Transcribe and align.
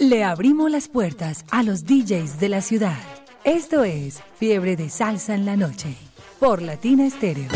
Le 0.00 0.24
abrimos 0.24 0.70
las 0.70 0.88
puertas 0.88 1.44
a 1.50 1.62
los 1.62 1.84
DJs 1.84 2.40
de 2.40 2.48
la 2.48 2.62
ciudad. 2.62 2.96
Esto 3.44 3.84
es 3.84 4.22
Fiebre 4.38 4.74
de 4.74 4.88
Salsa 4.88 5.34
en 5.34 5.44
la 5.44 5.58
Noche 5.58 5.94
por 6.38 6.62
Latina 6.62 7.04
Estéreo. 7.04 7.50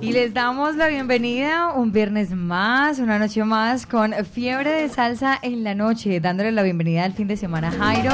Y 0.00 0.12
les 0.12 0.32
damos 0.32 0.76
la 0.76 0.86
bienvenida 0.86 1.72
un 1.72 1.90
viernes 1.90 2.30
más, 2.30 3.00
una 3.00 3.18
noche 3.18 3.42
más 3.42 3.84
con 3.84 4.14
Fiebre 4.24 4.82
de 4.82 4.88
Salsa 4.88 5.36
en 5.42 5.64
la 5.64 5.74
Noche, 5.74 6.20
dándole 6.20 6.52
la 6.52 6.62
bienvenida 6.62 7.02
al 7.02 7.14
fin 7.14 7.26
de 7.26 7.36
semana 7.36 7.72
Jairo, 7.72 8.12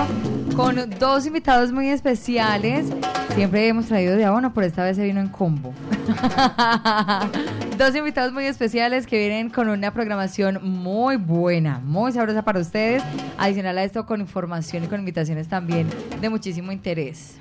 con 0.56 0.76
dos 0.98 1.26
invitados 1.26 1.72
muy 1.72 1.88
especiales. 1.88 2.86
Siempre 3.34 3.66
hemos 3.66 3.86
traído 3.86 4.14
de 4.16 4.24
abono, 4.26 4.52
pero 4.52 4.66
esta 4.66 4.84
vez 4.84 4.96
se 4.96 5.04
vino 5.04 5.18
en 5.20 5.28
combo. 5.28 5.72
dos 7.78 7.94
invitados 7.96 8.32
muy 8.32 8.44
especiales 8.44 9.06
que 9.06 9.18
vienen 9.18 9.48
con 9.48 9.68
una 9.68 9.90
programación 9.92 10.58
muy 10.62 11.16
buena, 11.16 11.78
muy 11.82 12.12
sabrosa 12.12 12.42
para 12.42 12.60
ustedes. 12.60 13.02
Adicional 13.38 13.78
a 13.78 13.84
esto, 13.84 14.04
con 14.04 14.20
información 14.20 14.84
y 14.84 14.86
con 14.86 15.00
invitaciones 15.00 15.48
también 15.48 15.88
de 16.20 16.28
muchísimo 16.28 16.72
interés. 16.72 17.38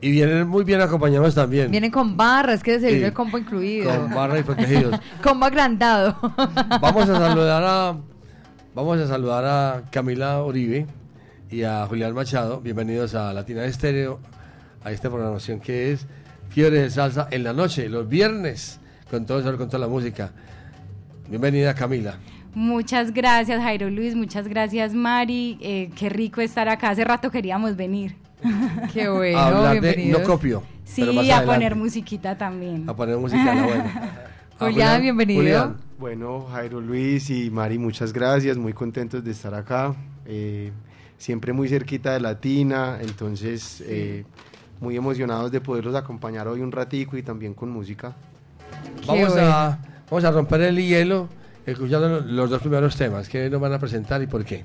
Y 0.00 0.12
vienen 0.12 0.48
muy 0.48 0.64
bien 0.64 0.80
acompañados 0.80 1.34
también. 1.34 1.70
Vienen 1.70 1.90
con 1.90 2.16
barras, 2.16 2.62
que 2.62 2.78
se 2.80 2.86
Sí. 2.86 2.92
viene 2.94 3.08
el 3.08 3.12
combo 3.12 3.36
incluido. 3.36 3.94
Con 3.94 4.14
barra 4.14 4.38
y 4.38 4.42
protegidos. 4.42 4.98
combo 5.22 5.44
agrandado. 5.46 6.16
Vamos 6.80 7.08
a 7.08 7.18
saludar 7.18 7.62
a 7.66 7.96
vamos 8.74 8.98
a 9.00 9.08
saludar 9.08 9.44
a 9.44 9.82
Camila 9.90 10.42
Uribe 10.44 10.86
y 11.50 11.64
a 11.64 11.84
Julián 11.86 12.14
Machado. 12.14 12.60
Bienvenidos 12.60 13.16
a 13.16 13.32
Latina 13.32 13.64
Estéreo, 13.64 14.20
a 14.88 14.92
esta 14.92 15.10
programación 15.10 15.60
que 15.60 15.92
es 15.92 16.06
Fiebre 16.48 16.80
de 16.80 16.90
Salsa 16.90 17.28
en 17.30 17.44
la 17.44 17.52
noche, 17.52 17.88
los 17.90 18.08
viernes, 18.08 18.80
con 19.10 19.26
todo 19.26 19.40
eso, 19.40 19.56
con 19.58 19.66
toda 19.68 19.80
la 19.80 19.88
música. 19.88 20.32
Bienvenida 21.28 21.74
Camila. 21.74 22.16
Muchas 22.54 23.12
gracias 23.12 23.60
Jairo 23.62 23.90
Luis, 23.90 24.14
muchas 24.16 24.48
gracias 24.48 24.94
Mari, 24.94 25.58
eh, 25.60 25.90
qué 25.94 26.08
rico 26.08 26.40
estar 26.40 26.68
acá, 26.70 26.90
hace 26.90 27.04
rato 27.04 27.30
queríamos 27.30 27.76
venir. 27.76 28.16
Qué 28.94 29.08
bueno, 29.08 29.36
a 29.38 29.46
hablar 29.48 29.80
de 29.80 30.06
no 30.06 30.22
copio. 30.22 30.62
Sí, 30.84 31.02
pero 31.02 31.12
más 31.12 31.28
a 31.28 31.38
adelante. 31.38 31.52
poner 31.54 31.74
musiquita 31.76 32.38
también. 32.38 32.88
A 32.88 32.94
poner 32.94 33.16
música 33.18 33.52
la 33.54 33.62
buena. 33.66 34.12
A 34.60 34.64
Julián, 34.64 35.02
bienvenido. 35.02 35.40
Julián, 35.40 35.76
Bueno, 35.98 36.46
Jairo 36.52 36.80
Luis 36.80 37.30
y 37.30 37.50
Mari, 37.50 37.78
muchas 37.78 38.12
gracias, 38.12 38.56
muy 38.56 38.72
contentos 38.72 39.22
de 39.24 39.32
estar 39.32 39.54
acá. 39.54 39.94
eh, 40.24 40.70
siempre 41.18 41.52
muy 41.52 41.68
cerquita 41.68 42.12
de 42.12 42.20
Latina, 42.20 42.98
entonces 43.00 43.82
eh, 43.84 44.24
muy 44.80 44.96
emocionados 44.96 45.50
de 45.50 45.60
poderlos 45.60 45.94
acompañar 45.94 46.46
hoy 46.48 46.60
un 46.60 46.72
ratico 46.72 47.16
y 47.16 47.22
también 47.22 47.54
con 47.54 47.70
música. 47.70 48.14
Vamos, 49.06 49.36
a, 49.36 49.78
vamos 50.10 50.24
a 50.24 50.30
romper 50.30 50.60
el 50.62 50.76
hielo 50.76 51.28
escuchando 51.66 52.08
lo- 52.08 52.20
los 52.20 52.50
dos 52.50 52.60
primeros 52.60 52.96
temas. 52.96 53.28
¿Qué 53.28 53.48
nos 53.50 53.60
van 53.60 53.72
a 53.72 53.78
presentar 53.78 54.22
y 54.22 54.26
por 54.26 54.44
qué? 54.44 54.64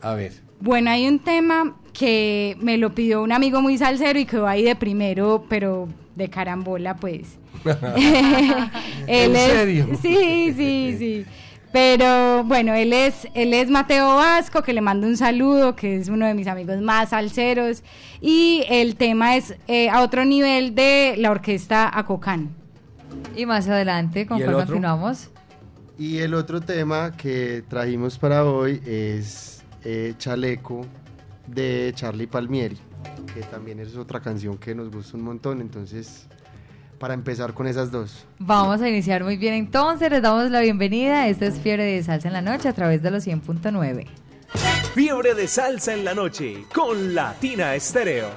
A 0.00 0.14
ver. 0.14 0.32
Bueno, 0.60 0.90
hay 0.90 1.06
un 1.08 1.18
tema 1.18 1.74
que 1.92 2.56
me 2.60 2.78
lo 2.78 2.94
pidió 2.94 3.22
un 3.22 3.32
amigo 3.32 3.60
muy 3.60 3.78
salsero 3.78 4.18
y 4.18 4.24
quedó 4.26 4.46
ahí 4.46 4.62
de 4.62 4.74
primero, 4.76 5.44
pero 5.48 5.88
de 6.16 6.28
carambola, 6.28 6.96
pues. 6.96 7.38
¿En 9.06 9.36
es- 9.36 9.42
serio? 9.42 9.86
Sí, 10.00 10.52
sí, 10.56 10.96
sí. 10.98 11.24
Pero 11.72 12.44
bueno, 12.44 12.74
él 12.74 12.92
es, 12.92 13.26
él 13.34 13.54
es 13.54 13.70
Mateo 13.70 14.16
Vasco, 14.16 14.62
que 14.62 14.74
le 14.74 14.82
mando 14.82 15.06
un 15.06 15.16
saludo, 15.16 15.74
que 15.74 15.96
es 15.96 16.08
uno 16.08 16.26
de 16.26 16.34
mis 16.34 16.46
amigos 16.46 16.80
más 16.82 17.10
salseros. 17.10 17.82
Y 18.20 18.64
el 18.68 18.96
tema 18.96 19.36
es 19.36 19.56
eh, 19.68 19.88
a 19.88 20.02
otro 20.02 20.26
nivel 20.26 20.74
de 20.74 21.14
la 21.16 21.30
orquesta 21.30 21.90
Acocán. 21.98 22.50
Y 23.34 23.46
más 23.46 23.68
adelante, 23.68 24.26
¿con 24.26 24.38
¿Y 24.38 24.42
el 24.42 24.50
cuál 24.50 24.66
continuamos? 24.66 25.30
Y 25.98 26.18
el 26.18 26.34
otro 26.34 26.60
tema 26.60 27.16
que 27.16 27.64
trajimos 27.68 28.18
para 28.18 28.44
hoy 28.44 28.82
es 28.84 29.64
eh, 29.84 30.14
Chaleco 30.18 30.86
de 31.46 31.92
Charlie 31.94 32.26
Palmieri, 32.26 32.78
que 33.34 33.40
también 33.42 33.80
es 33.80 33.96
otra 33.96 34.20
canción 34.20 34.58
que 34.58 34.74
nos 34.74 34.90
gusta 34.90 35.16
un 35.16 35.24
montón, 35.24 35.60
entonces 35.60 36.28
para 37.02 37.14
empezar 37.14 37.52
con 37.52 37.66
esas 37.66 37.90
dos. 37.90 38.24
Vamos 38.38 38.80
a 38.80 38.88
iniciar 38.88 39.24
muy 39.24 39.36
bien 39.36 39.54
entonces, 39.54 40.08
les 40.08 40.22
damos 40.22 40.48
la 40.52 40.60
bienvenida. 40.60 41.26
Esta 41.26 41.46
es 41.46 41.58
Fiebre 41.58 41.82
de 41.82 42.00
Salsa 42.00 42.28
en 42.28 42.34
la 42.34 42.42
Noche 42.42 42.68
a 42.68 42.72
través 42.74 43.02
de 43.02 43.10
los 43.10 43.26
100.9. 43.26 44.06
Fiebre 44.94 45.34
de 45.34 45.48
salsa 45.48 45.94
en 45.94 46.04
la 46.04 46.14
noche 46.14 46.64
con 46.72 47.12
Latina 47.12 47.74
Estéreo. 47.74 48.28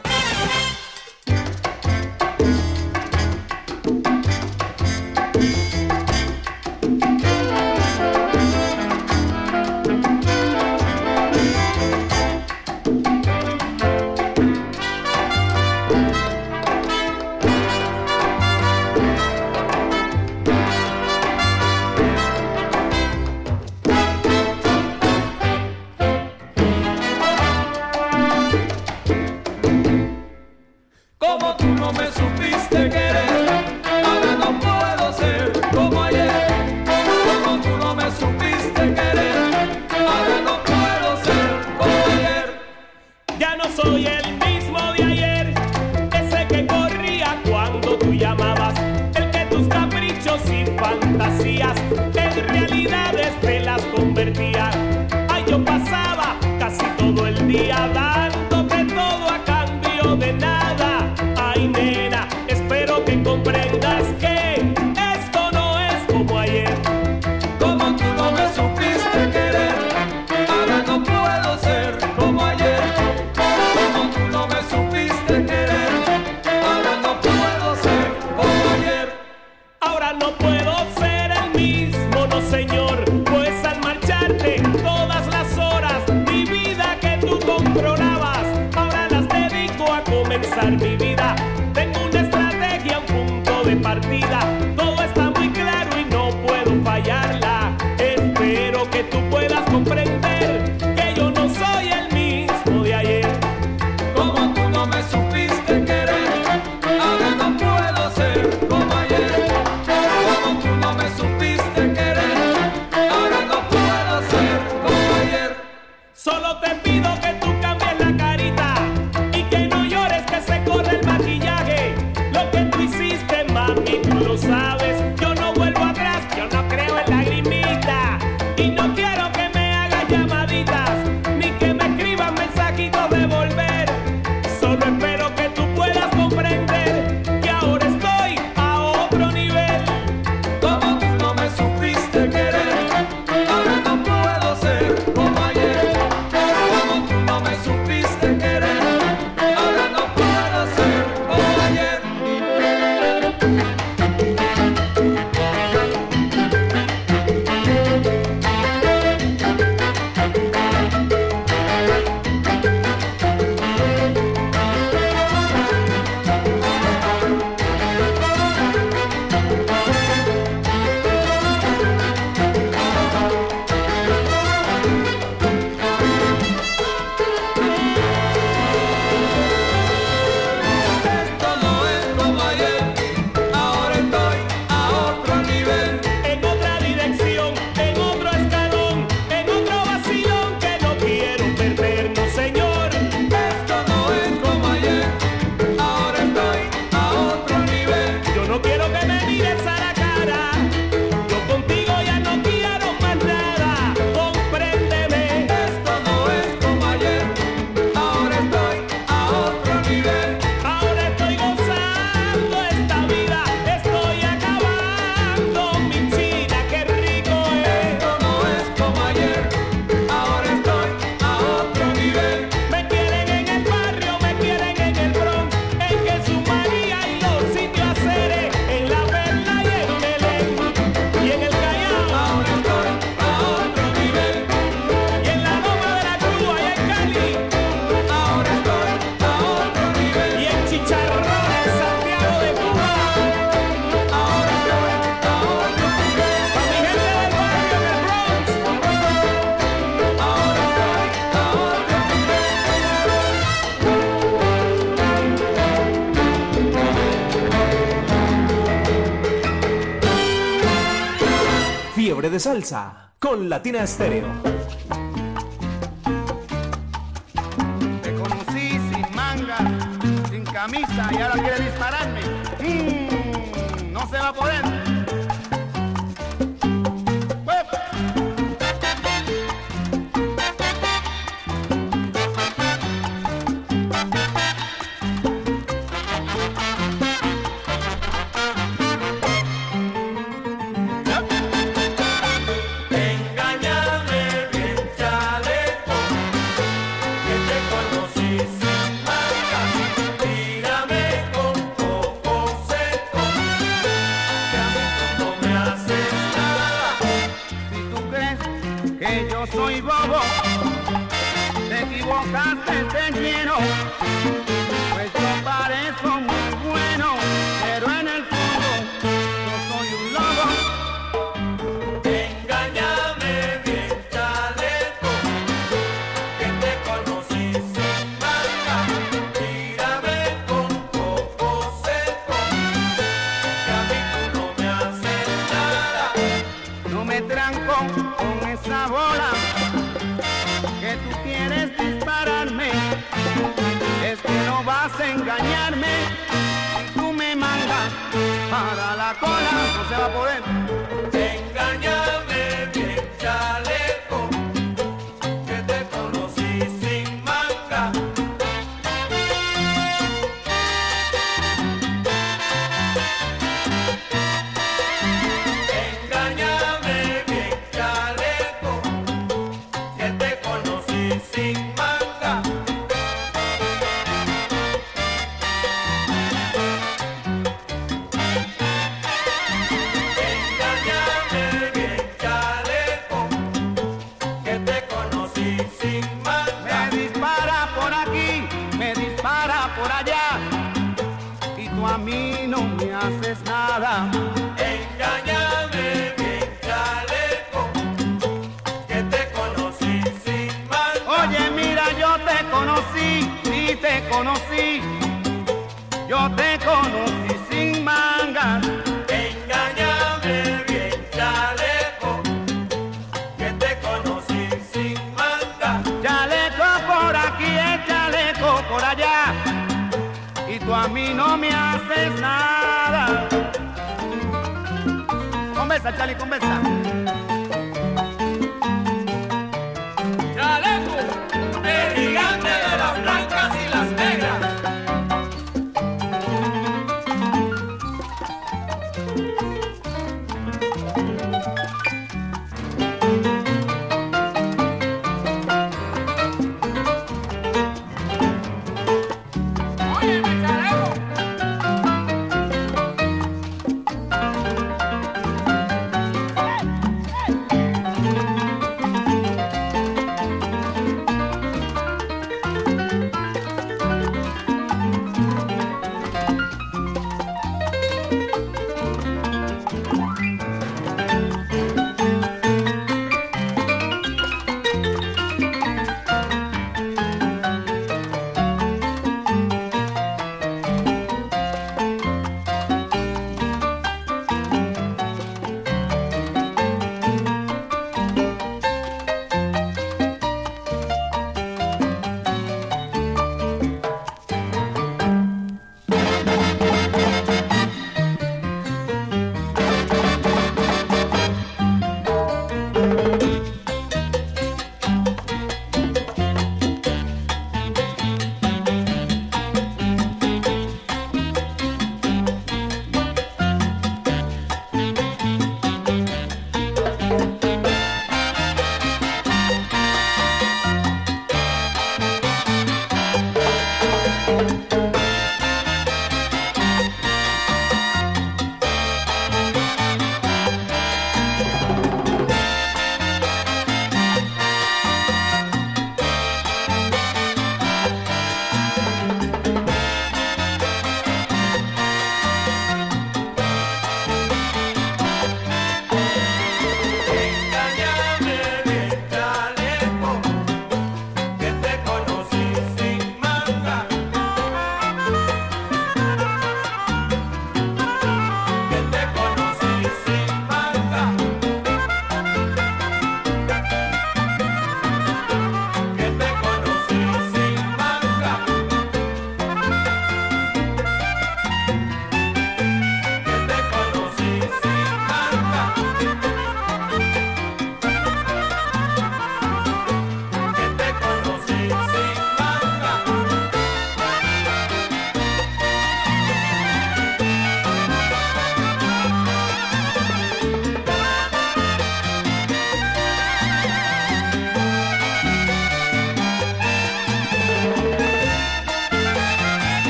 De 262.36 262.40
Salsa 262.42 263.14
con 263.18 263.48
Latina 263.48 263.84
Estéreo. 263.84 264.65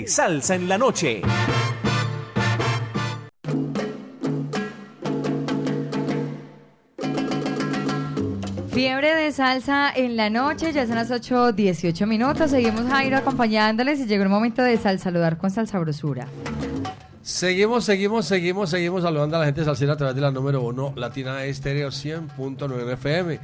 De 0.00 0.06
salsa 0.06 0.54
en 0.54 0.68
la 0.68 0.78
noche. 0.78 1.22
Fiebre 8.70 9.14
de 9.14 9.32
salsa 9.32 9.92
en 9.94 10.16
la 10.16 10.30
noche, 10.30 10.72
ya 10.72 10.86
son 10.86 10.96
las 10.96 11.10
8.18 11.10 12.06
minutos. 12.06 12.50
Seguimos 12.50 12.86
Jairo 12.86 13.18
acompañándoles 13.18 14.00
y 14.00 14.06
llegó 14.06 14.22
el 14.22 14.28
momento 14.28 14.62
de 14.62 14.78
sal 14.78 14.98
saludar 14.98 15.36
con 15.36 15.50
salsa 15.50 15.78
brosura. 15.78 16.26
Seguimos, 17.22 17.84
seguimos, 17.84 18.26
seguimos, 18.26 18.70
seguimos 18.70 19.02
saludando 19.02 19.36
a 19.36 19.40
la 19.40 19.46
gente 19.46 19.64
salsera 19.64 19.92
a 19.92 19.96
través 19.96 20.14
de 20.14 20.22
la 20.22 20.30
número 20.30 20.62
uno 20.62 20.94
Latina 20.96 21.44
Estéreo 21.44 21.88
100.9 21.88 22.92
FM. 22.94 23.38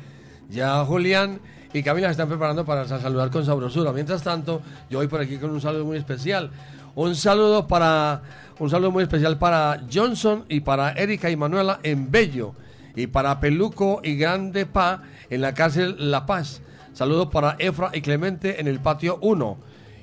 Ya 0.48 0.82
Julián 0.84 1.40
y 1.78 1.82
Camila 1.82 2.08
se 2.08 2.12
están 2.12 2.28
preparando 2.28 2.64
para 2.64 2.86
sal- 2.86 3.00
saludar 3.02 3.30
con 3.30 3.44
sabrosura. 3.44 3.92
Mientras 3.92 4.22
tanto, 4.22 4.62
yo 4.88 4.98
voy 4.98 5.08
por 5.08 5.20
aquí 5.20 5.36
con 5.36 5.50
un 5.50 5.60
saludo 5.60 5.84
muy 5.84 5.98
especial. 5.98 6.50
Un 6.94 7.14
saludo 7.14 7.66
para 7.66 8.22
un 8.58 8.70
saludo 8.70 8.90
muy 8.90 9.02
especial 9.02 9.36
para 9.38 9.82
Johnson 9.92 10.44
y 10.48 10.60
para 10.60 10.92
Erika 10.92 11.28
y 11.30 11.36
Manuela 11.36 11.78
en 11.82 12.10
Bello 12.10 12.54
y 12.94 13.06
para 13.06 13.38
Peluco 13.38 14.00
y 14.02 14.16
Grande 14.16 14.64
Pa 14.64 15.02
en 15.28 15.42
la 15.42 15.52
cárcel 15.52 15.96
La 16.10 16.24
Paz. 16.24 16.62
Saludos 16.94 17.28
para 17.30 17.56
Efra 17.58 17.90
y 17.92 18.00
Clemente 18.00 18.58
en 18.58 18.66
el 18.68 18.80
patio 18.80 19.18
1. 19.20 19.58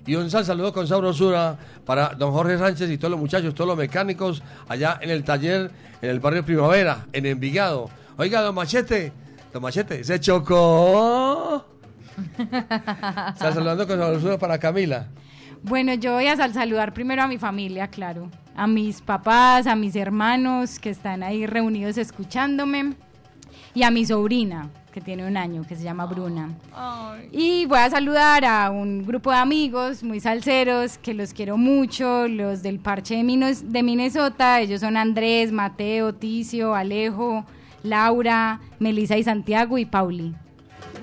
Y 0.06 0.14
un 0.16 0.30
sal 0.30 0.46
saludo 0.46 0.72
con 0.74 0.86
sabrosura 0.88 1.58
para 1.86 2.10
don 2.10 2.32
Jorge 2.32 2.60
Sánchez 2.60 2.92
y 2.92 2.98
todos 3.00 3.10
los 3.12 3.20
muchachos, 3.20 3.56
todos 3.56 3.70
los 3.70 3.78
mecánicos 3.78 4.44
allá 4.68 5.00
en 5.02 5.10
el 5.10 5.24
taller, 5.24 5.72
en 6.04 6.10
el 6.12 6.20
barrio 6.20 6.46
Primavera, 6.46 7.08
en 7.14 7.26
Envigado. 7.26 7.90
Oiga, 8.18 8.42
don 8.42 8.54
Machete, 8.54 9.12
don 9.54 9.62
Machete, 9.62 10.04
se 10.04 10.20
chocó. 10.20 11.66
Sal 13.38 13.54
saludando 13.54 13.88
con 13.88 13.98
sabrosura 14.00 14.38
para 14.38 14.58
Camila. 14.58 15.08
Bueno, 15.62 15.94
yo 15.94 16.14
voy 16.14 16.28
a 16.28 16.36
sal- 16.36 16.54
saludar 16.54 16.94
primero 16.94 17.22
a 17.24 17.28
mi 17.28 17.38
familia, 17.38 17.88
claro. 17.88 18.30
A 18.56 18.68
mis 18.68 19.02
papás, 19.02 19.66
a 19.68 19.76
mis 19.76 19.96
hermanos 19.96 20.80
que 20.80 20.90
están 20.90 21.24
ahí 21.24 21.46
reunidos 21.48 21.98
escuchándome. 21.98 22.94
Y 23.76 23.82
a 23.82 23.90
mi 23.90 24.06
sobrina, 24.06 24.70
que 24.92 25.02
tiene 25.02 25.26
un 25.28 25.36
año, 25.36 25.64
que 25.68 25.76
se 25.76 25.82
llama 25.84 26.06
Bruna. 26.06 26.50
Y 27.32 27.66
voy 27.66 27.80
a 27.80 27.90
saludar 27.90 28.46
a 28.46 28.70
un 28.70 29.04
grupo 29.04 29.32
de 29.32 29.38
amigos 29.38 30.04
muy 30.04 30.20
salseros, 30.20 31.00
que 31.00 31.16
los 31.16 31.34
quiero 31.34 31.58
mucho, 31.58 32.28
los 32.28 32.62
del 32.62 32.80
parche 32.80 33.16
de, 33.16 33.24
Minos- 33.24 33.64
de 33.72 33.82
Minnesota. 33.82 34.60
Ellos 34.62 34.82
son 34.82 34.96
Andrés, 34.98 35.52
Mateo, 35.52 36.14
Ticio, 36.14 36.76
Alejo, 36.76 37.46
Laura, 37.84 38.60
Melissa 38.80 39.18
y 39.18 39.24
Santiago 39.24 39.78
y 39.78 39.86
Pauli. 39.86 40.34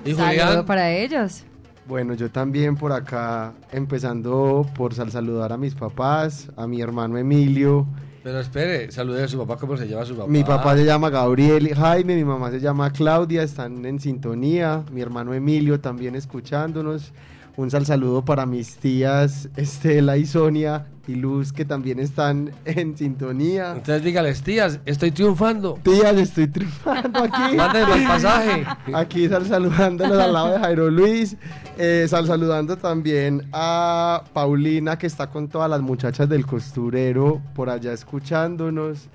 Y 0.05 0.13
Saludo 0.13 0.65
para 0.65 0.91
ellos. 0.91 1.43
Bueno, 1.87 2.13
yo 2.13 2.29
también 2.29 2.75
por 2.75 2.91
acá, 2.91 3.53
empezando 3.71 4.65
por 4.75 4.93
sal- 4.93 5.11
saludar 5.11 5.51
a 5.51 5.57
mis 5.57 5.75
papás, 5.75 6.49
a 6.55 6.65
mi 6.67 6.81
hermano 6.81 7.17
Emilio. 7.17 7.85
pero 8.23 8.39
espere, 8.39 8.91
salude 8.91 9.23
a 9.23 9.27
su 9.27 9.37
papá, 9.39 9.57
¿cómo 9.57 9.75
se 9.75 9.87
llama 9.87 10.05
su 10.05 10.15
papá? 10.15 10.29
Mi 10.29 10.43
papá 10.43 10.75
se 10.77 10.85
llama 10.85 11.09
Gabriel 11.09 11.67
y 11.67 11.73
Jaime, 11.73 12.15
mi 12.15 12.23
mamá 12.23 12.51
se 12.51 12.59
llama 12.59 12.91
Claudia, 12.91 13.41
están 13.43 13.83
en 13.85 13.99
sintonía. 13.99 14.83
Mi 14.91 15.01
hermano 15.01 15.33
Emilio 15.33 15.79
también 15.79 16.15
escuchándonos. 16.15 17.11
Un 17.57 17.69
sal 17.69 17.85
saludo 17.85 18.23
para 18.23 18.45
mis 18.45 18.77
tías 18.77 19.49
Estela 19.55 20.17
y 20.17 20.25
Sonia 20.25 20.87
y 21.07 21.15
Luz 21.15 21.51
que 21.51 21.65
también 21.65 21.99
están 21.99 22.51
en 22.63 22.97
sintonía. 22.97 23.71
Entonces 23.71 24.03
dígales, 24.03 24.41
tías, 24.41 24.79
estoy 24.85 25.11
triunfando. 25.11 25.77
Tías, 25.83 26.15
estoy 26.15 26.47
triunfando 26.47 27.23
aquí. 27.23 27.55
Mándenme 27.57 27.95
el 27.95 28.07
pasaje. 28.07 28.65
Aquí 28.93 29.27
sal 29.27 29.45
saludándonos 29.45 30.17
al 30.17 30.33
lado 30.33 30.53
de 30.53 30.59
Jairo 30.59 30.89
Luis. 30.89 31.35
Eh, 31.77 32.05
sal 32.07 32.25
saludando 32.25 32.77
también 32.77 33.47
a 33.51 34.23
Paulina, 34.33 34.97
que 34.97 35.07
está 35.07 35.27
con 35.27 35.49
todas 35.49 35.69
las 35.69 35.81
muchachas 35.81 36.29
del 36.29 36.45
costurero 36.45 37.41
por 37.53 37.69
allá 37.69 37.91
escuchándonos. 37.93 39.09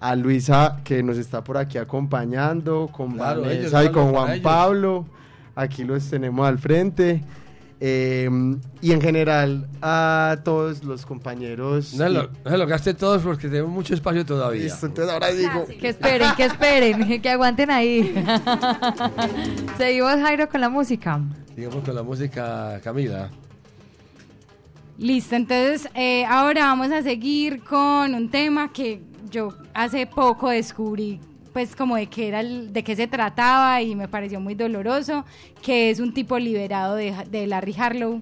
A 0.00 0.14
Luisa, 0.14 0.78
que 0.84 1.02
nos 1.02 1.18
está 1.18 1.42
por 1.42 1.56
aquí 1.56 1.76
acompañando, 1.76 2.88
con 2.92 3.14
Claro, 3.14 3.40
ellos, 3.50 3.72
Vanessa 3.72 3.84
y 3.84 3.92
con 3.92 4.12
Juan. 4.12 4.40
Pablo. 4.42 5.06
Aquí 5.56 5.82
los 5.82 6.08
tenemos 6.08 6.46
al 6.46 6.58
frente. 6.58 7.24
Eh, 7.80 8.28
y 8.80 8.92
en 8.92 9.00
general 9.00 9.68
a 9.80 10.38
todos 10.44 10.82
los 10.82 11.06
compañeros. 11.06 11.94
No 11.94 12.04
se 12.04 12.10
lo, 12.10 12.22
no 12.44 12.50
se 12.50 12.58
lo 12.58 12.66
gaste 12.66 12.94
todos 12.94 13.22
porque 13.22 13.48
tenemos 13.48 13.70
mucho 13.70 13.94
espacio 13.94 14.26
todavía. 14.26 14.64
Listo, 14.64 14.86
entonces 14.86 15.12
ahora 15.12 15.28
digo. 15.28 15.66
Que 15.80 15.88
esperen, 15.88 16.28
que 16.36 16.44
esperen, 16.44 17.22
que 17.22 17.30
aguanten 17.30 17.70
ahí. 17.70 18.14
Seguimos 19.78 20.16
Jairo 20.16 20.48
con 20.48 20.60
la 20.60 20.68
música. 20.68 21.20
Digamos 21.54 21.84
con 21.84 21.94
la 21.94 22.02
música 22.02 22.80
Camila. 22.82 23.30
Listo, 24.96 25.36
entonces 25.36 25.88
eh, 25.94 26.24
ahora 26.24 26.62
vamos 26.62 26.90
a 26.90 27.02
seguir 27.02 27.62
con 27.62 28.14
un 28.14 28.28
tema 28.28 28.72
que 28.72 29.00
yo 29.30 29.54
hace 29.72 30.06
poco 30.06 30.48
descubrí, 30.48 31.20
pues 31.52 31.74
como 31.76 31.96
de 31.96 32.06
qué 32.06 32.28
era, 32.28 32.40
el- 32.40 32.72
de 32.72 32.82
qué 32.84 32.94
se 32.96 33.06
trataba 33.06 33.82
y 33.82 33.94
me 33.94 34.08
pareció 34.08 34.40
muy 34.40 34.54
doloroso, 34.54 35.24
que 35.62 35.90
es 35.90 36.00
un 36.00 36.12
tipo 36.14 36.38
liberado 36.38 36.94
de, 36.96 37.14
de 37.30 37.46
Larry 37.46 37.74
Harlow. 37.78 38.20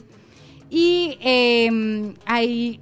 Y 0.70 1.16
eh, 1.20 2.12
ahí 2.24 2.80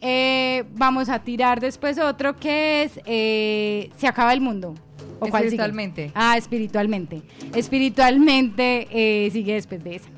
eh, 0.00 0.64
vamos 0.74 1.08
a 1.08 1.18
tirar 1.20 1.60
después 1.60 1.98
otro 1.98 2.36
que 2.36 2.84
es 2.84 3.00
eh, 3.06 3.90
Se 3.98 4.06
acaba 4.06 4.32
el 4.32 4.40
mundo. 4.40 4.74
¿O 5.18 5.28
cuál 5.28 5.44
sigue? 5.44 5.46
Espiritualmente. 5.46 6.12
Ah, 6.14 6.36
espiritualmente. 6.36 7.22
Espiritualmente 7.54 8.86
eh, 8.90 9.30
sigue 9.30 9.54
después 9.54 9.82
de 9.82 9.96
esa. 9.96 10.08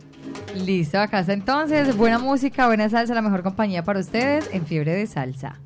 Listo, 0.56 0.98
acá 0.98 1.20
está 1.20 1.32
entonces. 1.32 1.96
Buena 1.96 2.18
música, 2.18 2.66
buena 2.66 2.88
salsa, 2.88 3.14
la 3.14 3.22
mejor 3.22 3.42
compañía 3.42 3.84
para 3.84 4.00
ustedes 4.00 4.50
en 4.52 4.66
Fiebre 4.66 4.92
de 4.94 5.06
Salsa. 5.06 5.60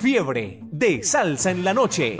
Fiebre 0.00 0.60
de 0.62 1.02
salsa 1.02 1.50
en 1.50 1.64
la 1.64 1.74
noche. 1.74 2.16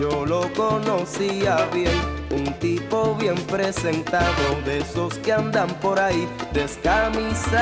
Yo 0.00 0.26
lo 0.26 0.52
conocía 0.54 1.68
bien, 1.72 1.88
un 2.30 2.52
tipo 2.58 3.14
bien 3.14 3.36
presentado, 3.46 4.60
de 4.64 4.78
esos 4.78 5.14
que 5.18 5.32
andan 5.32 5.68
por 5.80 6.00
ahí 6.00 6.26
descamisados 6.52 7.54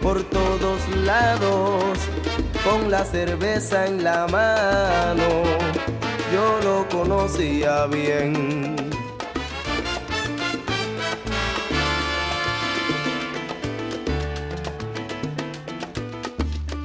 por 0.00 0.22
todos 0.24 0.80
lados, 1.04 1.98
con 2.64 2.90
la 2.90 3.04
cerveza 3.04 3.86
en 3.86 4.02
la 4.02 4.26
mano. 4.26 5.42
Yo 6.32 6.58
lo 6.64 6.88
conocía 6.88 7.86
bien. 7.86 8.74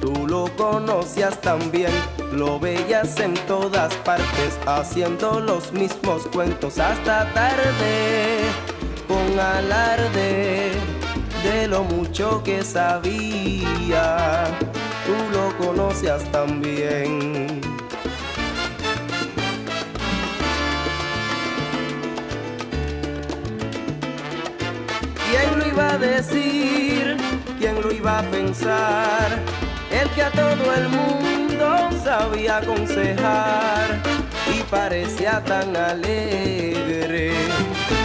Tú 0.00 0.26
lo 0.26 0.54
conocías 0.56 1.40
también, 1.40 1.92
lo 2.32 2.60
veías 2.60 3.18
en 3.18 3.34
todas 3.46 3.94
partes, 3.96 4.58
haciendo 4.66 5.40
los 5.40 5.72
mismos 5.72 6.26
cuentos 6.32 6.78
hasta 6.78 7.32
tarde, 7.32 8.40
con 9.08 9.38
alarde 9.38 10.72
de 11.42 11.68
lo 11.68 11.84
mucho 11.84 12.42
que 12.44 12.62
sabía. 12.62 14.46
Tú 15.10 15.16
lo 15.32 15.58
conocías 15.58 16.22
también. 16.30 17.60
¿Quién 25.28 25.58
lo 25.58 25.66
iba 25.66 25.94
a 25.94 25.98
decir? 25.98 27.16
¿Quién 27.58 27.82
lo 27.82 27.90
iba 27.90 28.20
a 28.20 28.22
pensar? 28.22 29.40
El 29.90 30.08
que 30.10 30.22
a 30.22 30.30
todo 30.30 30.74
el 30.76 30.88
mundo 30.88 31.90
sabía 32.04 32.58
aconsejar 32.58 34.00
y 34.56 34.62
parecía 34.70 35.42
tan 35.42 35.76
alegre. 35.76 37.34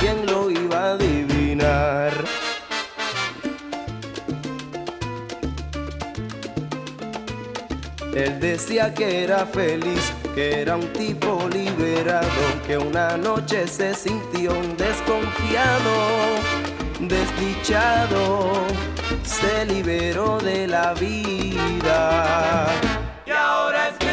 ¿Quién 0.01 0.25
lo 0.25 0.49
iba 0.49 0.79
a 0.79 0.91
adivinar? 0.93 2.13
Él 8.15 8.39
decía 8.39 8.93
que 8.93 9.25
era 9.25 9.45
feliz, 9.45 10.13
que 10.33 10.61
era 10.61 10.77
un 10.77 10.87
tipo 10.93 11.49
liberado, 11.51 12.25
que 12.65 12.77
una 12.77 13.17
noche 13.17 13.67
se 13.67 13.93
sintió 13.93 14.57
un 14.57 14.77
desconfiado, 14.77 15.91
desdichado, 17.01 18.53
se 19.23 19.65
liberó 19.65 20.39
de 20.39 20.65
la 20.65 20.93
vida. 20.93 22.67
Y 23.25 23.31
ahora 23.31 23.89
es. 23.89 24.05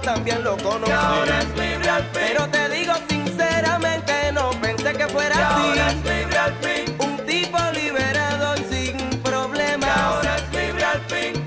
también 0.00 0.42
lo 0.42 0.56
conocí. 0.58 0.92
Pero 2.12 2.48
te 2.48 2.68
digo 2.68 2.94
sinceramente, 3.08 4.32
no 4.32 4.50
pensé 4.60 4.92
que 4.92 5.06
fuera 5.08 5.36
y 5.74 5.78
así. 5.78 6.94
Un 6.98 7.16
tipo 7.26 7.58
liberado 7.72 8.56
sin 8.70 8.96
problemas. 9.22 10.20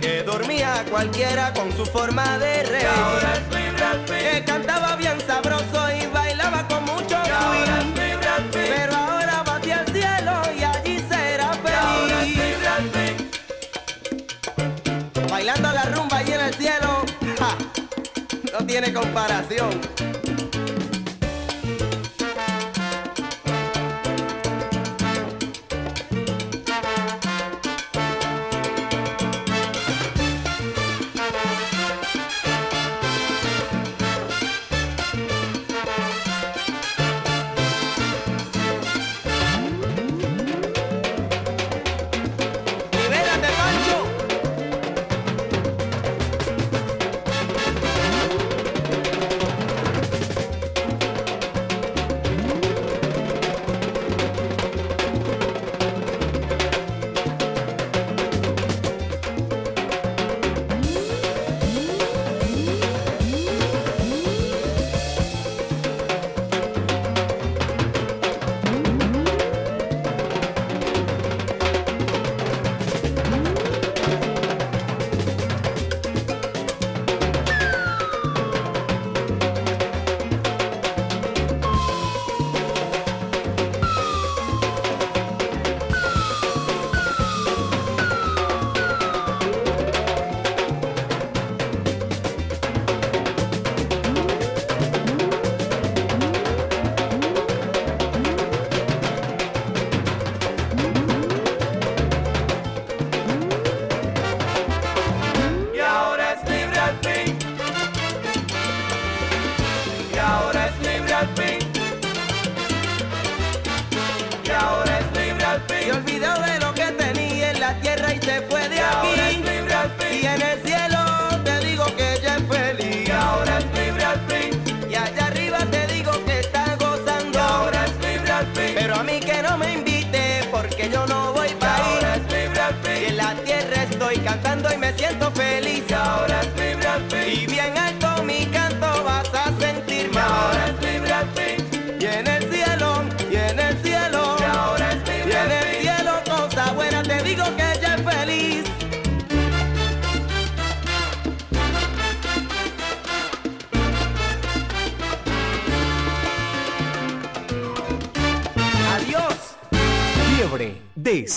Que 0.01 0.23
dormía 0.23 0.85
cualquiera 0.89 1.53
con 1.53 1.71
su 1.75 1.85
forma 1.85 2.37
de 2.37 2.63
rey. 2.63 2.85
Que 4.07 4.43
cantaba 4.45 4.95
bien 4.95 5.19
sabroso 5.25 5.48
tiene 18.81 18.93
comparación. 18.93 20.08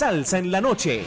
salsa 0.03 0.39
en 0.39 0.51
la 0.51 0.61
noche. 0.61 1.05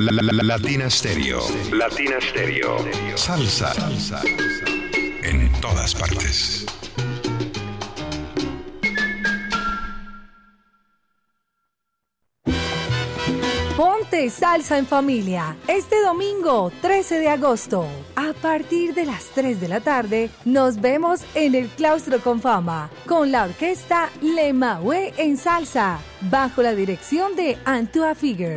La, 0.00 0.12
la, 0.12 0.22
la, 0.22 0.32
la- 0.32 0.42
Latina 0.44 0.88
Stereo. 0.88 1.40
Latina 1.72 2.20
Stereo. 2.20 2.76
Salsa. 3.16 3.72
Salsa. 3.74 4.22
En 5.22 5.50
todas 5.60 5.94
partes. 5.94 6.64
Ponte 13.76 14.28
salsa 14.30 14.76
en 14.78 14.86
familia. 14.86 15.56
Este 15.68 16.02
domingo, 16.02 16.72
13 16.82 17.20
de 17.20 17.28
agosto, 17.28 17.86
a 18.16 18.32
partir 18.32 18.92
de 18.94 19.06
las 19.06 19.26
3 19.34 19.60
de 19.60 19.68
la 19.68 19.80
tarde, 19.80 20.30
nos 20.44 20.80
vemos 20.80 21.20
en 21.34 21.54
el 21.54 21.68
Claustro 21.68 22.18
con 22.20 22.40
Fama 22.40 22.90
con 23.06 23.30
la 23.30 23.44
orquesta 23.44 24.10
Le 24.20 24.52
Maue 24.52 25.14
en 25.16 25.36
salsa, 25.36 26.00
bajo 26.22 26.62
la 26.62 26.74
dirección 26.74 27.36
de 27.36 27.56
Antua 27.64 28.16
Figure. 28.16 28.56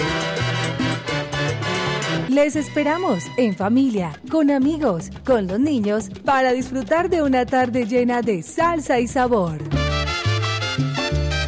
Les 2.31 2.55
esperamos 2.55 3.25
en 3.35 3.55
familia, 3.57 4.13
con 4.31 4.49
amigos, 4.51 5.09
con 5.25 5.47
los 5.47 5.59
niños, 5.59 6.09
para 6.23 6.53
disfrutar 6.53 7.09
de 7.09 7.21
una 7.21 7.45
tarde 7.45 7.85
llena 7.85 8.21
de 8.21 8.41
salsa 8.41 9.01
y 9.01 9.09
sabor. 9.09 9.57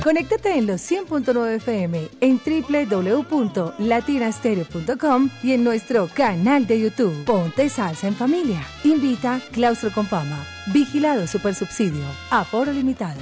Conéctate 0.04 0.58
en 0.58 0.68
los 0.68 0.82
100.9 0.82 1.56
FM 1.56 2.10
en 2.20 2.42
www.latinastereo.com 2.46 5.30
y 5.42 5.54
en 5.54 5.64
nuestro 5.64 6.10
canal 6.14 6.68
de 6.68 6.82
YouTube. 6.82 7.24
Ponte 7.24 7.70
salsa 7.70 8.10
en 8.10 8.16
familia. 8.16 8.60
Invita 8.84 9.40
Claustro 9.54 9.90
con 9.94 10.06
Fama. 10.06 10.46
Vigilado 10.74 11.28
Supersubsidio. 11.28 12.04
Aforo 12.30 12.74
limitado. 12.74 13.22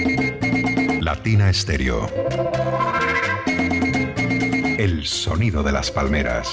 Latina 1.31 1.49
Estéreo. 1.49 2.09
El 4.77 5.05
sonido 5.05 5.63
de 5.63 5.71
las 5.71 5.89
palmeras. 5.89 6.49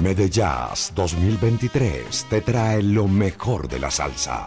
Medellas 0.00 0.90
2023 0.94 2.26
te 2.30 2.40
trae 2.40 2.82
lo 2.82 3.06
mejor 3.06 3.68
de 3.68 3.78
la 3.78 3.90
salsa. 3.90 4.46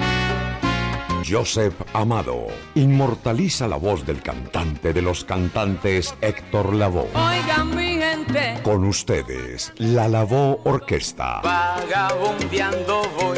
Joseph 1.29 1.75
Amado 1.93 2.47
inmortaliza 2.73 3.67
la 3.67 3.75
voz 3.75 4.07
del 4.07 4.23
cantante 4.23 4.91
de 4.91 5.03
los 5.03 5.23
cantantes 5.23 6.15
Héctor 6.21 6.73
Lavoe. 6.73 7.09
Oigan 7.13 7.75
mi 7.75 7.99
gente, 7.99 8.59
Con 8.63 8.85
ustedes, 8.85 9.71
la 9.77 10.07
Lavoe 10.07 10.59
Orquesta. 10.63 11.41
vagabundeando 11.43 13.01
voy, 13.19 13.37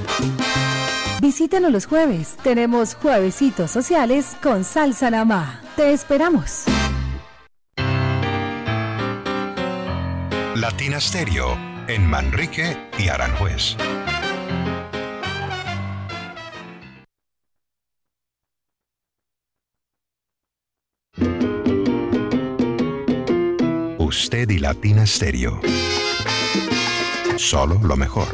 Visítanos 1.21 1.71
los 1.71 1.85
jueves. 1.85 2.35
Tenemos 2.41 2.95
juevesitos 2.95 3.69
sociales 3.69 4.35
con 4.41 4.63
salsa 4.63 5.11
namá. 5.11 5.61
Te 5.75 5.93
esperamos. 5.93 6.63
Latina 10.55 10.99
Stereo 10.99 11.55
en 11.87 12.07
Manrique 12.07 12.75
y 12.97 13.09
Aranjuez. 13.09 13.77
Usted 23.99 24.49
y 24.49 24.57
Latina 24.57 25.05
Stereo. 25.05 25.61
Solo 27.37 27.79
lo 27.83 27.95
mejor. 27.95 28.27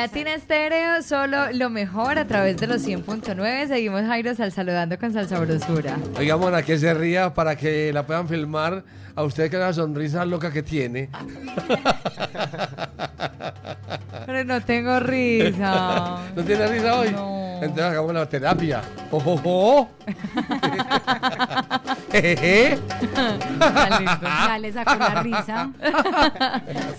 Latina 0.00 0.32
Estéreo, 0.32 1.02
solo 1.02 1.50
lo 1.52 1.70
mejor 1.70 2.20
a 2.20 2.24
través 2.24 2.56
de 2.58 2.68
los 2.68 2.86
100.9. 2.86 3.66
Seguimos 3.66 4.02
Jairo 4.02 4.32
Sal 4.32 4.52
saludando 4.52 4.96
con 4.96 5.12
salsabrosura. 5.12 5.98
Oigamos 6.16 6.54
a 6.54 6.62
que 6.62 6.78
se 6.78 6.94
ría 6.94 7.34
para 7.34 7.56
que 7.56 7.92
la 7.92 8.06
puedan 8.06 8.28
filmar 8.28 8.84
a 9.16 9.24
usted 9.24 9.50
que 9.50 9.56
la 9.56 9.72
sonrisa 9.72 10.24
loca 10.24 10.52
que 10.52 10.62
tiene. 10.62 11.08
Pero 14.24 14.44
no 14.44 14.60
tengo 14.60 15.00
risa. 15.00 16.18
¿No 16.36 16.44
tiene 16.44 16.68
risa 16.68 16.96
hoy? 16.96 17.08
Entonces 17.08 17.84
hagamos 17.84 18.14
la 18.14 18.28
terapia. 18.28 18.82
¡Ojo! 19.10 19.90
Ya 22.12 22.74
le 24.60 24.72
sacó 24.72 24.96
la 24.96 25.22
risa. 25.22 25.70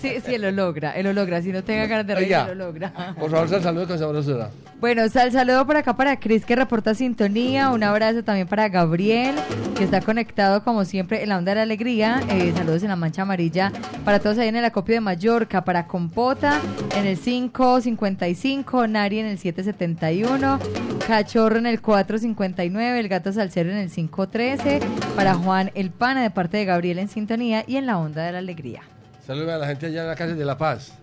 Sí, 0.00 0.14
sí, 0.24 0.34
él 0.34 0.42
lo 0.42 0.50
logra, 0.50 0.92
él 0.92 1.04
lo 1.04 1.12
logra. 1.12 1.42
Si 1.42 1.52
no 1.52 1.62
tenga 1.62 1.86
ganas 1.86 2.06
de 2.06 2.14
reír, 2.14 2.28
Oiga, 2.28 2.48
él 2.50 2.58
lo 2.58 2.66
logra. 2.66 3.14
Por 3.18 3.30
favor, 3.30 3.48
sal 3.48 3.62
saludo 3.62 3.86
con 3.86 3.98
sabrosura. 3.98 4.50
Bueno, 4.80 5.06
sal 5.10 5.30
saludo 5.30 5.66
por 5.66 5.76
acá 5.76 5.94
para 5.94 6.18
Cris 6.18 6.46
que 6.46 6.56
reporta 6.56 6.94
sintonía. 6.94 7.68
Un 7.70 7.82
abrazo 7.82 8.24
también 8.24 8.48
para 8.48 8.68
Gabriel, 8.70 9.34
que 9.76 9.84
está 9.84 10.00
conectado 10.00 10.64
como 10.64 10.86
siempre 10.86 11.22
en 11.22 11.28
la 11.28 11.36
onda 11.36 11.50
de 11.50 11.56
la 11.56 11.62
alegría. 11.62 12.22
Eh, 12.30 12.54
saludos 12.56 12.82
en 12.82 12.88
la 12.88 12.96
mancha 12.96 13.22
amarilla 13.22 13.72
para 14.04 14.20
todos 14.20 14.38
ahí 14.38 14.48
en 14.48 14.56
el 14.56 14.64
acopio 14.64 14.94
de 14.94 15.00
Mallorca, 15.00 15.64
para 15.64 15.86
Compota 15.86 16.58
en 16.96 17.06
el 17.06 17.18
555, 17.18 18.86
Nari 18.86 19.18
en 19.18 19.26
el 19.26 19.38
771, 19.38 20.58
Cachorro 21.10 21.58
en 21.58 21.66
el 21.66 21.80
459, 21.82 23.00
el 23.00 23.08
Gato 23.08 23.32
Salcero 23.32 23.68
en 23.72 23.78
el 23.78 23.90
513, 23.90 24.78
para 25.16 25.34
Juan 25.34 25.72
El 25.74 25.90
Pana 25.90 26.22
de 26.22 26.30
parte 26.30 26.58
de 26.58 26.64
Gabriel 26.64 27.00
en 27.00 27.08
sintonía 27.08 27.64
y 27.66 27.78
en 27.78 27.86
la 27.86 27.98
onda 27.98 28.22
de 28.22 28.30
la 28.30 28.38
alegría. 28.38 28.82
Saludos 29.26 29.50
a 29.50 29.58
la 29.58 29.66
gente 29.66 29.86
allá 29.86 30.02
en 30.02 30.06
la 30.06 30.14
cárcel 30.14 30.38
de 30.38 30.44
La 30.44 30.56
Paz. 30.56 30.99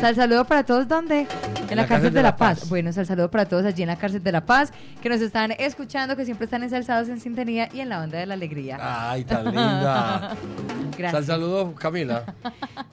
Sal 0.00 0.14
saludo 0.14 0.44
para 0.44 0.64
todos, 0.64 0.86
¿dónde? 0.86 1.26
En, 1.70 1.76
la, 1.76 1.86
cárcel, 1.86 2.12
de, 2.12 2.22
La, 2.22 2.36
Paz. 2.36 2.68
Bueno, 2.68 2.92
sal 2.92 3.06
saludo 3.06 3.30
para 3.30 3.46
todos 3.46 3.64
allí 3.64 3.82
en 3.82 3.88
la 3.88 3.96
cárcel 3.96 4.22
de 4.22 4.32
La 4.32 4.44
Paz, 4.44 4.72
que 5.02 5.08
nos 5.08 5.20
están 5.20 5.52
escuchando, 5.52 6.14
que 6.16 6.24
siempre 6.24 6.44
están 6.44 6.62
ensalzados 6.62 7.08
en 7.08 7.20
sintonía 7.20 7.68
y 7.72 7.80
en 7.80 7.88
la 7.88 8.02
onda 8.02 8.18
de 8.18 8.26
la 8.26 8.34
alegría. 8.34 8.78
Ay, 8.80 9.24
tan 9.24 9.46
linda. 9.46 10.36
Gracias. 10.98 11.12
Sal 11.12 11.24
saludo, 11.24 11.74
Camila. 11.74 12.24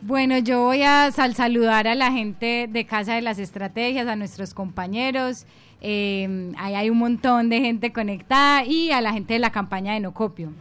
Bueno, 0.04 0.39
yo 0.39 0.63
voy 0.63 0.82
a 0.82 1.12
sal 1.12 1.36
saludar 1.36 1.88
a 1.88 1.94
la 1.94 2.12
gente 2.12 2.67
de 2.72 2.86
Casa 2.88 3.13
de 3.13 3.22
las 3.22 3.38
Estrategias, 3.38 4.08
a 4.08 4.15
nuestros 4.15 4.54
compañeros. 4.56 5.46
eh, 5.80 6.52
ahí 6.58 6.74
hay 6.74 6.89
un 6.89 6.98
montón 6.98 7.50
de 7.50 7.60
gente 7.62 7.94
conectada 7.94 8.65
y 8.65 8.89
a 8.91 9.00
la 9.02 9.13
gente 9.13 9.34
de 9.34 9.39
la 9.39 9.52
campaña 9.52 9.94
de 9.94 10.00
No 10.00 10.12
Copio. 10.13 10.54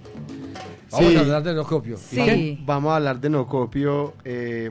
Vamos 0.92 1.08
Sí. 1.10 1.16
a 1.16 1.20
hablar 1.20 1.42
de 1.42 1.54
Nocopio. 1.54 1.94
¿Y 1.94 1.98
Sí. 2.16 2.58
Vamos 2.66 2.92
a 2.92 2.96
hablar 2.96 3.18
de 3.20 3.30
Nocopio. 3.30 4.12
eh, 4.24 4.70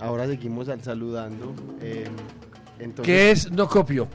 ahora 0.00 0.26
seguimos 0.26 0.68
al 0.68 0.82
saludando. 0.82 1.54
eh, 1.80 2.08
entonces, 2.78 3.06
¿Qué 3.06 3.30
es 3.30 3.50
Nocopio? 3.52 4.08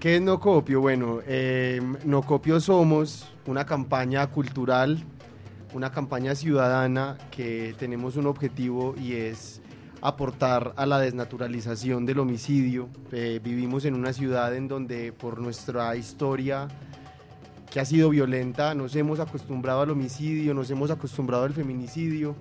¿Qué 0.00 0.16
es 0.16 0.22
Nocopio? 0.22 0.80
Bueno, 0.80 1.20
eh, 1.26 1.80
Nocopio 2.04 2.60
somos 2.60 3.32
una 3.46 3.64
campaña 3.64 4.26
cultural, 4.26 5.02
una 5.72 5.90
campaña 5.90 6.34
ciudadana 6.34 7.16
que 7.30 7.74
tenemos 7.78 8.16
un 8.16 8.26
objetivo 8.26 8.94
y 9.00 9.14
es 9.14 9.62
aportar 10.02 10.74
a 10.76 10.84
la 10.84 10.98
desnaturalización 10.98 12.06
del 12.06 12.18
homicidio. 12.18 12.88
Eh, 13.12 13.40
vivimos 13.42 13.84
en 13.84 13.94
una 13.94 14.12
ciudad 14.12 14.54
en 14.54 14.68
donde 14.68 15.12
por 15.12 15.40
nuestra 15.40 15.96
historia 15.96 16.68
que 17.70 17.80
ha 17.80 17.84
sido 17.84 18.10
violenta, 18.10 18.74
nos 18.74 18.94
hemos 18.96 19.20
acostumbrado 19.20 19.82
al 19.82 19.90
homicidio, 19.90 20.54
nos 20.54 20.70
hemos 20.70 20.90
acostumbrado 20.90 21.44
al 21.44 21.52
feminicidio 21.52 22.36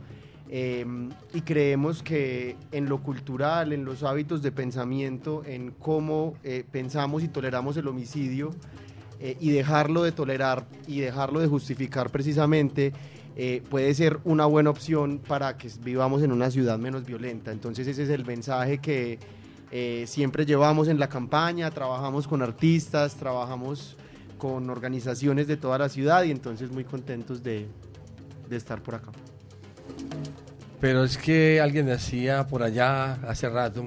eh, 0.49 0.85
y 1.33 1.41
creemos 1.41 2.03
que 2.03 2.55
en 2.71 2.87
lo 2.87 3.01
cultural, 3.01 3.73
en 3.73 3.83
los 3.83 4.03
hábitos 4.03 4.41
de 4.41 4.51
pensamiento, 4.51 5.43
en 5.45 5.71
cómo 5.71 6.35
eh, 6.43 6.63
pensamos 6.69 7.23
y 7.23 7.27
toleramos 7.27 7.77
el 7.77 7.87
homicidio 7.87 8.51
eh, 9.19 9.37
y 9.39 9.49
dejarlo 9.51 10.03
de 10.03 10.11
tolerar 10.11 10.67
y 10.87 10.99
dejarlo 10.99 11.39
de 11.39 11.47
justificar 11.47 12.11
precisamente 12.11 12.93
eh, 13.37 13.63
puede 13.69 13.93
ser 13.95 14.19
una 14.23 14.45
buena 14.45 14.69
opción 14.69 15.19
para 15.19 15.57
que 15.57 15.69
vivamos 15.83 16.21
en 16.23 16.31
una 16.31 16.49
ciudad 16.51 16.77
menos 16.77 17.05
violenta. 17.05 17.51
Entonces 17.51 17.87
ese 17.87 18.03
es 18.03 18.09
el 18.09 18.25
mensaje 18.25 18.77
que 18.77 19.19
siempre 20.05 20.45
llevamos 20.45 20.87
en 20.87 20.99
la 20.99 21.09
campaña, 21.09 21.69
trabajamos 21.69 22.29
con 22.29 22.41
artistas, 22.41 23.15
trabajamos 23.15 23.97
con 24.37 24.69
organizaciones 24.69 25.47
de 25.47 25.57
toda 25.57 25.77
la 25.77 25.89
ciudad 25.89 26.23
y 26.23 26.31
entonces 26.31 26.71
muy 26.71 26.85
contentos 26.85 27.43
de 27.43 27.67
estar 28.51 28.81
por 28.81 28.95
acá. 28.95 29.11
Pero 30.79 31.03
es 31.03 31.17
que 31.17 31.61
alguien 31.61 31.85
decía 31.85 32.47
por 32.47 32.61
allá 32.63 33.13
hace 33.27 33.49
rato 33.49 33.85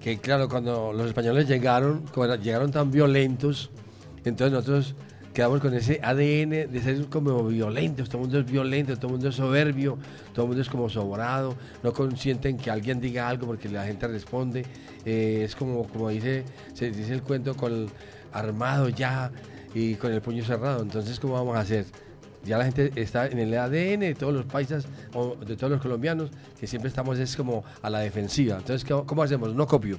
que, 0.00 0.18
claro, 0.18 0.48
cuando 0.48 0.92
los 0.92 1.06
españoles 1.06 1.48
llegaron, 1.48 2.04
llegaron 2.42 2.70
tan 2.70 2.90
violentos, 2.90 3.70
entonces 4.24 4.52
nosotros 4.52 4.94
quedamos 5.38 5.60
con 5.60 5.72
ese 5.72 6.00
ADN 6.02 6.70
de 6.70 6.80
ser 6.82 7.06
como 7.06 7.44
violentos. 7.44 8.08
Todo 8.08 8.22
el 8.22 8.22
mundo 8.24 8.40
es 8.40 8.50
violento, 8.50 8.96
todo 8.96 9.06
el 9.06 9.12
mundo 9.12 9.28
es 9.28 9.36
soberbio, 9.36 9.96
todo 10.34 10.46
el 10.46 10.48
mundo 10.48 10.62
es 10.62 10.68
como 10.68 10.88
sobrado, 10.88 11.54
no 11.82 11.92
consienten 11.92 12.56
que 12.56 12.70
alguien 12.70 13.00
diga 13.00 13.28
algo 13.28 13.46
porque 13.46 13.68
la 13.68 13.84
gente 13.84 14.08
responde. 14.08 14.64
Eh, 15.04 15.42
es 15.44 15.54
como, 15.54 15.86
como 15.86 16.08
dice, 16.08 16.44
se 16.74 16.90
dice 16.90 17.14
el 17.14 17.22
cuento 17.22 17.56
con 17.56 17.72
el 17.72 17.88
armado 18.32 18.88
ya 18.88 19.30
y 19.74 19.94
con 19.94 20.12
el 20.12 20.20
puño 20.20 20.44
cerrado. 20.44 20.82
Entonces, 20.82 21.20
¿cómo 21.20 21.34
vamos 21.34 21.56
a 21.56 21.60
hacer? 21.60 21.86
Ya 22.48 22.58
la 22.58 22.64
gente 22.64 22.90
está 22.96 23.26
en 23.26 23.38
el 23.38 23.56
ADN 23.56 24.00
de 24.00 24.16
todos 24.18 24.32
los 24.32 24.46
paisas 24.46 24.86
o 25.14 25.36
de 25.36 25.56
todos 25.56 25.70
los 25.70 25.80
colombianos 25.80 26.30
que 26.58 26.66
siempre 26.66 26.88
estamos 26.88 27.18
es 27.18 27.36
como 27.36 27.62
a 27.82 27.90
la 27.90 28.00
defensiva. 28.00 28.56
Entonces, 28.56 28.88
¿cómo, 28.88 29.06
cómo 29.06 29.22
hacemos? 29.22 29.54
No 29.54 29.66
copio. 29.66 29.98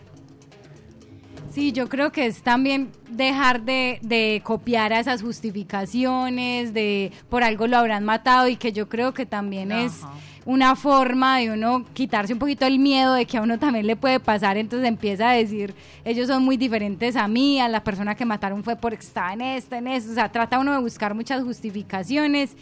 Sí, 1.59 1.73
yo 1.73 1.89
creo 1.89 2.09
que 2.13 2.25
es 2.25 2.41
también 2.41 2.89
dejar 3.09 3.63
de, 3.63 3.99
de 4.01 4.41
copiar 4.45 4.93
a 4.93 4.99
esas 5.01 5.21
justificaciones, 5.21 6.73
de 6.73 7.11
por 7.29 7.43
algo 7.43 7.67
lo 7.67 7.75
habrán 7.75 8.05
matado 8.05 8.47
y 8.47 8.55
que 8.55 8.71
yo 8.71 8.87
creo 8.87 9.13
que 9.13 9.25
también 9.25 9.73
es 9.73 10.03
una 10.45 10.77
forma 10.77 11.37
de 11.37 11.51
uno 11.51 11.85
quitarse 11.93 12.31
un 12.31 12.39
poquito 12.39 12.65
el 12.65 12.79
miedo 12.79 13.13
de 13.13 13.25
que 13.25 13.37
a 13.37 13.41
uno 13.41 13.59
también 13.59 13.85
le 13.87 13.97
puede 13.97 14.21
pasar, 14.21 14.55
entonces 14.55 14.87
empieza 14.87 15.31
a 15.31 15.33
decir, 15.33 15.75
ellos 16.05 16.29
son 16.29 16.43
muy 16.43 16.55
diferentes 16.55 17.17
a 17.17 17.27
mí, 17.27 17.59
a 17.59 17.67
la 17.67 17.83
persona 17.83 18.15
que 18.15 18.23
mataron 18.23 18.63
fue 18.63 18.77
porque 18.77 19.05
estaba 19.05 19.33
en 19.33 19.41
esto, 19.41 19.75
en 19.75 19.87
esto, 19.87 20.11
o 20.11 20.15
sea, 20.15 20.31
trata 20.31 20.59
uno 20.59 20.71
de 20.71 20.79
buscar 20.79 21.13
muchas 21.13 21.43
justificaciones. 21.43 22.55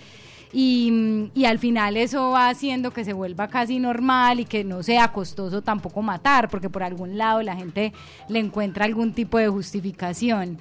Y, 0.53 1.29
y 1.33 1.45
al 1.45 1.59
final 1.59 1.97
eso 1.97 2.31
va 2.31 2.49
haciendo 2.49 2.91
que 2.91 3.03
se 3.03 3.13
vuelva 3.13 3.47
casi 3.49 3.79
normal 3.79 4.39
y 4.39 4.45
que 4.45 4.63
no 4.63 4.81
sea 4.81 5.11
costoso 5.11 5.61
tampoco 5.61 6.01
matar, 6.01 6.49
porque 6.49 6.69
por 6.69 6.83
algún 6.83 7.17
lado 7.17 7.41
la 7.41 7.55
gente 7.55 7.93
le 8.29 8.39
encuentra 8.39 8.85
algún 8.85 9.13
tipo 9.13 9.37
de 9.37 9.49
justificación. 9.49 10.57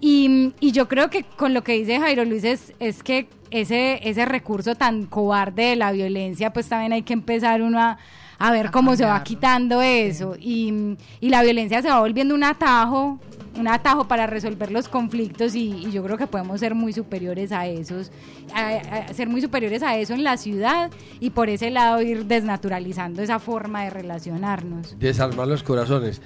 Y, 0.00 0.52
y 0.60 0.72
yo 0.72 0.88
creo 0.88 1.10
que 1.10 1.24
con 1.24 1.54
lo 1.54 1.62
que 1.62 1.74
dice 1.74 2.00
Jairo 2.00 2.24
Luis 2.24 2.44
es, 2.44 2.72
es 2.80 3.02
que 3.02 3.28
ese, 3.50 4.00
ese 4.08 4.24
recurso 4.24 4.74
tan 4.74 5.06
cobarde 5.06 5.62
de 5.64 5.76
la 5.76 5.92
violencia, 5.92 6.52
pues 6.52 6.68
también 6.68 6.92
hay 6.92 7.02
que 7.02 7.12
empezar 7.12 7.62
uno 7.62 7.78
a, 7.78 7.98
a 8.38 8.50
ver 8.50 8.70
cómo 8.70 8.96
se 8.96 9.04
va 9.04 9.22
quitando 9.22 9.82
eso. 9.82 10.36
Y, 10.40 10.96
y 11.20 11.28
la 11.28 11.42
violencia 11.42 11.82
se 11.82 11.90
va 11.90 12.00
volviendo 12.00 12.34
un 12.34 12.44
atajo, 12.44 13.18
un 13.58 13.66
atajo 13.68 14.06
para 14.06 14.26
resolver 14.26 14.70
los 14.70 14.88
conflictos 14.88 15.54
y, 15.54 15.70
y 15.86 15.90
yo 15.92 16.02
creo 16.04 16.16
que 16.16 16.26
podemos 16.26 16.60
ser 16.60 16.74
muy 16.74 16.92
superiores 16.92 17.50
a 17.52 17.66
esos, 17.66 18.10
a- 18.54 18.76
a 19.08 19.14
ser 19.14 19.28
muy 19.28 19.40
superiores 19.40 19.82
a 19.82 19.96
eso 19.98 20.14
en 20.14 20.22
la 20.24 20.36
ciudad 20.36 20.90
y 21.18 21.30
por 21.30 21.48
ese 21.48 21.70
lado 21.70 22.00
ir 22.02 22.26
desnaturalizando 22.26 23.22
esa 23.22 23.38
forma 23.38 23.84
de 23.84 23.90
relacionarnos. 23.90 24.96
Desarmar 24.98 25.48
los 25.48 25.62
corazones. 25.62 26.20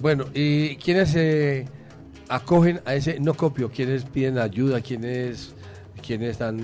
Bueno, 0.00 0.24
¿y 0.34 0.76
quiénes 0.76 1.10
se 1.10 1.66
acogen 2.28 2.80
a 2.84 2.94
ese 2.94 3.20
no 3.20 3.34
copio? 3.34 3.70
¿Quiénes 3.70 4.04
piden 4.04 4.38
ayuda? 4.38 4.80
¿Quiénes, 4.80 5.54
quiénes 6.04 6.30
están 6.30 6.56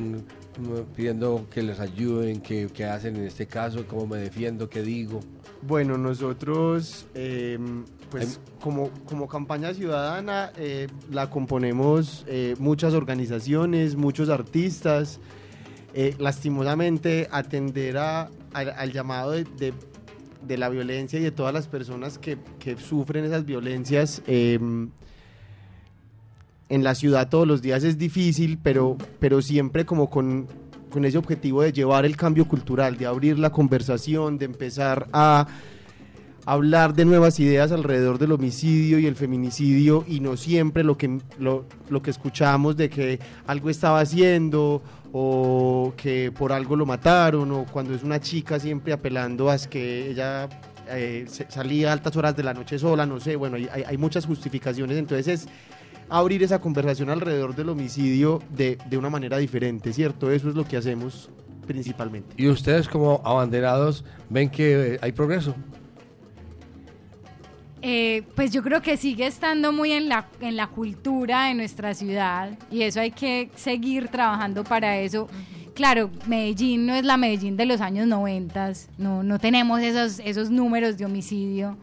mm, 0.59 0.95
pidiendo 0.97 1.47
que 1.49 1.63
les 1.63 1.79
ayuden? 1.79 2.41
¿Qué, 2.41 2.69
qué 2.75 2.85
hacen 2.85 3.15
en 3.17 3.25
este 3.27 3.47
caso? 3.47 3.87
¿Cómo 3.87 4.09
me 4.09 4.17
defiendo? 4.19 4.69
¿Qué 4.69 4.83
digo? 4.83 5.21
Bueno, 5.63 5.97
nosotros, 5.99 7.07
eh, 7.15 7.59
pues 8.11 8.41
como, 8.61 8.91
como 9.07 9.29
campaña 9.29 9.73
ciudadana, 9.75 10.51
eh, 10.57 10.89
la 11.11 11.31
componemos 11.31 12.25
eh, 12.29 12.55
muchas 12.59 12.93
organizaciones, 12.95 13.97
muchos 13.97 14.29
artistas. 14.29 15.21
Eh, 15.95 16.15
lastimosamente, 16.19 17.29
atender 17.33 17.99
a- 17.99 18.31
al, 18.53 18.71
al 18.71 18.93
llamado 18.93 19.33
de, 19.33 19.45
de- 19.59 19.75
de 20.47 20.57
la 20.57 20.69
violencia 20.69 21.19
y 21.19 21.23
de 21.23 21.31
todas 21.33 21.53
las 21.53 21.67
personas 21.67 22.17
que, 22.19 22.39
que 22.59 22.77
sufren 22.77 23.25
esas 23.25 23.45
violencias 23.45 24.23
eh, 24.27 24.59
en 26.69 26.85
la 26.85 26.95
ciudad 26.95 27.29
todos 27.29 27.47
los 27.47 27.61
días 27.63 27.83
es 27.85 27.99
difícil, 27.99 28.59
pero, 28.63 28.97
pero 29.19 29.43
siempre 29.43 29.85
como 29.85 30.09
con, 30.09 30.47
con 30.91 31.05
ese 31.05 31.19
objetivo 31.19 31.63
de 31.63 31.73
llevar 31.73 32.05
el 32.05 32.17
cambio 32.17 32.47
cultural, 32.47 32.97
de 32.97 33.07
abrir 33.07 33.39
la 33.39 33.51
conversación, 33.51 34.39
de 34.39 34.45
empezar 34.45 35.09
a 35.13 35.47
hablar 36.47 36.95
de 36.95 37.05
nuevas 37.05 37.39
ideas 37.41 37.71
alrededor 37.73 38.19
del 38.19 38.33
homicidio 38.33 38.99
y 38.99 39.07
el 39.07 39.15
feminicidio 39.17 40.05
y 40.09 40.21
no 40.21 40.37
siempre 40.37 40.83
lo 40.85 40.97
que, 40.97 41.19
lo, 41.39 41.67
lo 41.89 42.03
que 42.03 42.11
escuchamos 42.11 42.77
de 42.77 42.89
que 42.91 43.21
algo 43.47 43.71
estaba 43.71 44.01
haciendo 44.01 44.83
o 45.13 45.93
que 45.97 46.33
por 46.33 46.53
algo 46.53 46.77
lo 46.77 46.87
mataron 46.87 47.51
o 47.53 47.65
cuando 47.71 47.95
es 47.95 48.03
una 48.03 48.21
chica 48.21 48.59
siempre 48.59 48.93
apelando 48.93 49.51
a 49.51 49.59
que 49.59 50.11
ella 50.11 50.49
eh, 50.89 51.27
salía 51.49 51.91
a 51.91 51.93
altas 51.93 52.17
horas 52.17 52.37
de 52.37 52.43
la 52.43 52.55
noche 52.55 52.79
sola, 52.79 53.07
no 53.07 53.21
sé, 53.21 53.37
bueno, 53.37 53.57
hay, 53.57 53.69
hay- 53.73 53.85
hay 53.87 53.97
muchas 53.99 54.27
justificaciones, 54.27 54.97
entonces 54.99 55.29
es 55.29 55.49
abrir 56.09 56.43
esa 56.43 56.61
conversación 56.61 57.11
alrededor 57.11 57.55
del 57.55 57.69
homicidio 57.69 58.41
de, 58.57 58.77
de 58.89 58.97
una 58.99 59.11
manera 59.11 59.39
diferente, 59.39 59.93
¿cierto? 59.93 60.31
Eso 60.33 60.49
es 60.49 60.55
lo 60.57 60.65
que 60.65 60.77
hacemos 60.77 61.31
principalmente. 61.67 62.35
¿Y 62.37 62.49
ustedes 62.49 62.89
como 62.89 63.21
abanderados 63.25 64.05
ven 64.29 64.49
que 64.51 64.95
eh, 64.95 64.99
hay 65.03 65.13
progreso? 65.13 65.55
Eh, 67.83 68.25
pues 68.37 68.51
yo 68.51 68.63
creo 68.63 68.83
que 68.83 68.99
sigue 68.99 69.27
estando 69.27 69.73
muy 69.73 69.93
en 69.93 70.09
la, 70.09 70.27
en 70.41 70.57
la 70.57 70.67
cultura 70.67 71.47
de 71.47 71.55
nuestra 71.55 71.95
ciudad 71.95 72.51
y 72.71 72.83
eso 72.83 73.01
hay 73.01 73.11
que 73.11 73.51
seguir 73.57 74.09
trabajando 74.09 74.65
para 74.65 74.99
eso. 74.99 75.29
Claro, 75.75 76.11
Medellín 76.27 76.85
no 76.85 76.95
es 76.95 77.05
la 77.05 77.17
Medellín 77.17 77.57
de 77.57 77.65
los 77.65 77.81
años 77.81 78.07
90, 78.07 78.73
no, 78.99 79.23
no 79.23 79.39
tenemos 79.39 79.81
esos, 79.81 80.19
esos 80.19 80.51
números 80.51 80.99
de 80.99 81.07
homicidio, 81.07 81.79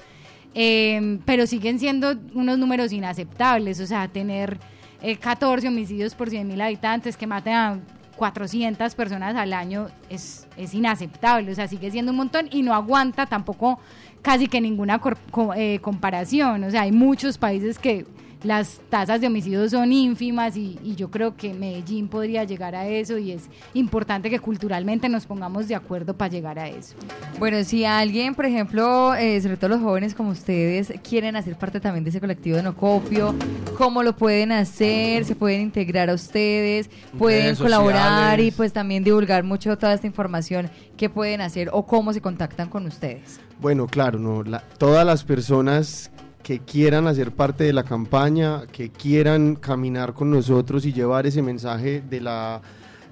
eh, 0.53 1.19
pero 1.25 1.47
siguen 1.47 1.79
siendo 1.79 2.13
unos 2.35 2.59
números 2.59 2.91
inaceptables, 2.91 3.79
o 3.79 3.87
sea, 3.87 4.07
tener 4.07 4.59
eh, 5.01 5.17
14 5.17 5.67
homicidios 5.67 6.13
por 6.13 6.29
100 6.29 6.47
mil 6.47 6.61
habitantes 6.61 7.17
que 7.17 7.25
maten 7.25 7.53
a 7.53 7.79
400 8.17 8.93
personas 8.95 9.35
al 9.35 9.53
año 9.53 9.87
es, 10.09 10.47
es 10.57 10.73
inaceptable, 10.73 11.51
o 11.51 11.55
sea, 11.55 11.67
sigue 11.67 11.89
siendo 11.89 12.11
un 12.11 12.17
montón 12.17 12.49
y 12.51 12.63
no 12.63 12.73
aguanta 12.73 13.25
tampoco 13.27 13.79
casi 14.21 14.47
que 14.47 14.61
ninguna 14.61 14.99
cor- 14.99 15.17
co- 15.31 15.53
eh, 15.53 15.79
comparación, 15.81 16.63
o 16.63 16.71
sea, 16.71 16.81
hay 16.81 16.91
muchos 16.91 17.37
países 17.37 17.79
que 17.79 18.05
las 18.43 18.81
tasas 18.91 19.19
de 19.19 19.25
homicidios 19.25 19.71
son 19.71 19.91
ínfimas 19.91 20.55
y, 20.55 20.77
y 20.83 20.93
yo 20.95 21.09
creo 21.09 21.35
que 21.35 21.55
Medellín 21.55 22.07
podría 22.07 22.43
llegar 22.43 22.75
a 22.75 22.87
eso 22.87 23.17
y 23.17 23.31
es 23.31 23.49
importante 23.73 24.29
que 24.29 24.37
culturalmente 24.39 25.09
nos 25.09 25.25
pongamos 25.25 25.67
de 25.67 25.73
acuerdo 25.73 26.15
para 26.15 26.29
llegar 26.29 26.59
a 26.59 26.67
eso. 26.69 26.95
Bueno, 27.39 27.63
si 27.63 27.83
alguien, 27.83 28.35
por 28.35 28.45
ejemplo, 28.45 29.15
eh, 29.15 29.41
sobre 29.41 29.57
todo 29.57 29.69
los 29.71 29.81
jóvenes 29.81 30.13
como 30.13 30.29
ustedes, 30.29 30.93
quieren 31.03 31.35
hacer 31.35 31.55
parte 31.57 31.79
también 31.79 32.03
de 32.03 32.11
ese 32.11 32.19
colectivo 32.19 32.57
de 32.57 32.63
no 32.63 32.75
copio, 32.75 33.33
¿cómo 33.75 34.03
lo 34.03 34.15
pueden 34.15 34.51
hacer? 34.51 35.25
¿Se 35.25 35.33
pueden 35.35 35.61
integrar 35.61 36.11
a 36.11 36.13
ustedes? 36.13 36.91
¿Pueden 37.17 37.55
colaborar 37.55 38.39
y 38.39 38.51
pues 38.51 38.71
también 38.71 39.03
divulgar 39.03 39.43
mucho 39.45 39.75
toda 39.79 39.95
esta 39.95 40.05
información? 40.05 40.69
¿Qué 40.95 41.09
pueden 41.09 41.41
hacer 41.41 41.69
o 41.73 41.87
cómo 41.87 42.13
se 42.13 42.21
contactan 42.21 42.69
con 42.69 42.85
ustedes? 42.85 43.39
Bueno, 43.59 43.87
claro, 43.87 44.19
no, 44.19 44.43
la- 44.43 44.61
todas 44.77 45.05
las 45.05 45.23
personas 45.23 46.11
que 46.43 46.59
quieran 46.59 47.07
hacer 47.07 47.31
parte 47.31 47.63
de 47.63 47.73
la 47.73 47.83
campaña, 47.83 48.67
que 48.67 48.89
quieran 48.89 49.55
caminar 49.55 50.13
con 50.13 50.29
nosotros 50.31 50.85
y 50.85 50.93
llevar 50.93 51.25
ese 51.27 51.41
mensaje 51.41 52.01
de 52.07 52.21
la 52.21 52.61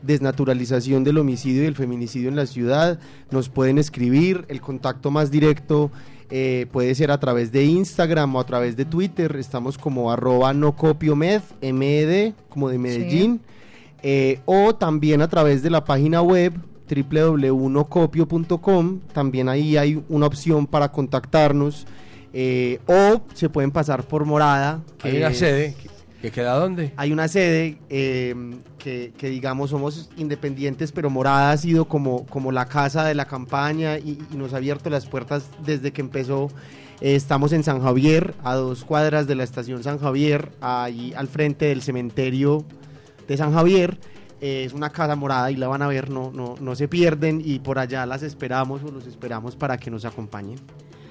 desnaturalización 0.04 1.04
del 1.04 1.18
homicidio 1.18 1.64
y 1.64 1.66
el 1.66 1.76
feminicidio 1.76 2.30
en 2.30 2.36
la 2.36 2.46
ciudad, 2.46 3.00
nos 3.32 3.50
pueden 3.50 3.78
escribir. 3.78 4.46
El 4.48 4.62
contacto 4.62 5.10
más 5.12 5.32
directo 5.32 5.91
eh, 6.30 6.68
puede 6.72 6.93
ser 6.96 7.12
a 7.12 7.20
través 7.20 7.52
de 7.52 7.66
Instagram 7.66 8.36
o 8.36 8.39
a 8.39 8.46
través 8.46 8.78
de 8.78 8.86
Twitter. 8.86 9.36
Estamos 9.38 9.78
como 9.78 10.12
arroba 10.12 10.54
no 10.54 10.76
copio 10.76 11.16
med, 11.16 11.41
MED, 11.62 12.34
como 12.50 12.70
de 12.70 12.78
Medellín. 12.78 13.41
Eh, 14.04 14.39
o 14.46 14.76
también 14.76 15.22
a 15.24 15.28
través 15.28 15.64
de 15.64 15.72
la 15.72 15.84
página 15.84 16.22
web 16.22 16.54
www.unocopio.com. 16.90 19.00
También 19.14 19.50
ahí 19.50 19.78
hay 19.78 20.02
una 20.10 20.26
opción 20.28 20.68
para 20.68 20.92
contactarnos. 20.92 21.86
eh, 22.38 22.80
o 22.88 23.22
se 23.34 23.48
pueden 23.50 23.72
pasar 23.72 24.04
por 24.04 24.26
Morada. 24.26 24.82
Hay 25.04 25.16
una 25.18 25.28
es- 25.30 25.40
sede 25.40 25.74
que, 25.82 25.90
que 26.22 26.32
queda 26.32 26.56
dónde? 26.56 26.92
Hay 26.98 27.14
una 27.14 27.30
sede 27.30 27.78
eh, 27.90 28.36
que, 28.78 29.14
que, 29.18 29.30
digamos 29.30 29.70
somos 29.70 30.10
independientes, 30.18 30.92
pero 30.92 31.10
Morada 31.10 31.52
ha 31.52 31.58
sido 31.58 31.86
como, 31.86 32.26
como 32.26 32.52
la 32.52 32.66
casa 32.66 33.06
de 33.06 33.16
la 33.16 33.24
campaña 33.26 33.98
y, 34.00 34.20
y 34.34 34.36
nos 34.36 34.54
ha 34.54 34.58
abierto 34.58 34.90
las 34.90 35.06
puertas 35.08 35.50
desde 35.66 35.94
que 35.94 36.02
empezó. 36.02 36.50
Eh, 37.00 37.16
estamos 37.16 37.54
en 37.54 37.64
San 37.64 37.82
Javier, 37.82 38.34
a 38.44 38.56
dos 38.56 38.84
cuadras 38.84 39.28
de 39.28 39.36
la 39.36 39.46
estación 39.46 39.82
San 39.84 39.98
Javier, 40.00 40.52
ahí 40.60 41.14
al 41.16 41.28
frente 41.30 41.68
del 41.68 41.82
cementerio 41.82 42.66
de 43.30 43.38
San 43.38 43.54
Javier. 43.54 43.98
Eh, 44.42 44.66
es 44.66 44.74
una 44.74 44.90
casa 44.90 45.16
morada 45.16 45.50
y 45.50 45.56
la 45.56 45.68
van 45.68 45.82
a 45.82 45.88
ver, 45.88 46.10
no, 46.10 46.32
no, 46.32 46.56
no 46.60 46.76
se 46.76 46.88
pierden 46.88 47.42
y 47.44 47.60
por 47.60 47.80
allá 47.80 48.06
las 48.06 48.22
esperamos 48.22 48.84
o 48.84 48.92
los 48.92 49.08
esperamos 49.08 49.56
para 49.56 49.78
que 49.78 49.90
nos 49.90 50.04
acompañen. 50.04 50.60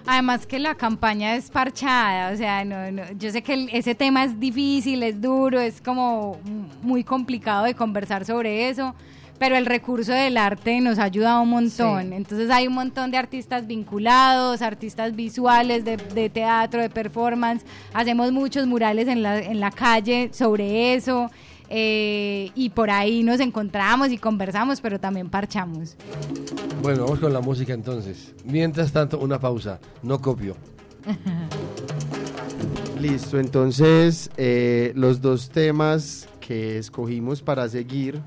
Además 0.06 0.46
que 0.46 0.58
la 0.58 0.74
campaña 0.74 1.34
es 1.34 1.50
parchada, 1.50 2.30
o 2.30 2.36
sea, 2.36 2.62
no, 2.62 2.90
no, 2.92 3.02
yo 3.18 3.30
sé 3.30 3.42
que 3.42 3.68
ese 3.72 3.94
tema 3.94 4.24
es 4.24 4.38
difícil, 4.38 5.02
es 5.02 5.18
duro, 5.18 5.58
es 5.58 5.80
como 5.80 6.38
muy 6.82 7.02
complicado 7.02 7.64
de 7.64 7.74
conversar 7.74 8.26
sobre 8.26 8.68
eso, 8.68 8.94
pero 9.38 9.56
el 9.56 9.64
recurso 9.64 10.12
del 10.12 10.36
arte 10.36 10.78
nos 10.82 10.98
ha 10.98 11.04
ayudado 11.04 11.40
un 11.40 11.48
montón. 11.48 12.12
Entonces 12.12 12.50
hay 12.50 12.66
un 12.66 12.74
montón 12.74 13.10
de 13.10 13.16
artistas 13.16 13.66
vinculados, 13.66 14.60
artistas 14.60 15.16
visuales, 15.16 15.86
de, 15.86 15.96
de 15.96 16.28
teatro, 16.28 16.82
de 16.82 16.90
performance, 16.90 17.64
hacemos 17.94 18.30
muchos 18.30 18.66
murales 18.66 19.08
en 19.08 19.22
la, 19.22 19.38
en 19.38 19.58
la 19.58 19.70
calle 19.70 20.28
sobre 20.34 20.92
eso. 20.94 21.30
Eh, 21.76 22.52
y 22.54 22.70
por 22.70 22.88
ahí 22.88 23.24
nos 23.24 23.40
encontramos 23.40 24.12
y 24.12 24.18
conversamos, 24.18 24.80
pero 24.80 25.00
también 25.00 25.28
parchamos. 25.28 25.96
Bueno, 26.82 27.02
vamos 27.02 27.18
con 27.18 27.32
la 27.32 27.40
música 27.40 27.72
entonces. 27.72 28.32
Mientras 28.44 28.92
tanto, 28.92 29.18
una 29.18 29.40
pausa. 29.40 29.80
No 30.02 30.20
copio. 30.20 30.54
Listo, 33.00 33.40
entonces 33.40 34.30
eh, 34.36 34.92
los 34.94 35.20
dos 35.20 35.50
temas 35.50 36.28
que 36.40 36.78
escogimos 36.78 37.42
para 37.42 37.68
seguir 37.68 38.20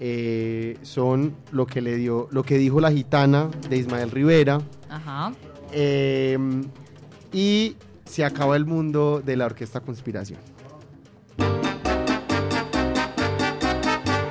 eh, 0.00 0.76
son 0.82 1.36
lo 1.52 1.66
que 1.66 1.80
le 1.80 1.94
dio, 1.96 2.28
lo 2.32 2.42
que 2.42 2.58
dijo 2.58 2.80
la 2.80 2.90
gitana 2.90 3.48
de 3.70 3.76
Ismael 3.78 4.10
Rivera 4.10 4.60
Ajá. 4.90 5.32
eh, 5.72 6.36
y 7.32 7.76
se 8.04 8.24
acaba 8.24 8.56
el 8.56 8.66
mundo 8.66 9.22
de 9.24 9.36
la 9.36 9.46
orquesta 9.46 9.80
Conspiración. 9.80 10.40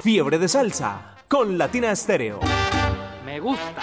Fiebre 0.06 0.38
de 0.38 0.48
salsa 0.48 1.16
con 1.28 1.58
Latina 1.58 1.90
Estéreo. 1.90 2.40
Me 3.26 3.40
gusta. 3.40 3.82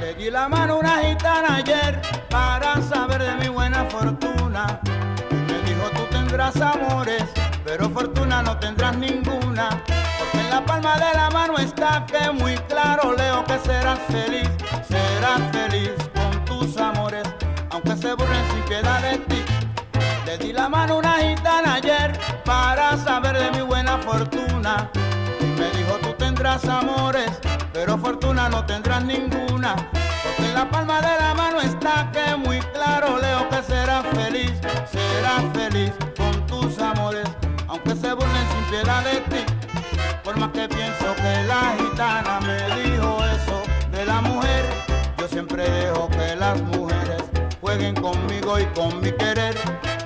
Le 0.00 0.14
di 0.14 0.30
la 0.30 0.48
mano 0.48 0.72
a 0.72 0.76
una 0.78 1.02
gitana 1.02 1.56
ayer 1.56 2.00
para 2.30 2.80
saber 2.80 3.22
de 3.22 3.34
mi 3.36 3.48
buena 3.48 3.84
fortuna. 3.84 4.80
Y 5.30 5.34
me 5.34 5.60
dijo, 5.68 5.90
tú 5.94 6.06
tendrás 6.10 6.58
amores, 6.62 7.24
pero 7.62 7.90
fortuna 7.90 8.42
no 8.42 8.58
tendrás 8.58 8.96
ninguna. 8.96 9.68
La 10.54 10.64
palma 10.64 10.94
de 10.94 11.16
la 11.16 11.30
mano 11.30 11.58
está 11.58 12.06
que 12.06 12.30
muy 12.30 12.54
claro 12.68 13.12
leo 13.16 13.42
que 13.42 13.58
serás 13.58 13.98
feliz, 14.06 14.48
serás 14.88 15.40
feliz 15.50 15.90
con 16.14 16.44
tus 16.44 16.76
amores, 16.76 17.24
aunque 17.70 17.96
se 17.96 18.14
burlen 18.14 18.44
sin 18.52 18.62
piedad 18.62 19.02
de 19.02 19.18
ti. 19.18 19.42
Le 20.24 20.38
di 20.38 20.52
la 20.52 20.68
mano 20.68 20.98
una 20.98 21.14
gitana 21.14 21.74
ayer 21.74 22.16
para 22.44 22.96
saber 22.98 23.36
de 23.36 23.50
mi 23.50 23.62
buena 23.62 23.98
fortuna. 23.98 24.88
Y 25.40 25.44
me 25.58 25.70
dijo, 25.70 25.98
tú 26.00 26.12
tendrás 26.12 26.64
amores, 26.66 27.32
pero 27.72 27.98
fortuna 27.98 28.48
no 28.48 28.64
tendrás 28.64 29.02
ninguna. 29.02 29.74
Porque 29.74 30.50
en 30.50 30.54
la 30.54 30.70
palma 30.70 31.00
de 31.00 31.18
la 31.18 31.34
mano 31.34 31.60
está 31.62 32.12
que 32.12 32.36
muy 32.36 32.60
claro 32.72 33.18
leo 33.18 33.48
que 33.48 33.60
serás 33.60 34.06
feliz, 34.14 34.52
serás 34.92 35.42
feliz 35.52 35.90
con 36.16 36.46
tus 36.46 36.78
amores, 36.78 37.26
aunque 37.66 37.96
se 37.96 38.12
burlen 38.12 38.46
sin 38.52 38.64
piedad 38.70 39.02
de 39.02 39.20
ti. 39.22 39.53
Por 40.24 40.38
más 40.38 40.52
que 40.52 40.66
pienso 40.66 41.14
que 41.16 41.42
la 41.46 41.74
gitana 41.78 42.40
me 42.40 42.56
dijo 42.80 43.18
eso 43.26 43.62
de 43.92 44.06
la 44.06 44.22
mujer, 44.22 44.64
yo 45.18 45.28
siempre 45.28 45.68
dejo 45.68 46.08
que 46.08 46.34
las 46.34 46.62
mujeres 46.62 47.22
jueguen 47.60 47.94
conmigo 47.94 48.58
y 48.58 48.64
con 48.68 49.02
mi 49.02 49.12
querer. 49.12 49.54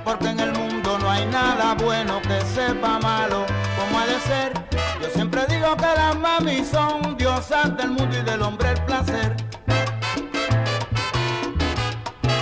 Porque 0.05 0.31
en 0.31 0.41
el 0.41 0.53
mundo 0.55 0.99
no 0.99 1.09
hay 1.09 1.25
nada 1.27 1.75
bueno 1.75 2.21
que 2.23 2.41
sepa 2.41 2.99
malo 2.99 3.47
como 3.79 4.01
ha 4.01 4.07
de 4.07 4.19
ser. 4.21 4.53
Yo 5.01 5.09
siempre 5.11 5.47
digo 5.47 5.77
que 5.77 5.87
las 5.87 6.19
mami 6.19 6.65
son 6.65 7.17
diosas 7.17 7.77
del 7.77 7.91
mundo 7.91 8.19
y 8.19 8.23
del 8.23 8.43
hombre 8.43 8.71
el 8.73 8.85
placer. 8.87 9.37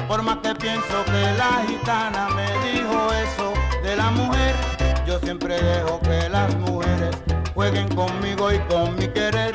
Por 0.09 0.23
más 0.23 0.39
que 0.39 0.55
pienso 0.55 1.05
que 1.05 1.33
la 1.37 1.63
gitana 1.69 2.29
me 2.31 2.47
dijo 2.71 3.13
eso 3.13 3.53
de 3.83 3.97
la 3.97 4.11
mujer, 4.13 4.55
yo 5.07 5.19
siempre 5.19 5.61
dejo 5.61 6.01
que 6.01 6.29
las 6.31 6.55
mujeres 6.57 6.96
jueguen 7.67 7.89
conmigo 7.97 8.53
y 8.53 8.59
con 8.71 8.95
mi 8.97 9.09
querer. 9.09 9.55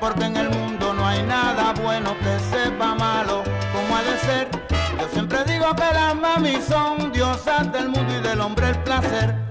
Porque 0.00 0.24
en 0.24 0.36
el 0.36 0.48
mundo 0.50 0.94
no 0.94 1.06
hay 1.06 1.22
nada 1.22 1.74
bueno 1.82 2.16
que 2.18 2.38
sepa 2.56 2.94
malo 2.94 3.42
como 3.72 3.96
ha 3.96 4.02
de 4.02 4.18
ser. 4.18 4.48
Yo 4.98 5.08
siempre 5.12 5.44
digo 5.44 5.74
que 5.74 5.94
las 5.94 6.14
mami 6.14 6.58
son 6.66 7.12
diosas 7.12 7.70
del 7.72 7.88
mundo 7.88 8.14
y 8.18 8.22
del 8.22 8.40
hombre 8.40 8.70
el 8.70 8.78
placer. 8.82 9.50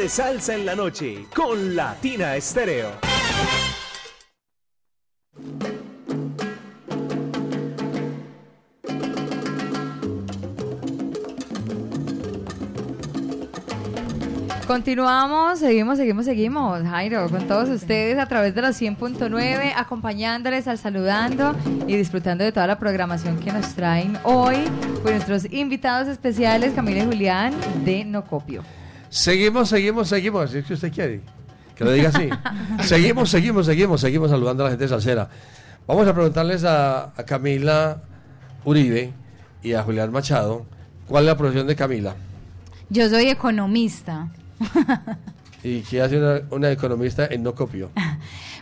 De 0.00 0.08
salsa 0.08 0.54
en 0.54 0.64
la 0.64 0.74
noche 0.74 1.26
con 1.36 1.76
Latina 1.76 2.34
Estéreo. 2.34 2.88
Continuamos, 14.66 15.58
seguimos, 15.58 15.98
seguimos, 15.98 16.24
seguimos, 16.24 16.82
Jairo, 16.82 17.28
con 17.28 17.46
todos 17.46 17.68
ustedes 17.68 18.18
a 18.18 18.24
través 18.24 18.54
de 18.54 18.62
los 18.62 18.80
100.9, 18.80 19.74
acompañándoles 19.76 20.66
al 20.66 20.78
saludando 20.78 21.54
y 21.86 21.96
disfrutando 21.98 22.42
de 22.42 22.52
toda 22.52 22.66
la 22.66 22.78
programación 22.78 23.38
que 23.38 23.52
nos 23.52 23.74
traen 23.74 24.16
hoy 24.24 24.64
con 25.02 25.12
nuestros 25.12 25.52
invitados 25.52 26.08
especiales, 26.08 26.72
Camila 26.72 27.02
y 27.02 27.04
Julián 27.04 27.52
de 27.84 28.06
Nocopio. 28.06 28.62
Seguimos, 29.10 29.68
seguimos, 29.68 30.08
seguimos. 30.08 30.54
Es 30.54 30.64
que 30.64 30.74
usted 30.74 30.92
quiere 30.92 31.20
que 31.80 31.84
lo 31.84 31.92
diga 31.92 32.10
así. 32.10 32.28
seguimos, 32.86 33.30
seguimos, 33.30 33.66
seguimos, 33.66 34.00
seguimos 34.00 34.30
saludando 34.30 34.62
a 34.62 34.66
la 34.66 34.70
gente 34.70 34.86
salsera. 34.86 35.28
Vamos 35.86 36.06
a 36.06 36.14
preguntarles 36.14 36.62
a, 36.64 37.04
a 37.16 37.24
Camila 37.24 38.02
Uribe 38.64 39.12
y 39.62 39.72
a 39.72 39.82
Julián 39.82 40.12
Machado 40.12 40.66
cuál 41.08 41.24
es 41.24 41.28
la 41.28 41.36
profesión 41.36 41.66
de 41.66 41.74
Camila. 41.74 42.14
Yo 42.90 43.08
soy 43.08 43.28
economista. 43.30 44.28
¿Y 45.64 45.80
qué 45.80 46.02
hace 46.02 46.18
una, 46.18 46.42
una 46.50 46.70
economista 46.70 47.26
en 47.26 47.42
no 47.42 47.54
copio? 47.54 47.90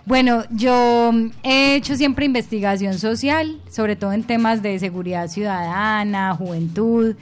Bueno, 0.07 0.44
yo 0.49 1.12
he 1.42 1.74
hecho 1.74 1.94
siempre 1.94 2.24
investigación 2.24 2.99
social, 2.99 3.61
sobre 3.70 3.94
todo 3.94 4.14
en 4.14 4.22
temas 4.22 4.62
de 4.62 4.78
seguridad 4.78 5.28
ciudadana, 5.28 6.34
juventud, 6.34 7.14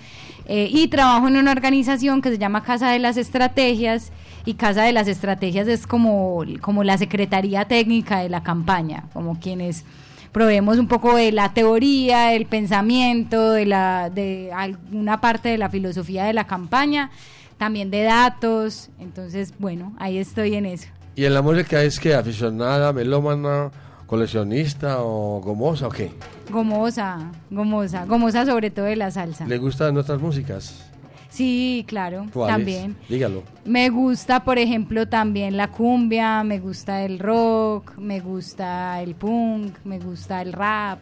eh, 0.46 0.68
y 0.70 0.88
trabajo 0.88 1.28
en 1.28 1.36
una 1.36 1.52
organización 1.52 2.22
que 2.22 2.30
se 2.30 2.38
llama 2.38 2.62
Casa 2.62 2.90
de 2.90 2.98
las 2.98 3.16
Estrategias, 3.16 4.12
y 4.46 4.54
Casa 4.54 4.84
de 4.84 4.92
las 4.92 5.08
Estrategias 5.08 5.66
es 5.66 5.86
como, 5.86 6.44
como 6.60 6.84
la 6.84 6.96
secretaría 6.96 7.64
técnica 7.66 8.20
de 8.20 8.28
la 8.28 8.42
campaña, 8.42 9.04
como 9.12 9.40
quienes 9.40 9.84
proveemos 10.30 10.78
un 10.78 10.86
poco 10.86 11.16
de 11.16 11.32
la 11.32 11.52
teoría, 11.52 12.28
del 12.28 12.46
pensamiento, 12.46 13.50
de, 13.50 13.66
la, 13.66 14.08
de 14.08 14.52
alguna 14.54 15.20
parte 15.20 15.48
de 15.48 15.58
la 15.58 15.68
filosofía 15.68 16.24
de 16.24 16.32
la 16.32 16.46
campaña, 16.46 17.10
también 17.58 17.90
de 17.90 18.02
datos, 18.02 18.90
entonces 19.00 19.52
bueno, 19.58 19.94
ahí 19.98 20.18
estoy 20.18 20.54
en 20.54 20.66
eso. 20.66 20.86
¿Y 21.16 21.24
en 21.24 21.34
la 21.34 21.42
música 21.42 21.82
es 21.82 21.98
que 21.98 22.14
aficionada, 22.14 22.92
melómana, 22.92 23.72
coleccionista 24.06 24.98
o 25.00 25.40
gomosa 25.40 25.88
o 25.88 25.90
qué? 25.90 26.12
Gomosa, 26.50 27.30
gomosa, 27.50 28.04
gomosa 28.06 28.46
sobre 28.46 28.70
todo 28.70 28.86
de 28.86 28.96
la 28.96 29.10
salsa. 29.10 29.46
¿Le 29.46 29.58
gustan 29.58 29.94
nuestras 29.94 30.20
músicas? 30.20 30.86
Sí, 31.28 31.84
claro, 31.86 32.26
también. 32.32 32.96
Dígalo. 33.08 33.42
Me 33.64 33.90
gusta, 33.90 34.42
por 34.42 34.58
ejemplo, 34.58 35.06
también 35.06 35.56
la 35.56 35.70
cumbia, 35.70 36.42
me 36.44 36.58
gusta 36.58 37.02
el 37.02 37.18
rock, 37.18 37.98
me 37.98 38.20
gusta 38.20 39.02
el 39.02 39.14
punk, 39.14 39.74
me 39.84 39.98
gusta 39.98 40.40
el 40.40 40.52
rap. 40.54 40.98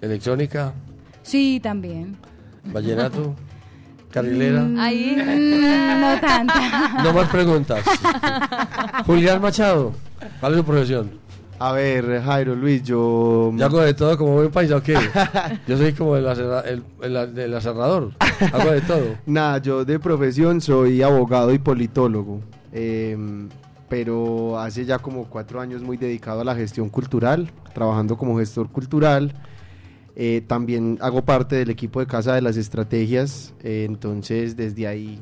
¿Electrónica? 0.00 0.72
Sí, 1.22 1.60
también. 1.62 2.16
¿Vallenato? 2.64 3.34
¿Carrilera? 4.10 4.62
Mm, 4.62 6.00
no 6.00 6.20
tanta. 6.20 7.02
No 7.04 7.12
más 7.12 7.28
preguntas. 7.28 7.84
Julián 9.06 9.42
Machado, 9.42 9.92
¿cuál 10.40 10.52
es 10.52 10.58
su 10.58 10.64
profesión? 10.64 11.25
A 11.58 11.72
ver, 11.72 12.20
Jairo, 12.22 12.54
Luis, 12.54 12.82
yo... 12.82 13.50
¿Yo 13.56 13.64
hago 13.64 13.80
de 13.80 13.94
todo 13.94 14.18
como 14.18 14.34
buen 14.34 14.50
país 14.50 14.70
o 14.72 14.82
qué? 14.82 14.94
Yo 15.66 15.78
soy 15.78 15.94
como 15.94 16.14
el, 16.16 16.26
aserra- 16.26 16.62
el, 16.66 16.82
el- 17.00 17.38
el 17.38 17.54
aserrador. 17.54 18.12
Hago 18.52 18.72
de 18.72 18.80
todo. 18.82 19.04
Nada, 19.26 19.56
yo 19.58 19.84
de 19.86 19.98
profesión 19.98 20.60
soy 20.60 21.00
abogado 21.02 21.54
y 21.54 21.58
politólogo, 21.58 22.40
em, 22.72 23.48
pero 23.88 24.58
hace 24.58 24.84
ya 24.84 24.98
como 24.98 25.24
cuatro 25.30 25.58
años 25.60 25.80
muy 25.82 25.96
dedicado 25.96 26.42
a 26.42 26.44
la 26.44 26.54
gestión 26.54 26.90
cultural, 26.90 27.50
trabajando 27.72 28.18
como 28.18 28.36
gestor 28.38 28.68
cultural. 28.70 29.32
Eh, 30.14 30.42
también 30.46 30.98
hago 31.00 31.24
parte 31.24 31.56
del 31.56 31.70
equipo 31.70 32.00
de 32.00 32.06
Casa 32.06 32.34
de 32.34 32.42
las 32.42 32.58
Estrategias, 32.58 33.54
eh, 33.62 33.84
entonces 33.88 34.56
desde 34.56 34.86
ahí 34.86 35.18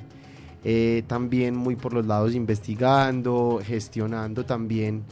eh, 0.64 1.04
también 1.06 1.56
muy 1.56 1.76
por 1.76 1.92
los 1.92 2.06
lados 2.06 2.34
investigando, 2.34 3.60
gestionando 3.64 4.44
también 4.44 5.02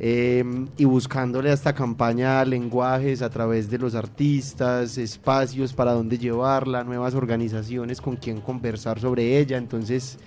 eh, 0.00 0.44
y 0.76 0.84
buscándole 0.84 1.50
a 1.50 1.54
esta 1.54 1.74
campaña 1.74 2.44
lenguajes 2.44 3.20
a 3.22 3.30
través 3.30 3.68
de 3.68 3.78
los 3.78 3.94
artistas, 3.94 4.96
espacios 4.98 5.72
para 5.72 5.92
dónde 5.92 6.18
llevarla, 6.18 6.84
nuevas 6.84 7.14
organizaciones 7.14 8.00
con 8.00 8.16
quien 8.16 8.40
conversar 8.40 9.00
sobre 9.00 9.38
ella. 9.38 9.56
Entonces 9.56 10.18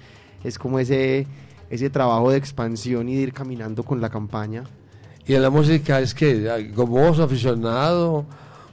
es 0.44 0.58
como 0.60 0.80
ese, 0.80 1.26
ese 1.70 1.90
trabajo 1.90 2.32
de 2.32 2.38
expansión 2.38 3.08
y 3.08 3.16
de 3.16 3.22
ir 3.22 3.34
caminando 3.34 3.84
con 3.84 4.02
la 4.02 4.10
campaña. 4.10 4.64
¿Y 5.26 5.36
en 5.36 5.42
la 5.44 5.50
música 5.50 6.00
es 6.02 6.14
que 6.14 6.72
gomoso, 6.76 7.24
aficionado, 7.24 8.26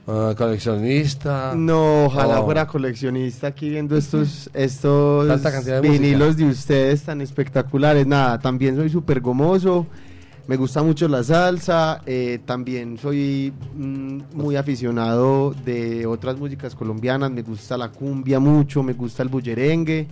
ah, 0.07 0.33
coleccionista? 0.37 1.53
No, 1.55 2.05
ojalá 2.05 2.41
o- 2.41 2.45
fuera 2.45 2.67
coleccionista 2.67 3.47
aquí 3.47 3.69
viendo 3.69 3.95
estos, 3.95 4.49
estos 4.53 5.27
de 5.63 5.79
vinilos 5.79 6.35
de 6.35 6.45
ustedes 6.45 7.03
tan 7.03 7.21
espectaculares. 7.21 8.05
Nada, 8.07 8.39
también 8.39 8.75
soy 8.75 8.89
súper 8.89 9.21
gomoso. 9.21 9.85
Me 10.49 10.57
gusta 10.57 10.81
mucho 10.81 11.07
la 11.07 11.23
salsa, 11.23 12.01
eh, 12.07 12.39
también 12.43 12.97
soy 12.97 13.53
mm, 13.77 14.19
muy 14.33 14.55
aficionado 14.55 15.53
de 15.63 16.07
otras 16.07 16.39
músicas 16.39 16.73
colombianas, 16.73 17.29
me 17.29 17.43
gusta 17.43 17.77
la 17.77 17.89
cumbia 17.91 18.39
mucho, 18.39 18.81
me 18.81 18.93
gusta 18.93 19.21
el 19.21 19.29
bullerengue 19.29 20.07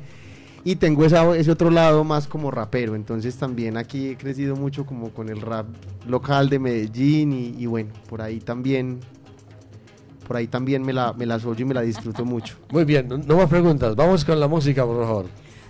y 0.64 0.76
tengo 0.76 1.06
esa- 1.06 1.36
ese 1.36 1.50
otro 1.50 1.72
lado 1.72 2.04
más 2.04 2.28
como 2.28 2.52
rapero, 2.52 2.94
entonces 2.94 3.36
también 3.36 3.78
aquí 3.78 4.10
he 4.10 4.16
crecido 4.16 4.56
mucho 4.56 4.86
como 4.86 5.10
con 5.10 5.30
el 5.30 5.42
rap 5.42 5.66
local 6.06 6.50
de 6.50 6.60
Medellín 6.60 7.34
y, 7.34 7.56
y 7.58 7.66
bueno, 7.66 7.90
por 8.08 8.22
ahí 8.22 8.40
también, 8.40 9.00
por 10.28 10.38
ahí 10.38 10.46
también 10.46 10.84
me 10.84 10.94
la, 10.94 11.14
me 11.14 11.26
la 11.26 11.40
y 11.58 11.66
me 11.66 11.74
la 11.74 11.82
disfruto 11.82 12.24
mucho. 12.24 12.58
Muy 12.72 12.86
bien, 12.86 13.08
no, 13.08 13.18
no 13.18 13.38
más 13.38 13.50
preguntas. 13.50 13.96
Vamos 13.96 14.24
con 14.24 14.40
la 14.40 14.48
música, 14.48 14.86
por 14.86 15.04
favor. 15.04 15.26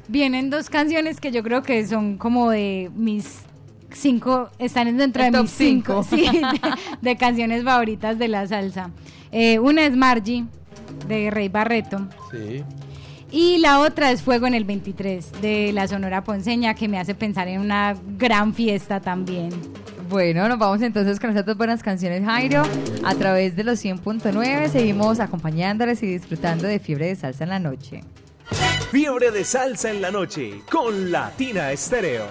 Vienen 0.09 0.49
dos 0.49 0.69
canciones 0.69 1.21
que 1.21 1.31
yo 1.31 1.41
creo 1.41 1.61
que 1.63 1.87
son 1.87 2.17
como 2.17 2.49
de 2.49 2.91
mis 2.93 3.43
cinco, 3.91 4.49
están 4.59 4.95
dentro 4.97 5.23
El 5.23 5.31
de 5.31 5.41
mis 5.41 5.51
cinco, 5.51 6.03
cinco. 6.03 6.31
sí, 6.31 6.39
de, 7.01 7.09
de 7.09 7.15
canciones 7.17 7.63
favoritas 7.63 8.17
de 8.19 8.27
la 8.27 8.47
salsa. 8.47 8.91
Eh, 9.31 9.59
una 9.59 9.85
es 9.85 9.95
Margie, 9.95 10.45
de 11.07 11.29
Rey 11.31 11.49
Barreto. 11.49 12.07
Sí. 12.31 12.63
Y 13.29 13.57
la 13.57 13.79
otra 13.81 14.11
es 14.11 14.21
Fuego 14.21 14.47
en 14.47 14.53
el 14.53 14.63
23, 14.63 15.41
de 15.41 15.73
la 15.73 15.87
Sonora 15.87 16.23
Ponceña, 16.23 16.73
que 16.75 16.87
me 16.87 16.97
hace 16.97 17.13
pensar 17.13 17.49
en 17.49 17.59
una 17.59 17.95
gran 18.17 18.53
fiesta 18.53 19.01
también. 19.01 19.49
Bueno, 20.09 20.47
nos 20.47 20.57
vamos 20.57 20.81
entonces 20.81 21.19
con 21.19 21.31
estas 21.31 21.45
dos 21.45 21.57
buenas 21.57 21.83
canciones, 21.83 22.23
Jairo, 22.23 22.63
a 23.03 23.15
través 23.15 23.57
de 23.57 23.65
los 23.65 23.83
100.9. 23.83 24.69
Seguimos 24.69 25.19
acompañándoles 25.19 26.01
y 26.03 26.07
disfrutando 26.07 26.65
de 26.67 26.79
Fiebre 26.79 27.07
de 27.07 27.15
Salsa 27.17 27.43
en 27.43 27.49
la 27.49 27.59
noche. 27.59 28.05
Fiebre 28.91 29.31
de 29.31 29.43
salsa 29.43 29.91
en 29.91 30.01
la 30.01 30.09
noche 30.11 30.61
con 30.71 31.11
Latina 31.11 31.73
Estéreo. 31.73 32.27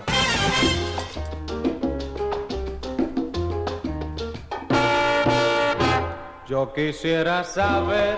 Yo 6.48 6.72
quisiera 6.72 7.42
saber 7.42 8.14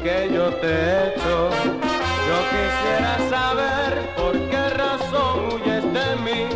que 0.00 0.30
yo 0.32 0.48
te 0.60 0.68
he 0.68 1.08
hecho. 1.08 1.50
Yo 2.28 2.38
quisiera 2.54 3.18
saber 3.28 4.14
por 4.16 4.38
qué 4.48 4.68
razón 4.76 5.54
huyes 5.54 5.82
de 5.92 6.16
mí. 6.22 6.46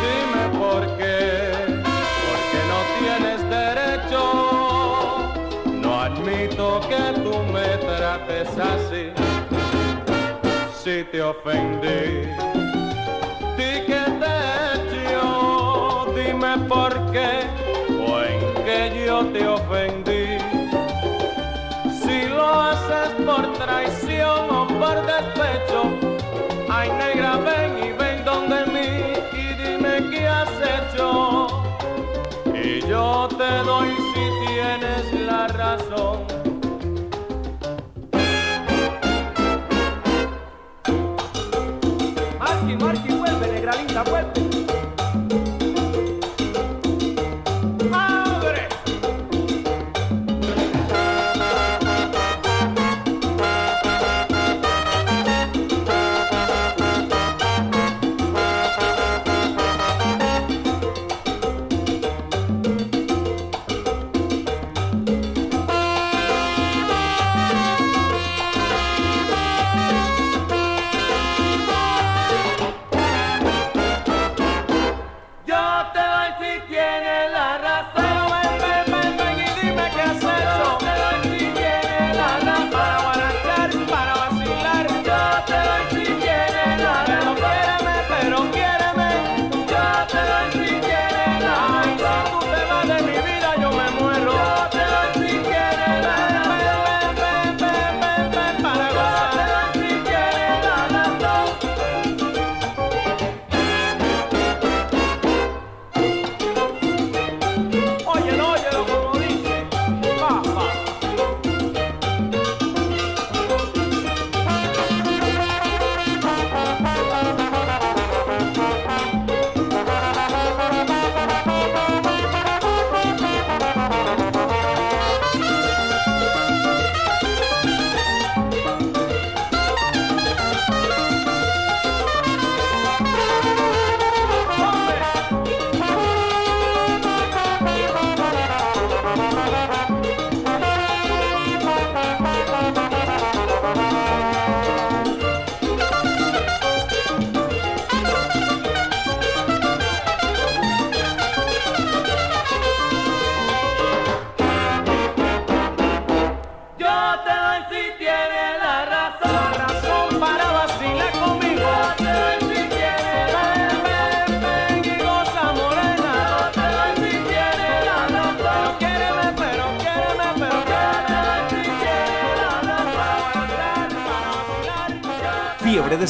Dime 0.00 0.58
por 0.58 0.82
qué, 0.96 1.52
porque 2.24 2.60
no 2.72 2.80
tienes 3.00 3.40
derecho. 3.50 4.22
No 5.74 6.00
admito 6.00 6.80
que 6.88 7.20
tú 7.20 7.34
me 7.52 7.76
trates 7.84 8.48
así. 8.56 9.12
Si 10.82 11.04
te 11.04 11.20
ofendí, 11.20 12.49
traición 24.90 25.30
o 25.76 25.84
por 25.84 25.99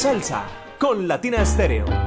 salsa 0.01 0.47
con 0.79 1.07
Latina 1.07 1.45
Stereo. 1.45 2.00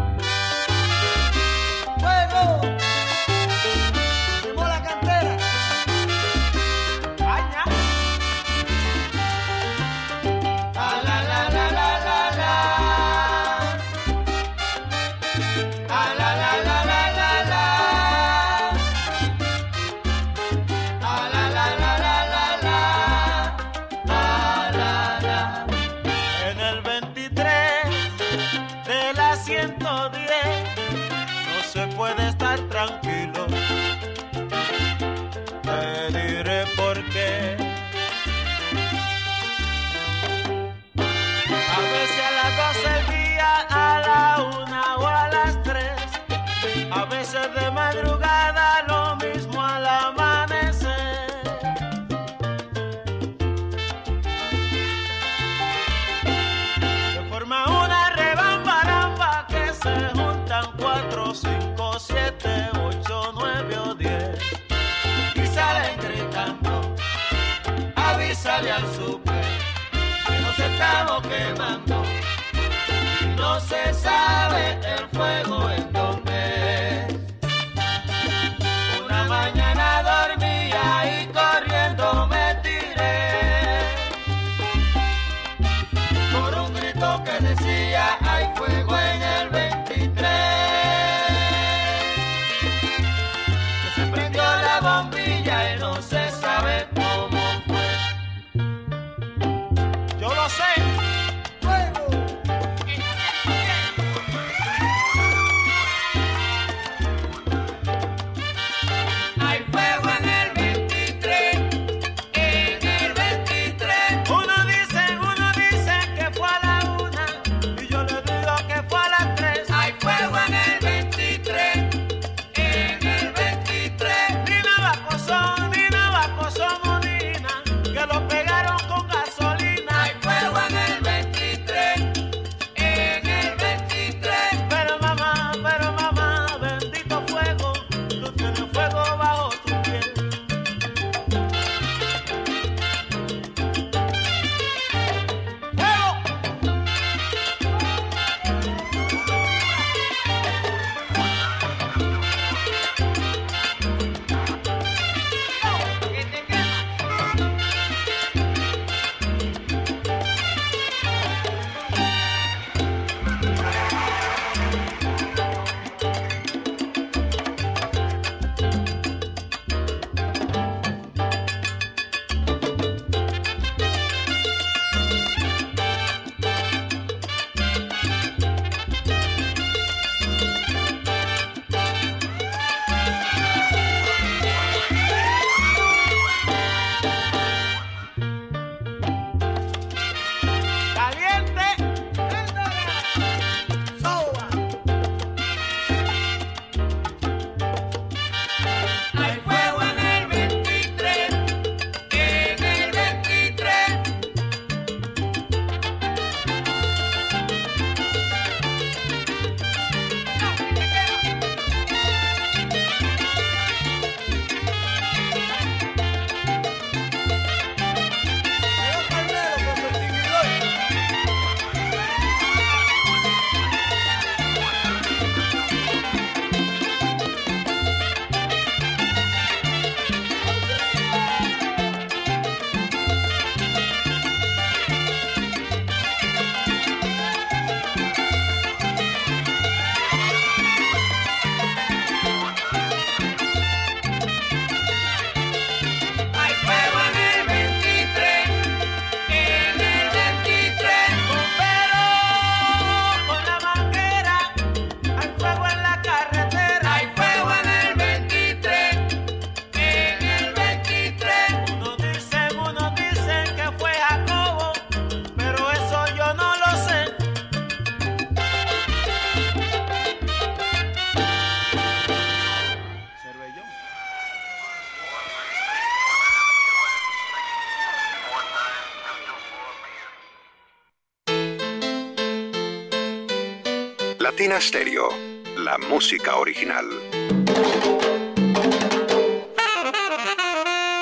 Latina 284.54 284.68
Stereo, 284.68 285.08
la 285.56 285.78
música 285.78 286.36
original. 286.36 286.84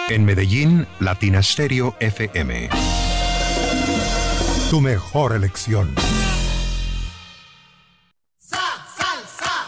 En 0.09 0.25
Medellín, 0.25 0.87
Latina 1.01 1.43
Stereo 1.43 1.95
FM. 2.01 2.71
Tu 4.71 4.81
mejor 4.81 5.35
elección. 5.35 5.95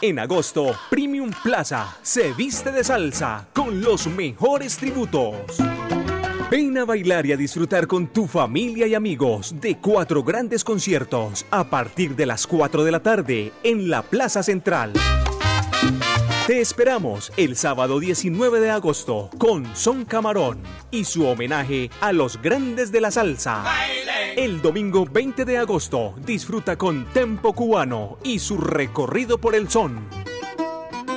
En 0.00 0.18
agosto, 0.18 0.74
Premium 0.88 1.30
Plaza 1.42 1.94
se 2.00 2.32
viste 2.32 2.72
de 2.72 2.84
salsa 2.84 3.48
con 3.52 3.82
los 3.82 4.06
mejores 4.06 4.78
tributos. 4.78 5.60
Ven 6.50 6.76
a 6.76 6.84
bailar 6.84 7.24
y 7.24 7.32
a 7.32 7.36
disfrutar 7.36 7.86
con 7.86 8.06
tu 8.06 8.26
familia 8.26 8.86
y 8.86 8.94
amigos 8.94 9.54
de 9.60 9.78
cuatro 9.78 10.22
grandes 10.22 10.62
conciertos 10.62 11.46
a 11.50 11.64
partir 11.64 12.14
de 12.14 12.26
las 12.26 12.46
4 12.46 12.84
de 12.84 12.92
la 12.92 13.00
tarde 13.00 13.52
en 13.62 13.88
la 13.88 14.02
Plaza 14.02 14.42
Central. 14.42 14.92
Te 16.46 16.60
esperamos 16.60 17.32
el 17.38 17.56
sábado 17.56 17.98
19 17.98 18.60
de 18.60 18.70
agosto 18.70 19.30
con 19.38 19.74
Son 19.74 20.04
Camarón 20.04 20.60
y 20.90 21.04
su 21.04 21.26
homenaje 21.26 21.90
a 22.02 22.12
los 22.12 22.40
grandes 22.40 22.92
de 22.92 23.00
la 23.00 23.10
salsa. 23.10 23.64
El 24.36 24.60
domingo 24.60 25.06
20 25.10 25.46
de 25.46 25.56
agosto 25.56 26.14
disfruta 26.26 26.76
con 26.76 27.06
Tempo 27.06 27.54
Cubano 27.54 28.18
y 28.22 28.38
su 28.38 28.58
recorrido 28.58 29.38
por 29.38 29.54
el 29.54 29.70
son. 29.70 30.06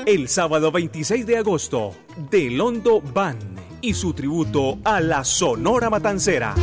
El 0.05 0.29
sábado 0.29 0.71
26 0.71 1.25
de 1.25 1.37
agosto, 1.37 1.93
Delondo 2.31 3.01
Band 3.01 3.66
y 3.87 3.93
su 3.93 4.13
tributo 4.13 4.79
a 4.83 4.99
la 4.99 5.23
Sonora 5.23 5.89
Matancera. 5.89 6.53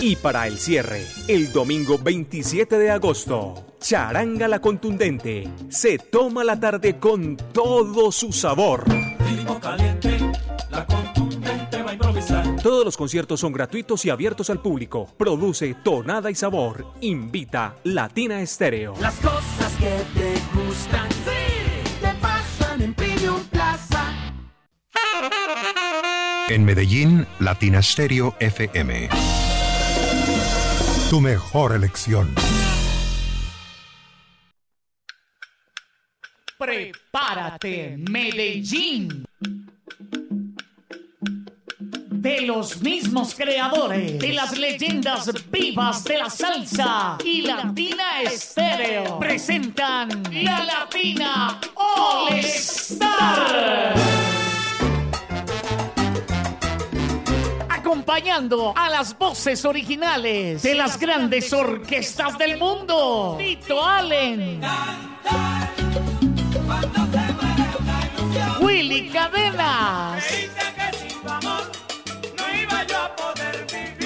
Y 0.00 0.16
para 0.16 0.48
el 0.48 0.58
cierre, 0.58 1.06
el 1.28 1.52
domingo 1.52 1.98
27 1.98 2.76
de 2.76 2.90
agosto, 2.90 3.76
Charanga 3.78 4.48
la 4.48 4.60
Contundente 4.60 5.48
se 5.68 5.98
toma 5.98 6.42
la 6.42 6.58
tarde 6.58 6.98
con 6.98 7.36
todo 7.36 8.10
su 8.10 8.32
sabor. 8.32 8.84
caliente, 9.60 10.18
la 10.68 10.84
contundente 10.84 11.80
va 11.80 11.90
a 11.90 11.94
improvisar. 11.94 12.56
Todos 12.60 12.84
los 12.84 12.96
conciertos 12.96 13.38
son 13.38 13.52
gratuitos 13.52 14.04
y 14.04 14.10
abiertos 14.10 14.50
al 14.50 14.60
público. 14.60 15.06
Produce 15.16 15.76
Tonada 15.84 16.28
y 16.28 16.34
Sabor. 16.34 16.86
Invita 17.02 17.76
Latina 17.84 18.40
Estéreo. 18.40 18.94
Las 19.00 19.14
cosas 19.20 19.72
que 19.78 20.20
te 20.20 20.32
gustan, 20.58 21.08
En 26.50 26.64
Medellín, 26.64 27.26
Latina 27.40 27.82
Stereo 27.82 28.34
FM. 28.40 29.10
Tu 31.10 31.20
mejor 31.20 31.74
elección. 31.74 32.34
Prepárate, 36.58 37.96
Medellín. 38.10 39.26
De 42.10 42.40
los 42.42 42.80
mismos 42.80 43.34
creadores 43.34 44.18
de 44.18 44.32
las 44.32 44.56
leyendas 44.56 45.30
vivas 45.50 46.02
de 46.04 46.18
la 46.18 46.30
salsa 46.30 47.18
y 47.22 47.42
Latina 47.42 48.22
Estéreo 48.22 49.18
presentan 49.18 50.22
la 50.32 50.64
Latina 50.64 51.60
All 51.74 52.38
Star. 52.38 53.94
Acompañando 58.08 58.72
a 58.74 58.88
las 58.88 59.18
voces 59.18 59.66
originales 59.66 60.62
de 60.62 60.74
las 60.74 60.98
grandes 60.98 61.52
orquestas 61.52 62.38
del 62.38 62.56
mundo. 62.56 63.36
Tito 63.38 63.84
Allen. 63.84 64.62
Willy 68.60 69.10
Cadenas. 69.10 70.24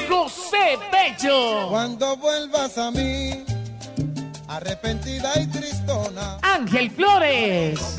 José 0.09 0.78
Bello. 0.90 1.68
Cuando 1.70 2.16
vuelvas 2.16 2.76
a 2.78 2.90
mí, 2.90 3.44
arrepentida 4.48 5.30
y 5.40 5.46
tristona. 5.46 6.38
Ángel 6.42 6.90
Flores. 6.90 7.98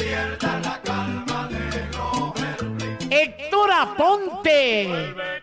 Héctor 3.09 3.71
Aponte. 3.71 5.42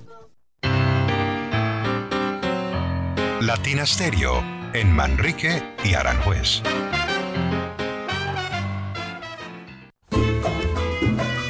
Latina 3.41 3.87
Stereo 3.87 4.43
en 4.73 4.93
Manrique 4.93 5.63
y 5.83 5.95
Aranjuez. 5.95 6.61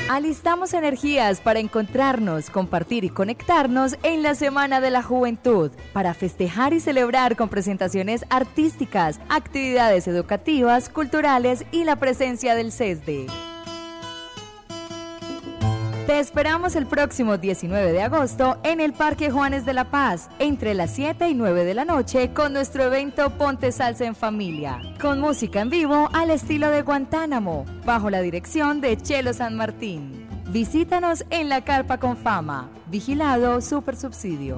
Alistamos 0.10 0.74
energías 0.74 1.42
para 1.42 1.60
encontrarnos, 1.60 2.50
compartir 2.50 3.04
y 3.04 3.10
conectarnos 3.10 3.98
en 4.04 4.24
la 4.24 4.36
Semana 4.36 4.80
de 4.80 4.90
la 4.90 5.04
Juventud, 5.04 5.72
para 5.92 6.14
festejar 6.14 6.74
y 6.74 6.80
celebrar 6.80 7.36
con 7.36 7.50
presentaciones 7.50 8.26
artísticas, 8.30 9.20
actividades 9.28 10.08
educativas, 10.08 10.90
culturales 10.90 11.66
y 11.72 11.84
la 11.84 11.98
presencia 11.98 12.56
del 12.56 12.72
CESDE. 12.72 13.51
Te 16.12 16.20
esperamos 16.20 16.76
el 16.76 16.88
próximo 16.88 17.38
19 17.38 17.94
de 17.94 18.02
agosto 18.02 18.60
en 18.64 18.82
el 18.82 18.92
Parque 18.92 19.32
Juanes 19.32 19.64
de 19.66 19.74
la 19.74 19.92
Paz, 19.92 20.30
entre 20.40 20.74
las 20.74 20.92
7 20.92 21.30
y 21.30 21.34
9 21.34 21.64
de 21.64 21.74
la 21.74 21.86
noche, 21.86 22.34
con 22.34 22.52
nuestro 22.52 22.84
evento 22.84 23.30
Ponte 23.38 23.72
Salsa 23.72 24.04
en 24.04 24.14
Familia, 24.14 24.82
con 25.00 25.22
música 25.22 25.62
en 25.62 25.70
vivo 25.70 26.10
al 26.12 26.30
estilo 26.32 26.70
de 26.70 26.82
Guantánamo, 26.82 27.64
bajo 27.86 28.10
la 28.10 28.20
dirección 28.20 28.82
de 28.82 28.98
Chelo 28.98 29.32
San 29.32 29.56
Martín. 29.56 30.28
Visítanos 30.50 31.24
en 31.30 31.48
la 31.48 31.62
Carpa 31.62 31.98
con 31.98 32.18
Fama, 32.18 32.70
vigilado 32.88 33.62
Super 33.62 33.96
Subsidio. 33.96 34.58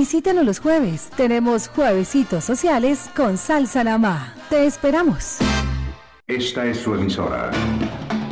Visítanos 0.00 0.46
los 0.46 0.60
jueves. 0.60 1.10
Tenemos 1.14 1.68
juevesitos 1.68 2.42
sociales 2.42 3.10
con 3.14 3.36
salsa 3.36 3.84
Namá. 3.84 4.34
Te 4.48 4.64
esperamos. 4.64 5.36
Esta 6.26 6.64
es 6.64 6.78
su 6.78 6.94
emisora. 6.94 7.50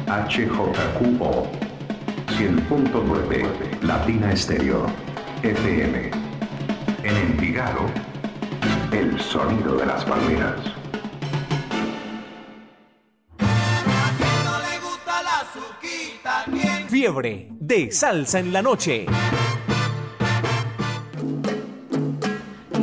HJQO 0.07 1.47
100.9 2.39 3.83
Latina 3.83 4.33
Estéreo 4.33 4.87
FM. 5.43 6.11
En 7.03 7.16
Envigado 7.16 7.85
el 8.91 9.21
sonido 9.21 9.77
de 9.77 9.85
las 9.85 10.07
palmeras. 10.07 10.59
Fiebre 16.89 17.49
de 17.61 17.93
salsa 17.93 18.39
en 18.39 18.55
la 18.55 18.62
noche. 18.62 19.05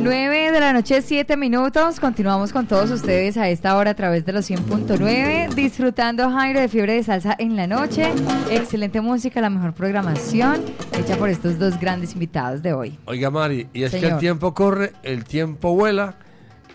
9 0.06 0.52
de 0.52 0.60
la 0.60 0.72
noche, 0.72 1.02
7 1.02 1.36
minutos. 1.36 1.98
Continuamos 1.98 2.52
con 2.52 2.68
todos 2.68 2.92
ustedes 2.92 3.36
a 3.36 3.48
esta 3.48 3.76
hora 3.76 3.90
a 3.90 3.94
través 3.94 4.24
de 4.24 4.32
los 4.32 4.48
100.9, 4.48 5.52
disfrutando 5.54 6.30
Jairo 6.30 6.60
de 6.60 6.68
Fiebre 6.68 6.92
de 6.94 7.02
Salsa 7.02 7.34
en 7.40 7.56
la 7.56 7.66
noche. 7.66 8.12
Excelente 8.48 9.00
música, 9.00 9.40
la 9.40 9.50
mejor 9.50 9.74
programación 9.74 10.62
hecha 10.96 11.16
por 11.16 11.28
estos 11.28 11.58
dos 11.58 11.80
grandes 11.80 12.12
invitados 12.12 12.62
de 12.62 12.72
hoy. 12.72 12.96
Oiga, 13.06 13.32
Mari, 13.32 13.66
y 13.72 13.82
es 13.82 13.90
que 13.90 13.98
Señor. 13.98 14.12
el 14.12 14.18
tiempo 14.20 14.54
corre, 14.54 14.92
el 15.02 15.24
tiempo 15.24 15.74
vuela 15.74 16.14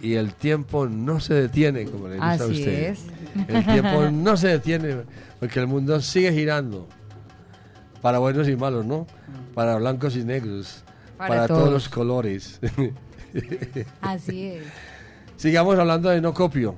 y 0.01 0.15
el 0.15 0.34
tiempo 0.34 0.88
no 0.89 1.21
se 1.21 1.34
detiene, 1.34 1.86
como 1.86 2.09
le 2.09 2.15
gusta 2.15 2.32
a 2.32 2.34
Así 2.34 2.51
usted. 2.51 2.84
es. 2.91 3.05
El 3.47 3.65
tiempo 3.65 4.09
no 4.11 4.36
se 4.36 4.49
detiene 4.49 5.03
porque 5.39 5.57
el 5.61 5.67
mundo 5.67 6.01
sigue 6.01 6.34
girando. 6.34 6.89
Para 8.01 8.17
buenos 8.19 8.49
y 8.49 8.57
malos, 8.57 8.86
¿no? 8.86 9.07
Para 9.53 9.77
blancos 9.77 10.17
y 10.17 10.25
negros. 10.25 10.84
Para 11.17 11.29
Para, 11.29 11.47
todos. 11.47 11.59
todos. 11.61 11.73
los 11.73 11.88
colores. 11.88 12.59
Así 14.01 14.45
es. 14.45 14.63
Sigamos 15.38 15.77
hablando 15.77 16.09
de 16.09 16.21
no 16.21 16.34
copio. 16.34 16.75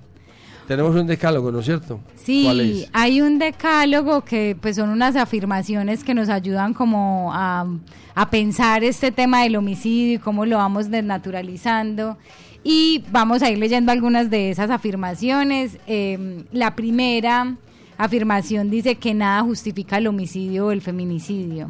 Tenemos 0.68 0.95
un 0.95 1.08
decálogo, 1.08 1.51
¿no 1.51 1.60
es 1.60 1.66
cierto? 1.66 1.99
Sí, 2.16 2.43
¿Cuál 2.45 2.62
es? 2.62 2.89
hay 2.93 3.22
un 3.22 3.38
decálogo 3.38 4.22
que 4.22 4.56
pues 4.60 4.78
son 4.78 4.89
unas 4.89 5.18
afirmaciones 5.18 6.06
que 6.06 6.14
nos 6.14 6.30
ayudan 6.30 6.74
como 6.74 7.32
a, 7.34 7.68
a 8.16 8.30
pensar 8.30 8.84
este 8.84 9.12
tema 9.12 9.43
del 9.43 9.58
homicidio 9.58 10.16
y 10.16 10.20
cómo 10.20 10.45
lo 10.45 10.58
vamos 10.58 10.89
desnaturalizando. 10.89 12.18
Y 12.64 13.04
vamos 13.12 13.43
a 13.43 13.51
ir 13.51 13.58
leyendo 13.58 13.91
algunas 13.91 14.30
de 14.30 14.51
esas 14.51 14.70
afirmaciones. 14.70 15.78
Eh, 15.86 16.45
la 16.54 16.76
primera 16.76 17.58
afirmación 17.97 18.70
dice 18.70 18.95
que 18.95 19.14
nada 19.14 19.41
justifica 19.41 19.97
el 19.97 20.08
homicidio 20.08 20.68
o 20.68 20.72
el 20.72 20.82
feminicidio. 20.82 21.70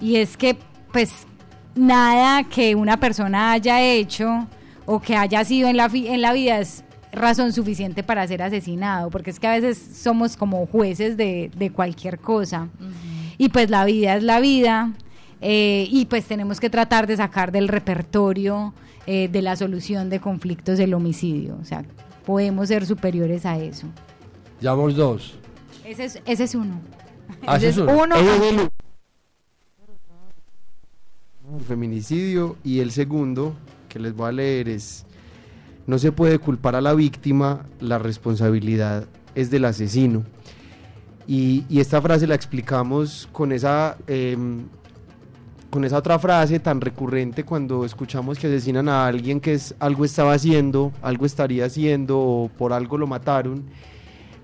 Y 0.00 0.16
es 0.16 0.36
que 0.36 0.56
pues 0.92 1.26
nada 1.74 2.44
que 2.44 2.74
una 2.74 2.98
persona 2.98 3.52
haya 3.52 3.80
hecho 3.82 4.46
o 4.86 5.00
que 5.00 5.16
haya 5.16 5.44
sido 5.44 5.68
en 5.68 5.76
la, 5.76 5.88
fi- 5.88 6.08
en 6.08 6.20
la 6.20 6.32
vida 6.32 6.58
es 6.58 6.84
razón 7.12 7.52
suficiente 7.52 8.02
para 8.02 8.26
ser 8.26 8.42
asesinado, 8.42 9.10
porque 9.10 9.30
es 9.30 9.40
que 9.40 9.46
a 9.46 9.52
veces 9.52 9.78
somos 10.02 10.36
como 10.36 10.66
jueces 10.66 11.16
de, 11.16 11.50
de 11.56 11.70
cualquier 11.70 12.18
cosa. 12.18 12.68
Y 13.38 13.48
pues 13.48 13.70
la 13.70 13.84
vida 13.84 14.16
es 14.16 14.22
la 14.22 14.38
vida, 14.40 14.92
eh, 15.40 15.88
y 15.90 16.04
pues 16.06 16.26
tenemos 16.26 16.60
que 16.60 16.70
tratar 16.70 17.06
de 17.06 17.16
sacar 17.16 17.50
del 17.52 17.68
repertorio 17.68 18.74
eh, 19.06 19.28
de 19.32 19.42
la 19.42 19.56
solución 19.56 20.10
de 20.10 20.20
conflictos 20.20 20.78
el 20.78 20.92
homicidio. 20.94 21.56
O 21.60 21.64
sea, 21.64 21.84
podemos 22.26 22.68
ser 22.68 22.84
superiores 22.86 23.46
a 23.46 23.58
eso. 23.58 23.86
Llevamos 24.60 24.94
dos. 24.94 25.34
Ese 25.84 26.04
es, 26.04 26.20
ese 26.26 26.44
es 26.44 26.54
uno. 26.54 26.80
Ah, 27.46 27.56
ese 27.56 27.70
es 27.70 27.78
uno. 27.78 27.92
uno. 27.92 28.68
Feminicidio 31.58 32.56
y 32.62 32.80
el 32.80 32.92
segundo 32.92 33.54
que 33.88 33.98
les 33.98 34.14
voy 34.14 34.28
a 34.28 34.32
leer 34.32 34.68
es 34.68 35.04
no 35.86 35.98
se 35.98 36.12
puede 36.12 36.38
culpar 36.38 36.76
a 36.76 36.80
la 36.80 36.94
víctima, 36.94 37.66
la 37.80 37.98
responsabilidad 37.98 39.06
es 39.34 39.50
del 39.50 39.64
asesino. 39.64 40.24
Y, 41.26 41.64
y 41.68 41.80
esta 41.80 42.00
frase 42.00 42.26
la 42.26 42.34
explicamos 42.34 43.28
con 43.32 43.52
esa 43.52 43.96
em, 44.06 44.64
con 45.70 45.84
esa 45.84 45.98
otra 45.98 46.18
frase 46.18 46.58
tan 46.58 46.80
recurrente 46.80 47.44
cuando 47.44 47.84
escuchamos 47.84 48.38
que 48.38 48.48
asesinan 48.48 48.88
a 48.88 49.06
alguien 49.06 49.40
que 49.40 49.54
es 49.54 49.74
algo 49.78 50.04
estaba 50.04 50.32
haciendo, 50.32 50.92
algo 51.00 51.24
estaría 51.24 51.64
haciendo 51.64 52.18
o 52.18 52.48
por 52.48 52.72
algo 52.72 52.98
lo 52.98 53.06
mataron. 53.06 53.64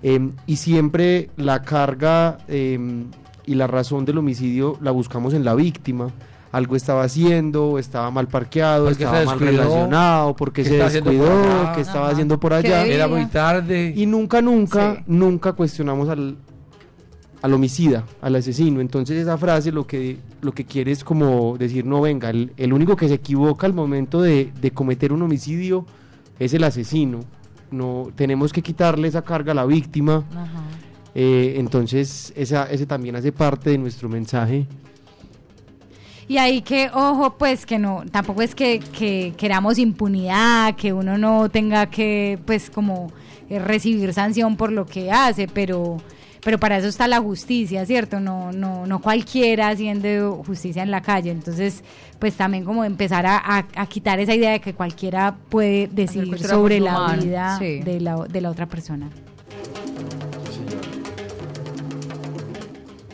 Em, 0.01 0.33
y 0.45 0.55
siempre 0.57 1.29
la 1.35 1.61
carga 1.63 2.37
em, 2.47 3.05
y 3.45 3.55
la 3.55 3.67
razón 3.67 4.05
del 4.05 4.19
homicidio 4.19 4.77
la 4.81 4.91
buscamos 4.91 5.33
en 5.33 5.43
la 5.43 5.53
víctima. 5.55 6.09
Algo 6.51 6.75
estaba 6.75 7.03
haciendo, 7.03 7.77
estaba 7.77 8.09
mal 8.09 8.27
parqueado, 8.27 8.89
estaba 8.89 9.23
mal 9.25 9.39
relacionado, 9.39 10.35
porque 10.35 10.63
¿qué 10.63 10.69
se 10.69 10.77
descuidó, 10.77 11.73
que 11.75 11.81
estaba 11.81 12.05
Ajá. 12.05 12.11
haciendo 12.13 12.39
por 12.39 12.51
¿Qué 12.51 12.73
allá. 12.73 12.85
Era 12.85 13.07
muy 13.07 13.25
tarde. 13.25 13.93
Y 13.95 14.05
nunca, 14.05 14.41
nunca, 14.41 15.03
nunca 15.07 15.53
cuestionamos 15.53 16.07
al, 16.09 16.37
al 17.41 17.53
homicida, 17.53 18.05
al 18.21 18.35
asesino. 18.37 18.79
Entonces 18.79 19.17
esa 19.17 19.37
frase 19.37 19.71
lo 19.71 19.85
que, 19.85 20.19
lo 20.41 20.53
que 20.53 20.65
quiere 20.65 20.91
es 20.91 21.03
como 21.03 21.57
decir, 21.57 21.85
no, 21.85 22.01
venga, 22.01 22.29
el, 22.29 22.53
el 22.57 22.71
único 22.71 22.95
que 22.95 23.07
se 23.07 23.15
equivoca 23.15 23.67
al 23.67 23.73
momento 23.73 24.21
de, 24.21 24.51
de 24.61 24.71
cometer 24.71 25.11
un 25.11 25.21
homicidio 25.23 25.85
es 26.39 26.53
el 26.53 26.63
asesino. 26.63 27.19
No, 27.71 28.07
tenemos 28.15 28.53
que 28.53 28.61
quitarle 28.61 29.09
esa 29.09 29.21
carga 29.21 29.51
a 29.51 29.55
la 29.55 29.65
víctima. 29.65 30.23
Eh, 31.13 31.55
entonces 31.57 32.31
esa, 32.35 32.65
ese 32.71 32.85
también 32.85 33.15
hace 33.15 33.31
parte 33.31 33.71
de 33.71 33.77
nuestro 33.77 34.07
mensaje. 34.07 34.65
Y 36.29 36.37
ahí 36.39 36.61
que, 36.61 36.89
ojo, 36.93 37.35
pues 37.37 37.65
que 37.65 37.79
no, 37.79 38.03
tampoco 38.11 38.41
es 38.41 38.53
que, 38.53 38.79
que 38.79 39.33
queramos 39.37 39.77
impunidad, 39.77 40.75
que 40.75 40.91
uno 40.91 41.17
no 41.17 41.47
tenga 41.49 41.85
que, 41.85 42.37
pues 42.45 42.69
como 42.69 43.11
eh, 43.49 43.59
recibir 43.59 44.13
sanción 44.13 44.57
por 44.57 44.73
lo 44.73 44.85
que 44.85 45.09
hace, 45.09 45.47
pero, 45.47 45.97
pero 46.43 46.59
para 46.59 46.77
eso 46.79 46.89
está 46.89 47.07
la 47.07 47.21
justicia, 47.21 47.85
¿cierto? 47.85 48.19
No, 48.19 48.51
no, 48.51 48.85
no 48.85 48.99
cualquiera 49.01 49.69
haciendo 49.69 50.43
justicia 50.45 50.83
en 50.83 50.91
la 50.91 51.01
calle. 51.01 51.31
Entonces, 51.31 51.81
pues 52.19 52.35
también 52.35 52.65
como 52.65 52.83
empezar 52.83 53.25
a, 53.25 53.37
a- 53.37 53.65
a 53.75 53.85
quitar 53.87 54.19
esa 54.19 54.35
idea 54.35 54.51
de 54.51 54.59
que 54.59 54.73
cualquiera 54.73 55.33
puede 55.47 55.87
decidir 55.87 56.37
sobre 56.45 56.81
la 56.81 57.15
vida 57.15 57.57
sí. 57.57 57.79
de, 57.79 58.01
la, 58.01 58.17
de 58.25 58.41
la 58.41 58.49
otra 58.51 58.65
persona. 58.65 59.09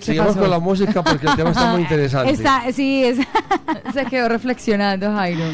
Sigamos 0.03 0.35
con 0.35 0.49
la 0.49 0.59
música 0.59 1.03
porque 1.03 1.27
el 1.27 1.35
tema 1.35 1.51
está 1.51 1.71
muy 1.71 1.81
interesante. 1.83 2.31
Está, 2.31 2.71
sí, 2.71 3.03
es. 3.03 3.19
Se 3.93 4.05
quedó 4.05 4.29
reflexionando, 4.29 5.11
Jairo. 5.11 5.45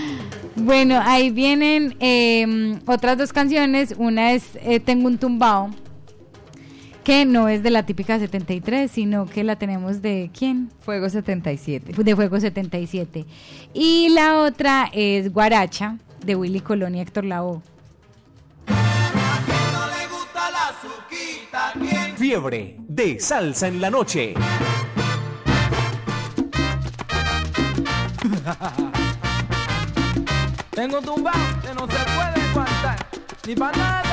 Bueno, 0.56 1.00
ahí 1.04 1.30
vienen 1.30 1.95
eh, 2.00 2.80
otras 2.86 3.18
dos 3.18 3.32
canciones. 3.32 3.95
Una 3.97 4.34
es 4.34 4.43
eh, 4.62 4.80
Tengo 4.80 5.08
un 5.08 5.18
tumbao, 5.18 5.70
que 7.04 7.26
no 7.26 7.47
es 7.47 7.64
de 7.64 7.72
la 7.72 7.84
típica 7.86 8.20
73, 8.20 8.91
sino 8.91 9.26
que 9.26 9.43
la 9.43 9.56
tenemos 9.56 10.02
de 10.02 10.30
¿quién? 10.38 10.70
Fuego 10.82 11.10
77. 11.10 12.04
De 12.04 12.16
Fuego 12.16 12.39
77. 12.39 13.26
Y 13.74 14.10
la 14.10 14.39
otra 14.41 14.89
es 14.93 15.32
Guaracha, 15.32 15.97
de 16.26 16.36
Willy 16.36 16.60
Colón 16.60 16.95
y 16.95 17.02
Héctor 17.02 17.26
Lavoe. 17.26 17.62
Fiebre 22.20 22.76
de 22.80 23.18
salsa 23.18 23.70
en 23.70 23.80
la 23.80 23.90
noche. 23.90 24.34
Tengo 30.72 31.02
tumbao 31.02 31.32
que 31.62 31.74
no 31.74 31.88
se 31.88 31.96
puede 31.96 32.42
aguantar, 32.50 33.08
ni 33.48 33.56
para 33.56 33.78
nada. 33.78 34.09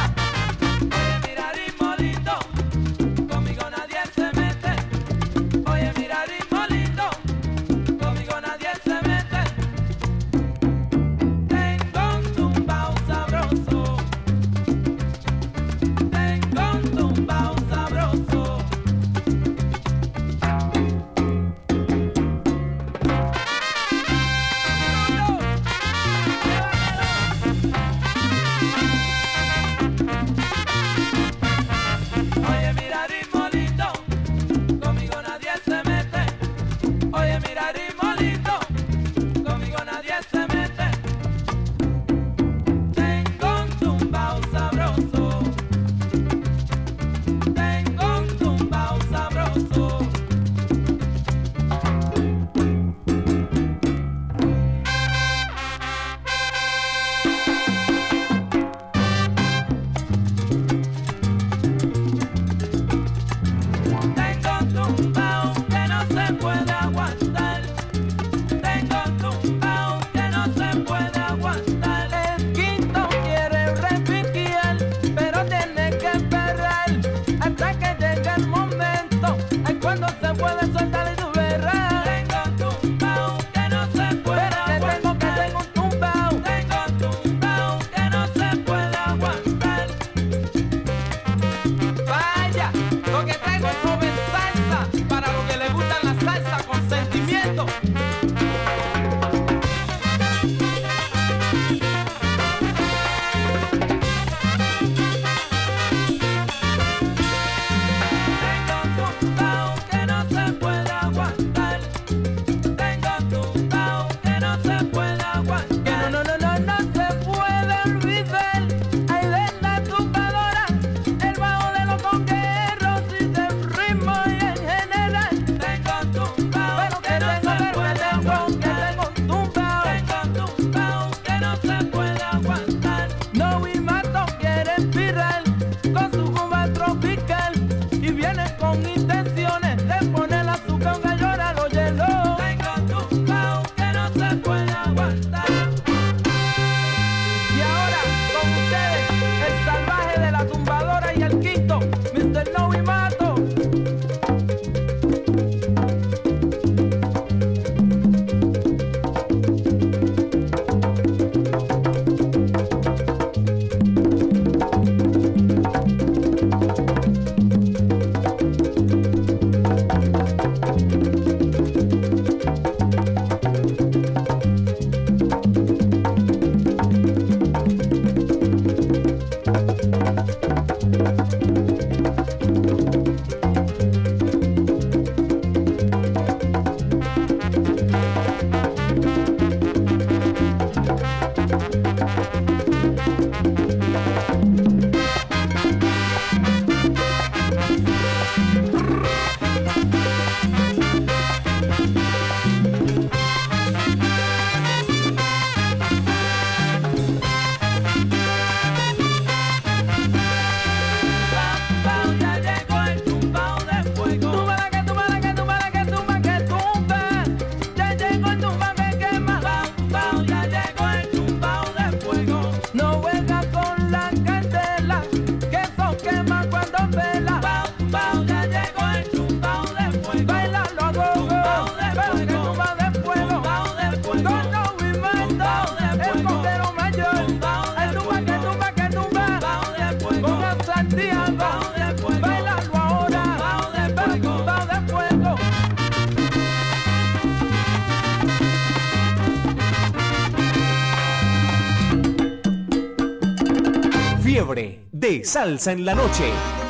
Salsa 255.22 255.72
en 255.72 255.84
la 255.84 255.94
Noche. 255.94 256.65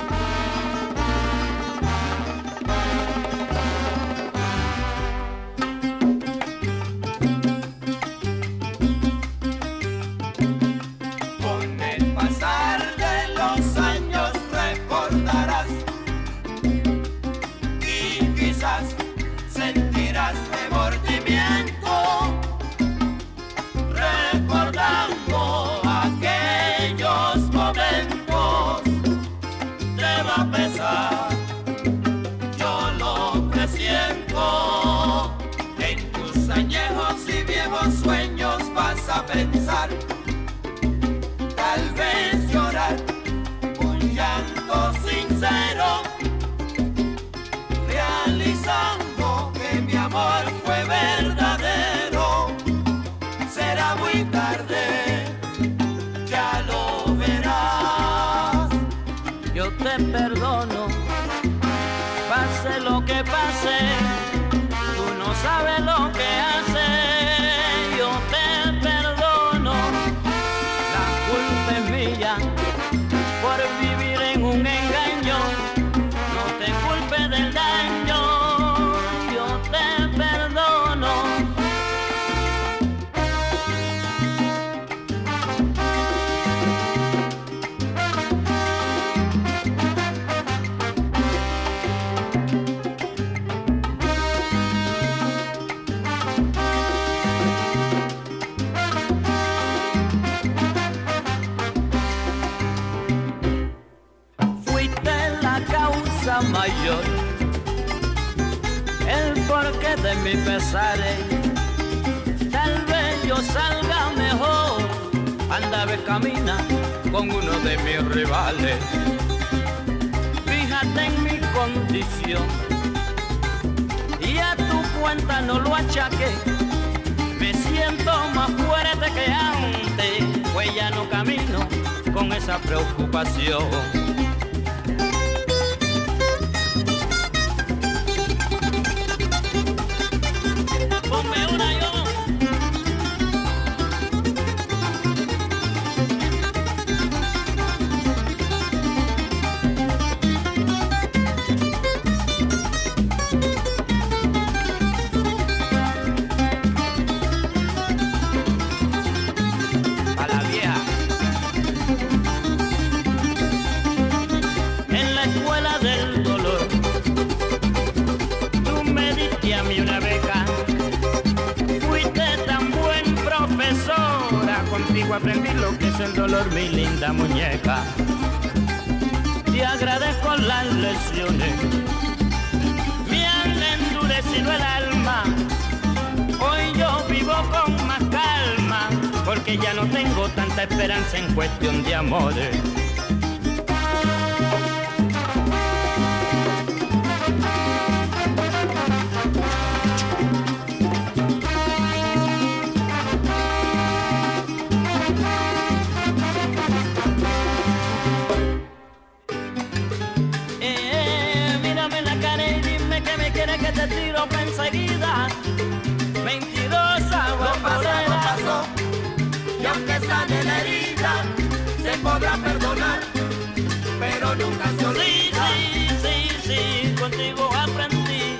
con 224.38 224.46
un 224.46 224.58
cancionero. 224.58 225.00
Sí, 225.02 225.88
sí, 226.02 226.28
sí, 226.46 226.94
contigo 226.98 227.50
aprendí 227.54 228.38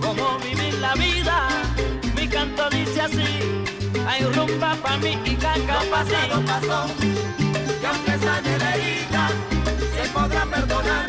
cómo 0.00 0.38
vivir 0.38 0.74
la 0.74 0.94
vida. 0.94 1.48
Mi 2.16 2.28
canto 2.28 2.68
dice 2.70 3.02
así, 3.02 3.64
hay 4.06 4.24
rumba 4.24 4.76
pa' 4.76 4.96
mí 4.98 5.18
y 5.24 5.34
caca 5.36 5.84
Lo 5.84 5.90
pasado 5.90 6.44
pasó, 6.44 6.86
y 7.00 7.84
aunque 7.84 8.18
sale 8.24 8.58
la 8.58 8.76
herida, 8.76 9.28
se 9.94 10.08
podrá 10.10 10.46
perdonar, 10.46 11.06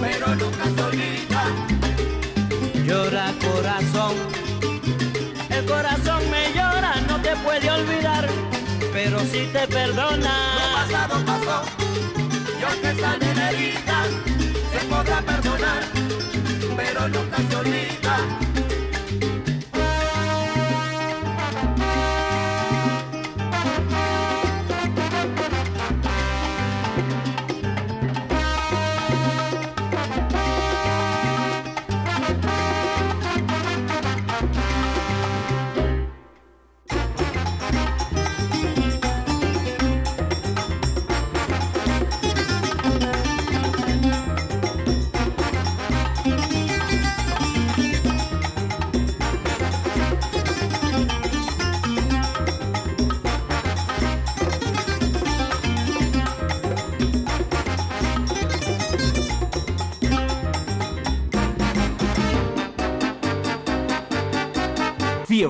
pero 0.00 0.34
nunca 0.34 0.64
se 0.74 0.82
olvida. 0.82 1.44
Llora 2.84 3.32
corazón, 3.40 4.14
el 5.50 5.64
corazón 5.64 6.30
me 6.30 6.52
llora, 6.52 7.00
no 7.08 7.20
te 7.20 7.36
puede 7.36 7.70
olvidar, 7.70 8.28
pero 8.92 9.20
si 9.20 9.46
te 9.46 9.66
perdona. 9.68 10.34
Lo 10.58 10.74
pasado 10.74 11.24
pasó 11.24 11.82
que 12.70 12.90
esa 12.90 13.18
nenerita 13.18 14.04
se 14.72 14.86
podrá 14.86 15.20
perdonar, 15.20 15.82
pero 16.76 17.08
nunca 17.08 17.36
se 17.38 17.56
olvida. 17.56 18.51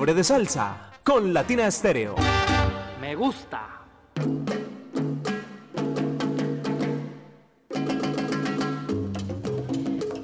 Fiebre 0.03 0.15
de 0.15 0.23
Salsa 0.25 0.91
con 1.01 1.33
Latina 1.33 1.65
Estéreo. 1.65 2.15
Me 2.99 3.15
gusta. 3.15 3.85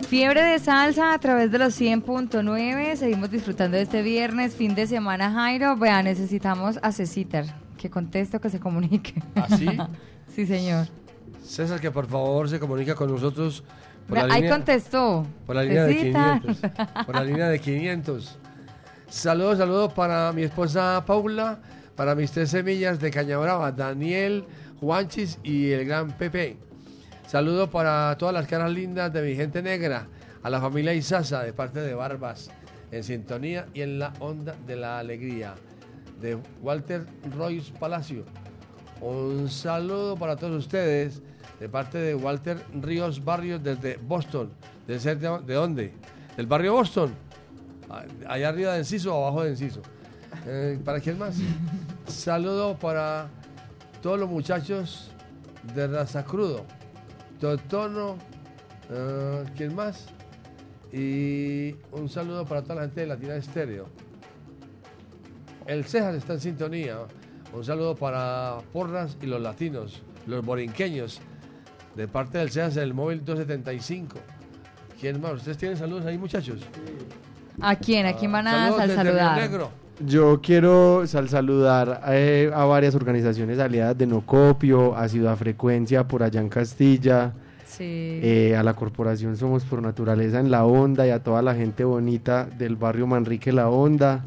Fiebre 0.08 0.42
de 0.44 0.58
salsa 0.60 1.14
a 1.14 1.20
través 1.20 1.52
de 1.52 1.60
los 1.60 1.80
100.9. 1.80 2.96
Seguimos 2.96 3.30
disfrutando 3.30 3.78
de 3.78 3.84
este 3.84 4.02
viernes, 4.02 4.56
fin 4.56 4.74
de 4.74 4.88
semana, 4.88 5.32
Jairo. 5.32 5.78
Vea, 5.78 6.02
necesitamos 6.02 6.80
a 6.82 6.92
Cecitar. 6.92 7.46
Que 7.78 7.90
conteste 7.90 8.38
o 8.38 8.42
que 8.42 8.50
se 8.50 8.60
comunique. 8.60 9.14
¿Ah, 9.36 9.48
sí? 9.56 9.68
sí, 10.36 10.46
señor. 10.48 10.88
César, 11.44 11.80
que 11.80 11.92
por 11.92 12.08
favor 12.08 12.50
se 12.50 12.60
comunica 12.60 12.96
con 12.96 13.12
nosotros. 13.12 13.64
Por 14.08 14.18
Vea, 14.18 14.28
la 14.28 14.34
ahí 14.34 14.42
línea- 14.42 14.56
contestó. 14.58 15.26
Por 15.46 15.56
la 15.56 15.64
línea 15.64 15.84
de 15.86 15.94
Cecitar. 15.94 16.42
500. 16.42 16.72
Por 17.06 17.16
la 17.16 17.24
línea 17.24 17.48
de 17.48 17.60
500. 17.60 18.39
Saludos, 19.10 19.58
saludos 19.58 19.92
para 19.94 20.32
mi 20.34 20.44
esposa 20.44 21.04
Paula, 21.04 21.58
para 21.96 22.14
mis 22.14 22.32
tres 22.32 22.52
semillas 22.52 23.00
de 23.00 23.10
Caña 23.10 23.40
Brava, 23.40 23.72
Daniel, 23.72 24.46
Juanchis 24.80 25.40
y 25.42 25.72
el 25.72 25.86
gran 25.86 26.16
Pepe. 26.16 26.58
Saludos 27.26 27.70
para 27.70 28.16
todas 28.20 28.36
las 28.36 28.46
caras 28.46 28.72
lindas 28.72 29.12
de 29.12 29.24
mi 29.24 29.36
gente 29.36 29.64
negra, 29.64 30.08
a 30.44 30.50
la 30.52 30.62
familia 30.62 30.94
Isaza 30.94 31.42
de 31.42 31.54
parte 31.54 31.80
de 31.82 31.96
Barbas, 31.96 32.52
en 32.92 33.04
sintonía 33.04 33.66
y 33.74 33.82
en 33.82 33.98
la 33.98 34.14
onda 34.20 34.56
de 34.68 34.76
la 34.76 35.00
alegría, 35.00 35.56
de 36.22 36.38
Walter 36.62 37.08
Royce 37.36 37.74
Palacio. 37.80 38.26
Un 39.02 39.50
saludo 39.50 40.18
para 40.18 40.36
todos 40.36 40.66
ustedes 40.66 41.24
de 41.60 41.68
parte 41.68 41.98
de 41.98 42.14
Walter 42.14 42.64
Ríos 42.80 43.26
Barrios 43.26 43.64
desde 43.64 43.98
Boston. 43.98 44.52
¿De, 44.86 45.00
ser 45.00 45.18
de, 45.18 45.40
de 45.40 45.54
dónde? 45.56 45.94
¿Del 46.38 46.46
barrio 46.46 46.74
Boston? 46.74 47.29
Ah, 47.90 48.04
Allá 48.28 48.50
arriba 48.50 48.74
de 48.74 48.80
Enciso 48.80 49.16
o 49.16 49.26
abajo 49.26 49.44
de 49.44 49.52
Enciso. 49.52 49.82
Eh, 50.46 50.80
¿Para 50.84 51.00
quién 51.00 51.18
más? 51.18 51.36
Saludo 52.08 52.78
para 52.78 53.30
todos 54.02 54.20
los 54.20 54.30
muchachos 54.30 55.12
de 55.76 55.88
Raza 55.88 56.24
Crudo. 56.24 56.66
Totono, 57.40 58.18
eh, 58.90 59.46
¿quién 59.56 59.76
más? 59.76 60.08
Y 60.92 61.76
un 61.92 62.10
saludo 62.10 62.46
para 62.46 62.64
toda 62.64 62.76
la 62.76 62.82
gente 62.82 63.02
de 63.02 63.08
Latina 63.08 63.36
Estéreo. 63.36 63.88
El 65.66 65.86
Cejas 65.86 66.16
está 66.16 66.34
en 66.34 66.40
sintonía. 66.42 66.98
Un 67.54 67.64
saludo 67.64 67.96
para 67.96 68.58
Porras 68.74 69.18
y 69.22 69.28
los 69.28 69.42
latinos, 69.42 70.02
los 70.26 70.44
borinqueños, 70.44 71.22
de 71.96 72.08
parte 72.08 72.40
del 72.40 72.50
Cejas 72.50 72.76
del 72.76 72.94
móvil 72.94 73.24
275. 73.24 74.18
¿Quién 75.00 75.22
más? 75.22 75.34
¿Ustedes 75.34 75.58
tienen 75.58 75.78
saludos 75.78 76.06
ahí, 76.06 76.18
muchachos? 76.18 76.62
¿A 77.62 77.76
quién? 77.76 78.06
¿A 78.06 78.14
quién 78.14 78.32
van 78.32 78.48
a 78.48 78.52
Saludos 78.52 78.78
sal- 78.78 78.88
desde 78.90 79.04
Río 79.04 79.12
saludar? 79.14 79.38
Negro. 79.42 79.70
Yo 80.06 80.40
quiero 80.42 81.06
sal- 81.08 81.28
saludar 81.30 82.02
eh, 82.08 82.50
a 82.54 82.64
varias 82.66 82.96
organizaciones 82.96 83.60
aliadas 83.60 83.98
de 83.98 84.08
Nocopio, 84.08 84.96
a 84.96 85.08
Ciudad 85.10 85.36
Frecuencia 85.36 86.08
por 86.08 86.24
allá 86.24 86.40
en 86.40 86.48
Castilla, 86.50 87.34
Sí. 87.66 87.84
eh, 88.24 88.56
a 88.58 88.64
la 88.64 88.74
corporación 88.74 89.36
Somos 89.38 89.64
por 89.66 89.82
Naturaleza 89.82 90.40
en 90.40 90.52
La 90.52 90.66
Onda 90.66 91.06
y 91.06 91.10
a 91.10 91.22
toda 91.22 91.42
la 91.42 91.54
gente 91.54 91.84
bonita 91.84 92.46
del 92.58 92.76
barrio 92.78 93.08
Manrique 93.08 93.52
La 93.52 93.70
Onda. 93.70 94.24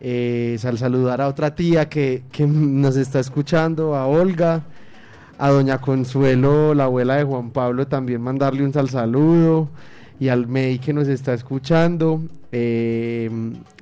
Eh, 0.00 0.56
sal 0.58 0.76
saludar 0.78 1.20
a 1.20 1.28
otra 1.28 1.54
tía 1.54 1.88
que, 1.88 2.22
que 2.32 2.46
nos 2.46 2.96
está 2.96 3.20
escuchando, 3.20 3.94
a 3.94 4.06
Olga, 4.06 4.62
a 5.38 5.50
doña 5.50 5.78
Consuelo, 5.78 6.74
la 6.74 6.84
abuela 6.84 7.16
de 7.16 7.24
Juan 7.24 7.50
Pablo, 7.50 7.86
también 7.86 8.20
mandarle 8.20 8.64
un 8.64 8.72
sal 8.72 8.88
saludo, 8.90 9.68
y 10.20 10.28
al 10.28 10.46
May 10.46 10.78
que 10.78 10.92
nos 10.92 11.08
está 11.08 11.32
escuchando, 11.32 12.22
eh, 12.56 13.30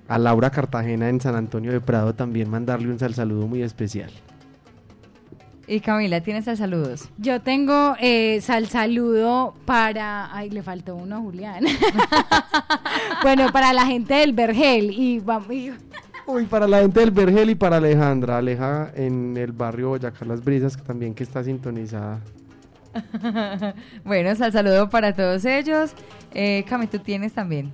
a 0.09 0.19
Laura 0.19 0.51
Cartagena 0.51 1.09
en 1.11 1.20
San 1.20 1.35
Antonio 1.36 1.70
de 1.73 1.81
Prado 1.81 2.15
también 2.15 2.49
mandarle 2.49 2.89
un 2.90 2.99
sal 2.99 3.12
saludo 3.15 3.47
muy 3.47 3.62
especial. 3.62 4.11
Y 5.69 5.81
Camila, 5.81 6.20
¿tienes 6.23 6.49
el 6.49 6.57
saludos? 6.57 7.09
Yo 7.19 7.40
tengo 7.40 7.94
eh, 8.01 8.40
sal 8.40 8.66
saludo 8.66 9.55
para. 9.65 10.35
Ay, 10.35 10.51
le 10.51 10.62
faltó 10.62 10.97
uno 10.97 11.16
a 11.16 11.20
Julián. 11.20 11.65
bueno, 13.23 13.53
para 13.53 13.73
la 13.73 13.86
gente 13.86 14.15
del 14.15 14.32
Vergel. 14.32 14.90
Y, 14.90 15.20
vamos- 15.20 15.53
y- 15.53 15.73
Uy, 16.27 16.47
para 16.47 16.66
la 16.66 16.81
gente 16.81 17.01
del 17.01 17.11
Vergel 17.11 17.51
y 17.51 17.55
para 17.55 17.77
Alejandra, 17.77 18.39
Aleja 18.39 18.90
en 18.94 19.36
el 19.36 19.53
barrio 19.53 19.90
Boyacá 19.90 20.24
Las 20.24 20.43
Brisas, 20.43 20.77
que 20.77 20.82
también 20.82 21.15
que 21.15 21.23
está 21.24 21.43
sintonizada. 21.44 22.20
bueno, 24.05 24.35
sal 24.35 24.53
saludo 24.53 24.90
para 24.90 25.15
todos 25.15 25.44
ellos. 25.44 25.93
Eh, 26.32 26.65
Cami, 26.69 26.86
tú 26.86 26.99
tienes 26.99 27.32
también. 27.32 27.73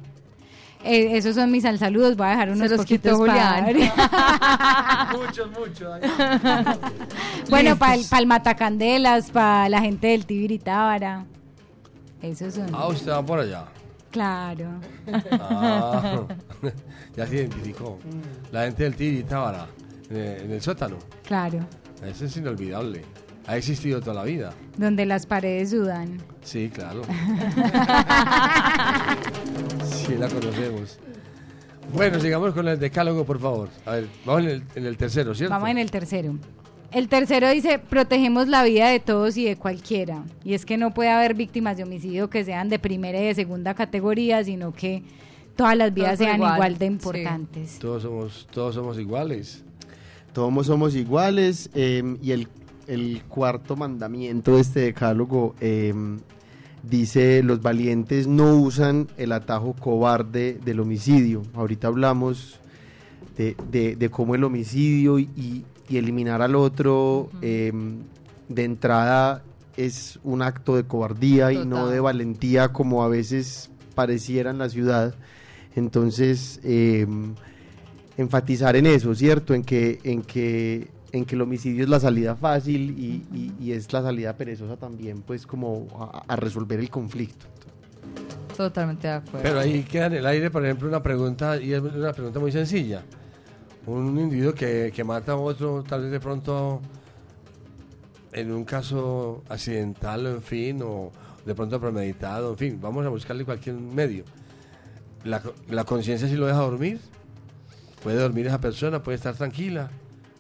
Eh, 0.85 1.17
esos 1.17 1.35
son 1.35 1.51
mis 1.51 1.63
sal 1.63 1.79
saludos. 1.79 2.17
Voy 2.17 2.27
a 2.27 2.31
dejar 2.31 2.51
unos 2.51 2.73
poquitos 2.73 3.19
para- 3.19 3.67
muchos, 5.17 5.51
muchos. 5.59 6.01
bueno, 7.51 7.77
para 7.77 7.95
el, 7.95 8.27
Matacandelas, 8.27 9.31
para 9.31 9.69
la 9.69 9.81
gente 9.81 10.09
del 10.09 10.27
Tibiri 10.27 10.59
Tábara. 10.59 11.25
Esos 12.23 12.55
son. 12.55 12.69
Ah, 12.73 12.89
usted 12.89 13.13
va 13.13 13.23
por 13.25 13.39
allá. 13.41 13.65
Claro. 14.11 14.81
Ah, 15.33 16.23
ya 17.17 17.27
se 17.27 17.37
identificó. 17.37 17.99
La 18.51 18.65
gente 18.65 18.85
del 18.85 18.97
Tiri 18.97 19.23
Tábara, 19.23 19.67
en 20.11 20.17
el, 20.17 20.41
en 20.43 20.51
el 20.53 20.63
sótano. 20.63 20.97
Claro. 21.25 21.61
Eso 22.05 22.25
es 22.25 22.37
inolvidable. 22.37 23.05
Ha 23.49 23.57
existido 23.57 24.01
toda 24.01 24.13
la 24.13 24.25
vida. 24.25 24.53
Donde 24.77 25.07
las 25.07 25.25
paredes 25.25 25.71
sudan. 25.71 26.19
Sí, 26.43 26.69
claro. 26.69 27.01
sí, 29.87 30.15
la 30.19 30.29
conocemos. 30.29 30.99
Bueno, 31.95 32.21
sigamos 32.21 32.53
con 32.53 32.69
el 32.69 32.79
decálogo, 32.79 33.25
por 33.25 33.41
favor. 33.41 33.71
A 33.87 33.93
ver, 33.93 34.09
vamos 34.27 34.43
en 34.43 34.49
el, 34.51 34.63
en 34.75 34.85
el 34.85 34.99
tercero, 34.99 35.35
¿cierto? 35.35 35.55
Vamos 35.55 35.71
en 35.71 35.79
el 35.79 35.91
tercero. 35.91 36.37
El 36.93 37.09
tercero 37.09 37.49
dice, 37.49 37.79
protegemos 37.79 38.49
la 38.49 38.63
vida 38.65 38.89
de 38.91 39.01
todos 39.01 39.39
y 39.39 39.47
de 39.47 39.57
cualquiera. 39.57 40.25
Y 40.45 40.53
es 40.53 40.67
que 40.67 40.77
no 40.77 40.93
puede 40.93 41.09
haber 41.09 41.33
víctimas 41.33 41.79
de 41.79 41.85
homicidio 41.85 42.29
que 42.29 42.45
sean 42.45 42.69
de 42.69 42.79
primera 42.79 43.19
y 43.19 43.25
de 43.29 43.35
segunda 43.35 43.73
categoría, 43.73 44.45
sino 44.45 44.75
que 44.75 45.03
todas 45.57 45.75
las 45.75 45.95
vidas 45.95 46.19
Todos 46.19 46.29
sean 46.29 46.37
igual, 46.37 46.55
igual 46.55 46.77
de 46.77 46.87
sí. 46.87 46.93
importantes. 46.93 47.79
Todos 47.79 48.03
somos, 48.03 48.47
todos 48.51 48.75
somos 48.75 48.99
iguales. 48.99 49.65
Todos 50.35 50.67
somos 50.67 50.95
iguales 50.95 51.71
eh, 51.75 52.19
y 52.23 52.33
el, 52.33 52.47
el 52.89 53.23
cuarto 53.29 53.77
mandamiento 53.77 54.57
de 54.57 54.61
este 54.63 54.81
decálogo 54.81 55.55
eh, 55.61 55.95
dice 56.83 57.43
los 57.43 57.61
valientes 57.63 58.27
no 58.27 58.57
usan 58.57 59.09
el 59.17 59.33
atajo 59.33 59.75
cobarde 59.75 60.59
del 60.65 60.81
homicidio. 60.81 61.43
Ahorita 61.55 61.89
hablamos 61.89 62.59
de, 63.37 63.57
de- 63.71 63.95
de 63.97 64.11
cómo 64.11 64.35
el 64.35 64.43
homicidio 64.45 65.19
y, 65.19 65.65
eliminar 65.91 66.43
al 66.43 66.55
otro 66.55 67.31
eh, 67.41 67.73
de 68.51 68.65
entrada 68.65 69.43
es 69.77 70.19
un 70.23 70.43
acto 70.43 70.77
de 70.77 70.85
cobardía 70.85 71.51
y 71.53 71.65
no 71.65 71.89
de 71.89 71.99
valentía 72.01 72.69
como 72.75 73.03
a 73.03 73.09
veces 73.09 73.71
pareciera 73.95 74.51
en 74.51 74.59
la 74.59 74.69
ciudad. 74.69 75.15
Entonces, 75.77 76.61
eh, 76.65 77.07
enfatizar 78.17 78.77
en 78.77 78.87
eso, 78.87 79.15
¿cierto? 79.15 79.55
En 79.55 79.63
que, 79.63 79.99
en 80.05 80.23
que, 80.23 80.89
en 81.13 81.25
que 81.25 81.35
el 81.35 81.41
homicidio 81.43 81.85
es 81.85 81.89
la 81.89 82.01
salida 82.01 82.37
fácil 82.37 82.91
y, 82.99 83.25
y- 83.33 83.55
y 83.61 83.73
es 83.73 83.93
la 83.93 84.03
salida 84.03 84.37
perezosa 84.37 84.77
también, 84.77 85.23
pues 85.23 85.47
como 85.47 85.87
a, 85.99 86.33
a 86.33 86.37
resolver 86.37 86.79
el 86.81 86.91
conflicto. 86.91 87.47
Totalmente 88.57 89.07
de 89.07 89.15
acuerdo. 89.15 89.41
Pero 89.43 89.61
ahí 89.61 89.83
queda 89.85 90.07
en 90.07 90.15
el 90.15 90.27
aire, 90.27 90.51
por 90.51 90.65
ejemplo, 90.65 90.89
una 90.89 91.03
pregunta, 91.03 91.61
y 91.61 91.73
es 91.73 91.81
una 91.81 92.13
pregunta 92.13 92.41
muy 92.41 92.51
sencilla. 92.53 93.03
Un 93.87 94.19
individuo 94.19 94.53
que, 94.53 94.93
que 94.95 95.05
mata 95.05 95.33
a 95.33 95.37
otro, 95.37 95.83
tal 95.83 96.03
vez 96.03 96.11
de 96.11 96.21
pronto 96.21 96.81
en 98.33 98.53
un 98.53 98.65
caso 98.65 99.43
accidental, 99.49 100.27
o 100.27 100.31
en 100.31 100.43
fin, 100.43 100.81
o 100.83 101.11
de 101.47 101.55
pronto 101.55 101.81
premeditado, 101.81 102.51
en 102.51 102.59
fin, 102.59 102.79
vamos 102.81 103.07
a 103.07 103.09
buscarle 103.09 103.45
cualquier 103.45 103.77
medio. 103.77 104.25
La, 105.25 105.43
la 105.71 105.85
conciencia 105.85 106.29
si 106.29 106.35
lo 106.37 106.47
deja 106.47 106.59
dormir, 106.59 107.01
puede 108.03 108.19
dormir 108.19 108.47
esa 108.47 108.61
persona, 108.61 109.03
puede 109.03 109.17
estar 109.17 109.35
tranquila. 109.35 109.91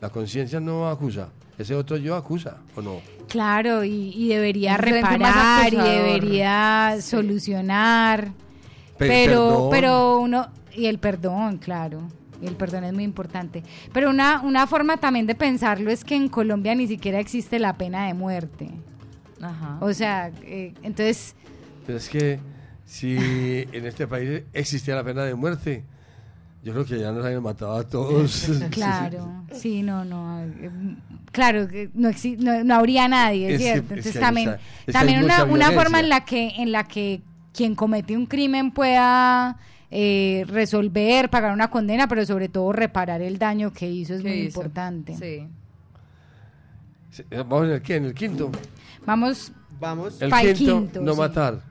La 0.01 0.11
conciencia 0.11 0.61
no 0.61 0.89
acusa, 0.89 1.29
ese 1.59 1.75
otro 1.75 1.97
yo 1.97 2.15
acusa, 2.17 2.59
¿o 2.77 2.83
no? 2.83 3.01
Claro, 3.29 3.85
y, 3.85 4.13
y 4.15 4.29
debería 4.29 4.77
reparar 4.77 5.73
y 5.73 5.77
debería 5.77 6.97
solucionar. 7.01 8.29
Pe- 8.97 9.07
pero, 9.09 9.49
perdón. 9.49 9.71
pero 9.71 10.19
uno, 10.21 10.49
y 10.75 10.87
el 10.87 10.99
perdón, 10.99 11.59
claro. 11.59 12.01
Y 12.41 12.47
el 12.47 12.55
perdón 12.55 12.85
es 12.85 12.93
muy 12.93 13.03
importante. 13.05 13.65
Pero 13.93 14.11
una, 14.11 14.41
una 14.43 14.67
forma 14.69 14.97
también 14.99 15.27
de 15.27 15.35
pensarlo 15.35 15.91
es 15.91 16.05
que 16.05 16.15
en 16.15 16.29
Colombia 16.29 16.75
ni 16.75 16.87
siquiera 16.87 17.19
existe 17.19 17.59
la 17.59 17.75
pena 17.75 18.07
de 18.07 18.15
muerte. 18.15 18.71
Ajá. 19.43 19.79
O 19.81 19.93
sea, 19.93 20.31
eh, 20.43 20.73
entonces, 20.83 21.35
Pero 21.87 21.99
es 21.99 22.09
que 22.09 22.39
si 22.85 23.17
en 23.73 23.85
este 23.87 24.07
país 24.07 24.43
existía 24.53 24.95
la 24.95 25.03
pena 25.05 25.25
de 25.25 25.35
muerte, 25.35 25.85
yo 26.69 26.75
creo 26.75 26.85
que 26.85 26.99
ya 27.01 27.13
nos 27.13 27.25
habían 27.25 27.43
matado 27.43 27.77
a 27.77 27.83
todos. 27.89 28.47
claro, 28.71 29.43
sí, 29.53 29.83
no, 29.83 30.05
no. 30.05 30.43
eh, 30.45 30.71
Claro, 31.33 31.67
no, 31.95 32.11
no, 32.39 32.65
no 32.65 32.75
habría 32.75 33.09
nadie, 33.09 33.55
Es 33.55 33.59
que- 33.59 33.65
¿cierto? 33.65 33.81
es 33.81 33.91
Entonces 33.91 34.13
que 34.13 34.19
también, 34.19 34.51
mucha- 34.51 34.61
es 34.81 34.87
que 34.87 34.93
también 34.93 35.25
una, 35.25 35.45
una 35.45 35.73
forma 35.73 36.01
en 36.01 36.09
la 36.09 36.25
que 36.25 36.49
en 36.59 36.73
la 36.73 36.85
que 36.85 37.23
quien 37.55 37.75
comete 37.75 38.17
un 38.17 38.27
crimen 38.27 38.71
pueda 38.71 39.57
eh, 39.91 40.45
resolver, 40.49 41.31
pagar 41.31 41.53
una 41.55 41.71
condena, 41.71 42.07
pero 42.09 42.25
sobre 42.27 42.49
todo 42.51 42.73
reparar 42.73 43.23
el 43.23 43.39
daño 43.39 43.73
que 43.73 43.91
hizo 43.91 44.15
es 44.15 44.23
¿Qué 44.23 44.29
muy 44.29 44.39
hizo? 44.41 44.61
importante. 44.61 45.15
Sí. 45.17 45.49
Eh, 47.31 47.39
Vamos 47.39 47.65
en 47.65 47.71
el, 47.73 47.83
¿qué? 47.83 47.97
¿En 47.97 48.05
el 48.05 48.15
quinto. 48.15 48.51
Vamos, 49.07 49.53
Vamos. 49.81 50.21
El 50.21 50.31
quinto, 50.33 50.55
quinto, 50.81 51.01
no 51.03 51.13
sí. 51.15 51.19
matar. 51.19 51.63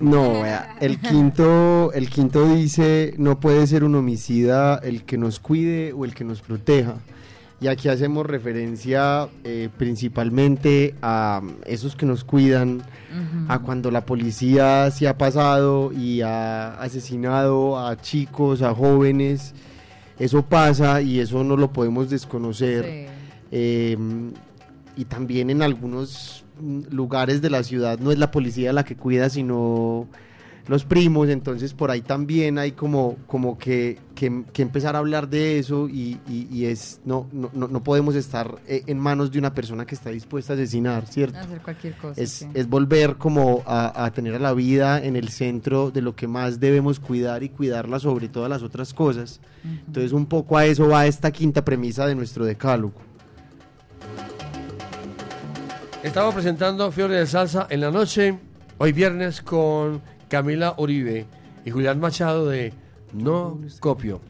No, 0.00 0.40
vea, 0.42 0.76
el 0.80 0.98
quinto, 0.98 1.92
el 1.92 2.08
quinto 2.08 2.54
dice, 2.54 3.14
no 3.18 3.38
puede 3.38 3.66
ser 3.66 3.84
un 3.84 3.94
homicida 3.94 4.78
el 4.82 5.04
que 5.04 5.18
nos 5.18 5.38
cuide 5.38 5.92
o 5.92 6.04
el 6.04 6.14
que 6.14 6.24
nos 6.24 6.40
proteja. 6.40 6.96
Y 7.60 7.68
aquí 7.68 7.90
hacemos 7.90 8.24
referencia 8.24 9.28
eh, 9.44 9.68
principalmente 9.76 10.94
a 11.02 11.42
esos 11.66 11.94
que 11.94 12.06
nos 12.06 12.24
cuidan, 12.24 12.82
a 13.48 13.58
cuando 13.58 13.90
la 13.90 14.06
policía 14.06 14.90
se 14.90 15.06
ha 15.06 15.18
pasado 15.18 15.92
y 15.92 16.22
ha 16.22 16.80
asesinado 16.80 17.78
a 17.78 18.00
chicos, 18.00 18.62
a 18.62 18.74
jóvenes. 18.74 19.54
Eso 20.18 20.42
pasa 20.42 21.02
y 21.02 21.20
eso 21.20 21.44
no 21.44 21.54
lo 21.58 21.70
podemos 21.70 22.08
desconocer. 22.08 23.10
Eh, 23.52 23.96
y 24.96 25.04
también 25.04 25.50
en 25.50 25.62
algunos 25.62 26.44
mm, 26.49 26.49
lugares 26.90 27.40
de 27.42 27.50
la 27.50 27.62
ciudad 27.62 27.98
no 27.98 28.12
es 28.12 28.18
la 28.18 28.30
policía 28.30 28.72
la 28.72 28.84
que 28.84 28.96
cuida, 28.96 29.28
sino 29.30 30.06
los 30.68 30.84
primos, 30.84 31.28
entonces 31.30 31.74
por 31.74 31.90
ahí 31.90 32.00
también 32.00 32.56
hay 32.58 32.72
como, 32.72 33.16
como 33.26 33.58
que, 33.58 33.98
que- 34.14 34.44
que 34.52 34.62
empezar 34.62 34.94
a 34.94 35.00
hablar 35.00 35.28
de 35.28 35.58
eso 35.58 35.88
y, 35.88 36.18
y- 36.28 36.46
y 36.52 36.66
es, 36.66 37.00
no, 37.04 37.26
no, 37.32 37.50
no 37.66 37.82
podemos 37.82 38.14
estar 38.14 38.56
eh, 38.68 38.82
en 38.86 38.98
manos 38.98 39.32
de 39.32 39.38
una 39.40 39.52
persona 39.52 39.84
que 39.84 39.96
está 39.96 40.10
dispuesta 40.10 40.52
a 40.52 40.56
asesinar, 40.56 41.06
¿cierto? 41.06 41.38
Hacer 41.38 41.60
cualquier 41.60 41.96
cosa. 41.96 42.20
Es, 42.20 42.30
sí. 42.30 42.46
es 42.54 42.68
volver 42.68 43.16
como 43.16 43.62
a, 43.66 44.04
a 44.04 44.12
tener 44.12 44.34
a 44.34 44.38
la 44.38 44.52
vida 44.52 45.02
en 45.02 45.16
el 45.16 45.30
centro 45.30 45.90
de 45.90 46.02
lo 46.02 46.14
que 46.14 46.28
más 46.28 46.60
debemos 46.60 47.00
cuidar 47.00 47.42
y 47.42 47.48
cuidarla 47.48 47.98
sobre 47.98 48.28
todas 48.28 48.48
las 48.50 48.62
otras 48.62 48.94
cosas. 48.94 49.40
Entonces 49.86 50.12
un 50.12 50.26
poco 50.26 50.56
a 50.56 50.66
eso 50.66 50.86
va 50.88 51.06
esta 51.06 51.32
quinta 51.32 51.64
premisa 51.64 52.06
de 52.06 52.14
nuestro 52.14 52.44
decálogo. 52.44 52.92
Estamos 56.02 56.34
presentando 56.34 56.90
Fiore 56.90 57.16
de 57.18 57.26
Salsa 57.26 57.66
en 57.70 57.80
la 57.80 57.90
noche, 57.90 58.38
hoy 58.78 58.92
viernes, 58.92 59.42
con 59.42 60.00
Camila 60.28 60.74
Uribe 60.78 61.26
y 61.64 61.70
Julián 61.70 62.00
Machado 62.00 62.48
de 62.48 62.72
No 63.12 63.60
Copio. 63.80 64.20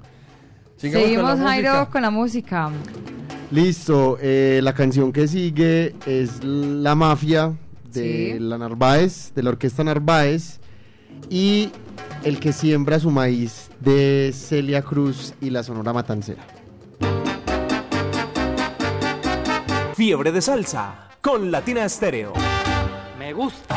Sigamos 0.76 1.02
con 1.02 1.08
Seguimos, 1.08 1.38
Jairo, 1.38 1.70
música. 1.72 1.90
con 1.90 2.02
la 2.02 2.10
música. 2.10 2.70
Listo, 3.52 4.18
eh, 4.20 4.60
la 4.62 4.72
canción 4.72 5.12
que 5.12 5.28
sigue 5.28 5.94
es 6.06 6.42
La 6.42 6.94
Mafia 6.94 7.52
de 7.92 8.32
Sí. 8.34 8.38
la 8.40 8.58
Narváez, 8.58 9.32
de 9.34 9.42
la 9.42 9.50
Orquesta 9.50 9.84
Narváez, 9.84 10.58
y 11.28 11.70
El 12.22 12.38
que 12.38 12.52
siembra 12.52 12.98
su 12.98 13.10
maíz 13.10 13.70
de 13.80 14.30
Celia 14.34 14.82
Cruz 14.82 15.32
y 15.40 15.48
la 15.50 15.62
Sonora 15.62 15.92
Matancera. 15.94 16.42
Fiebre 19.94 20.30
de 20.32 20.40
salsa 20.42 21.09
con 21.20 21.50
Latina 21.50 21.84
Estéreo. 21.84 22.32
Me 23.18 23.32
gusta. 23.32 23.76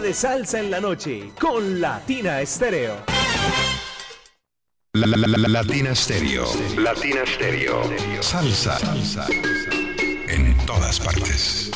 De 0.00 0.12
Salsa 0.12 0.60
en 0.60 0.70
la 0.70 0.80
Noche 0.80 1.32
con 1.40 1.80
Latina 1.80 2.40
Estéreo. 2.42 2.96
La, 4.92 5.06
la- 5.06 5.16
la- 5.16 5.38
la- 5.38 5.48
Latina 5.48 5.94
Stereo. 5.94 6.46
Latina 6.76 7.22
Stereo. 7.26 7.82
Salsa. 8.20 8.78
Salsa. 8.78 9.26
En 10.28 10.56
todas 10.66 11.00
partes. 11.00 11.70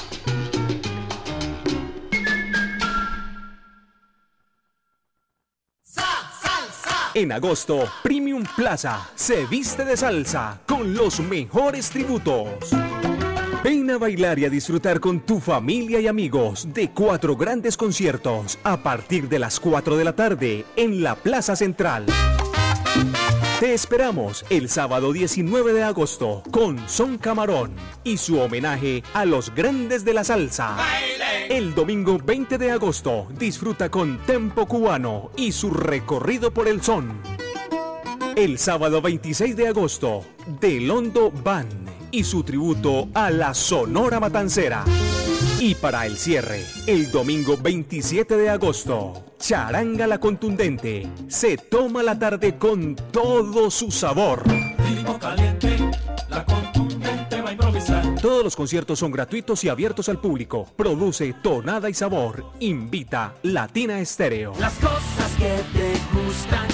En 7.15 7.33
agosto, 7.33 7.89
Premium 8.03 8.45
Plaza 8.57 9.09
se 9.17 9.45
viste 9.47 9.85
de 9.85 9.97
salsa 9.97 10.61
con 10.67 10.95
los 10.95 11.19
mejores 11.21 11.91
tributos. 11.91 12.71
Ven 13.63 13.91
a 13.91 13.99
bailar 13.99 14.39
y 14.39 14.47
a 14.47 14.51
disfrutar 14.51 15.01
con 15.01 15.21
tu 15.21 15.39
familia 15.39 16.01
y 16.01 16.07
amigos 16.07 16.67
de 16.73 16.91
cuatro 16.93 17.37
grandes 17.37 17.77
conciertos 17.77 18.59
a 18.65 18.79
partir 18.79 19.29
de 19.29 19.39
las 19.39 19.61
4 19.61 19.99
de 19.99 20.05
la 20.05 20.17
tarde 20.17 20.65
en 20.77 21.03
la 21.03 21.15
Plaza 21.15 21.55
Central. 21.57 22.07
Te 23.61 23.75
esperamos 23.75 24.47
el 24.49 24.71
sábado 24.71 25.13
19 25.13 25.75
de 25.75 25.83
agosto 25.83 26.43
con 26.51 26.89
Son 26.89 27.19
Camarón 27.19 27.73
y 28.03 28.17
su 28.17 28.41
homenaje 28.41 29.03
a 29.13 29.27
los 29.27 29.55
grandes 29.55 30.07
de 30.07 30.15
la 30.15 30.25
salsa. 30.25 30.79
El 31.51 31.75
domingo 31.75 32.17
20 32.17 32.57
de 32.57 32.71
agosto 32.71 33.29
disfruta 33.39 33.91
con 33.91 34.17
Tempo 34.25 34.65
Cubano 34.65 35.33
y 35.37 35.53
su 35.53 35.71
recorrido 35.71 36.51
por 36.51 36.67
el 36.67 36.81
son. 36.81 37.21
El 38.37 38.57
sábado 38.57 39.03
26 39.03 39.55
de 39.55 39.69
agosto, 39.69 40.25
Delondo 40.63 41.31
Band 41.31 42.00
y 42.11 42.25
su 42.25 42.43
tributo 42.43 43.09
a 43.15 43.31
la 43.31 43.55
Sonora 43.55 44.21
Matancera. 44.21 44.85
Y 45.59 45.75
para 45.75 46.07
el 46.07 46.17
cierre, 46.17 46.65
el 46.87 47.11
domingo 47.11 47.57
27 47.57 48.37
de 48.37 48.51
agosto, 48.51 49.35
Charanga 49.39 50.07
la 50.07 50.19
Contundente 50.19 51.09
se 51.29 51.57
toma 51.57 52.03
la 52.03 52.19
tarde 52.19 52.57
con 52.57 52.97
todo 52.97 53.71
su 53.71 53.91
sabor. 53.91 54.43
Caliente, 55.21 55.77
la 56.31 56.45
contundente 56.45 57.43
va 57.43 57.51
a 57.51 57.53
improvisar. 57.53 58.15
Todos 58.23 58.45
los 58.45 58.57
conciertos 58.57 58.99
son 58.99 59.11
gratuitos 59.11 59.63
y 59.65 59.69
abiertos 59.69 60.09
al 60.09 60.19
público. 60.19 60.67
Produce 60.77 61.35
Tonada 61.43 61.91
y 61.91 61.95
Sabor. 61.95 62.45
Invita 62.61 63.35
Latina 63.43 64.01
Estéreo. 64.01 64.55
Las 64.59 64.73
cosas 64.75 65.31
que 65.37 65.61
te 65.79 65.93
gustan, 66.15 66.67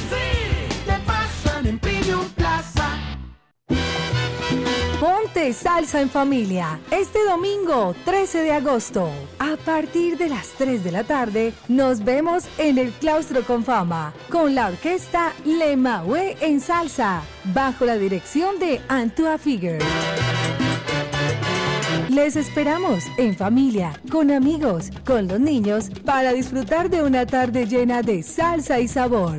Salsa 5.52 6.01
en 6.01 6.10
familia. 6.10 6.81
Este 6.90 7.24
domingo 7.24 7.94
13 8.05 8.43
de 8.43 8.52
agosto, 8.52 9.09
a 9.39 9.56
partir 9.56 10.18
de 10.18 10.28
las 10.28 10.48
3 10.59 10.82
de 10.82 10.93
la 10.93 11.05
tarde, 11.05 11.52
nos 11.68 12.05
vemos 12.05 12.44
en 12.59 12.78
el 12.78 12.93
Claustro 12.93 13.43
con 13.43 13.64
Fama 13.64 14.12
con 14.31 14.55
la 14.55 14.68
orquesta 14.68 15.32
Le 15.44 15.77
Mahue 15.77 16.36
en 16.40 16.60
salsa, 16.60 17.23
bajo 17.55 17.85
la 17.85 17.97
dirección 17.97 18.59
de 18.59 18.81
Antua 18.89 19.39
Figure. 19.39 19.78
Les 22.09 22.36
esperamos 22.36 23.05
en 23.18 23.36
familia, 23.36 24.01
con 24.10 24.31
amigos, 24.31 24.90
con 25.05 25.28
los 25.28 25.39
niños, 25.39 25.90
para 26.05 26.32
disfrutar 26.32 26.89
de 26.89 27.02
una 27.02 27.27
tarde 27.27 27.66
llena 27.66 28.02
de 28.02 28.23
salsa 28.23 28.81
y 28.81 28.89
sabor. 28.89 29.39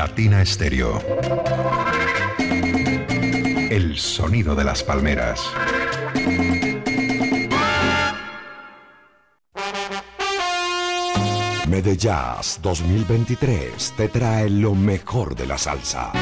Latina 0.00 0.40
Estéreo. 0.40 0.98
El 3.68 3.98
sonido 3.98 4.54
de 4.54 4.64
las 4.64 4.82
palmeras. 4.82 5.42
Medellas 11.68 12.60
2023 12.62 13.92
te 13.94 14.08
trae 14.08 14.48
lo 14.48 14.74
mejor 14.74 15.36
de 15.36 15.46
la 15.46 15.58
salsa. 15.58 16.12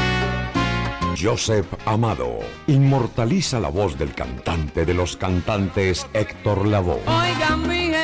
Joseph 1.17 1.73
Amado 1.87 2.41
inmortaliza 2.67 3.61
la 3.61 3.69
voz 3.69 3.97
del 3.97 4.13
cantante 4.13 4.85
de 4.87 4.95
los 4.95 5.17
cantantes 5.17 6.05
Héctor 6.15 6.67
Lavoe. 6.67 6.99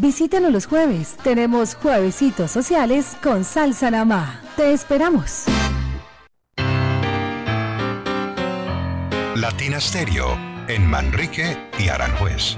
Visítanos 0.00 0.52
los 0.52 0.66
jueves. 0.66 1.16
Tenemos 1.24 1.74
juevesitos 1.74 2.50
sociales 2.50 3.16
con 3.22 3.44
salsa 3.44 3.90
namá. 3.90 4.40
Te 4.56 4.72
esperamos. 4.72 5.44
Latina 9.34 9.80
Stereo 9.80 10.36
en 10.68 10.86
Manrique 10.86 11.56
y 11.78 11.88
Aranjuez. 11.88 12.56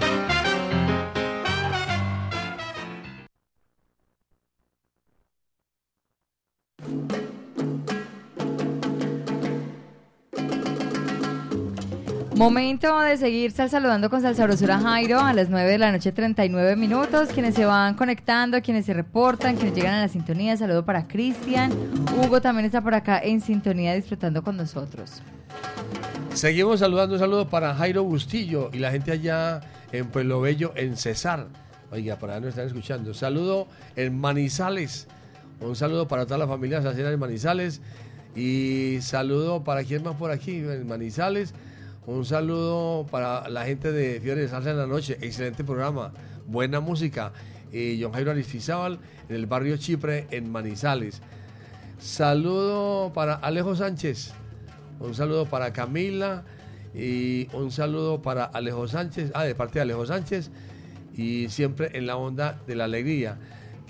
Momento 12.41 12.99
de 13.01 13.19
seguir 13.19 13.53
sal 13.53 13.69
saludando 13.69 14.09
con 14.09 14.23
Salsabrosura 14.23 14.79
Jairo 14.81 15.21
a 15.21 15.35
las 15.35 15.51
9 15.51 15.73
de 15.73 15.77
la 15.77 15.93
noche 15.93 16.11
39 16.11 16.75
minutos. 16.75 17.29
Quienes 17.35 17.55
se 17.55 17.67
van 17.67 17.93
conectando, 17.97 18.63
quienes 18.63 18.87
se 18.87 18.95
reportan, 18.95 19.57
quienes 19.57 19.75
llegan 19.75 19.93
a 19.93 20.01
la 20.01 20.09
sintonía. 20.09 20.57
Saludo 20.57 20.83
para 20.83 21.07
Cristian. 21.07 21.71
Hugo 22.17 22.41
también 22.41 22.65
está 22.65 22.81
por 22.81 22.95
acá 22.95 23.21
en 23.23 23.43
sintonía 23.43 23.93
disfrutando 23.95 24.43
con 24.43 24.57
nosotros. 24.57 25.21
Seguimos 26.33 26.81
saludando, 26.81 27.17
un 27.17 27.21
saludo 27.21 27.47
para 27.51 27.75
Jairo 27.75 28.05
Bustillo 28.05 28.71
y 28.73 28.79
la 28.79 28.91
gente 28.91 29.13
allá 29.13 29.61
en 29.93 30.07
Pueblo 30.07 30.41
Bello, 30.41 30.73
en 30.77 30.97
Cesar. 30.97 31.47
Oiga, 31.93 32.17
por 32.17 32.31
allá 32.31 32.41
nos 32.41 32.49
están 32.49 32.69
escuchando. 32.69 33.13
Saludo 33.13 33.69
en 33.97 34.19
Manizales. 34.19 35.09
Un 35.61 35.77
saludo 35.77 36.09
para 36.09 36.25
toda 36.25 36.39
la 36.39 36.49
familia 36.49 36.81
Sacera 36.81 37.13
en 37.13 37.21
Manizales. 37.21 37.83
Y 38.35 38.97
saludo 39.03 39.63
para 39.63 39.85
quien 39.85 40.03
más 40.03 40.17
por 40.17 40.31
aquí, 40.31 40.57
en 40.57 40.89
Manizales. 40.89 41.53
Un 42.11 42.25
saludo 42.25 43.07
para 43.09 43.49
la 43.49 43.65
gente 43.65 43.93
de 43.93 44.21
Fiebre 44.21 44.41
de 44.41 44.49
Salsa 44.49 44.73
en 44.73 44.79
la 44.79 44.89
Noche. 44.89 45.17
Excelente 45.21 45.63
programa. 45.63 46.13
Buena 46.45 46.81
música. 46.81 47.33
Y 47.71 48.03
John 48.03 48.11
Jairo 48.11 48.33
Aristizábal 48.33 48.99
en 49.29 49.37
el 49.37 49.47
barrio 49.47 49.77
Chipre, 49.77 50.27
en 50.33 50.51
Manizales. 50.51 51.23
Saludo 52.01 53.13
para 53.13 53.35
Alejo 53.35 53.77
Sánchez. 53.77 54.33
Un 54.99 55.15
saludo 55.15 55.47
para 55.47 55.73
Camila 55.73 56.43
y 56.97 57.47
un 57.53 57.71
saludo 57.71 58.21
para 58.21 58.45
Alejo 58.45 58.89
Sánchez, 58.89 59.31
ah, 59.33 59.45
de 59.45 59.55
parte 59.55 59.75
de 59.75 59.83
Alejo 59.83 60.05
Sánchez 60.05 60.51
y 61.17 61.49
siempre 61.49 61.97
en 61.97 62.09
la 62.09 62.17
onda 62.17 62.61
de 62.67 62.75
la 62.75 62.87
alegría. 62.87 63.39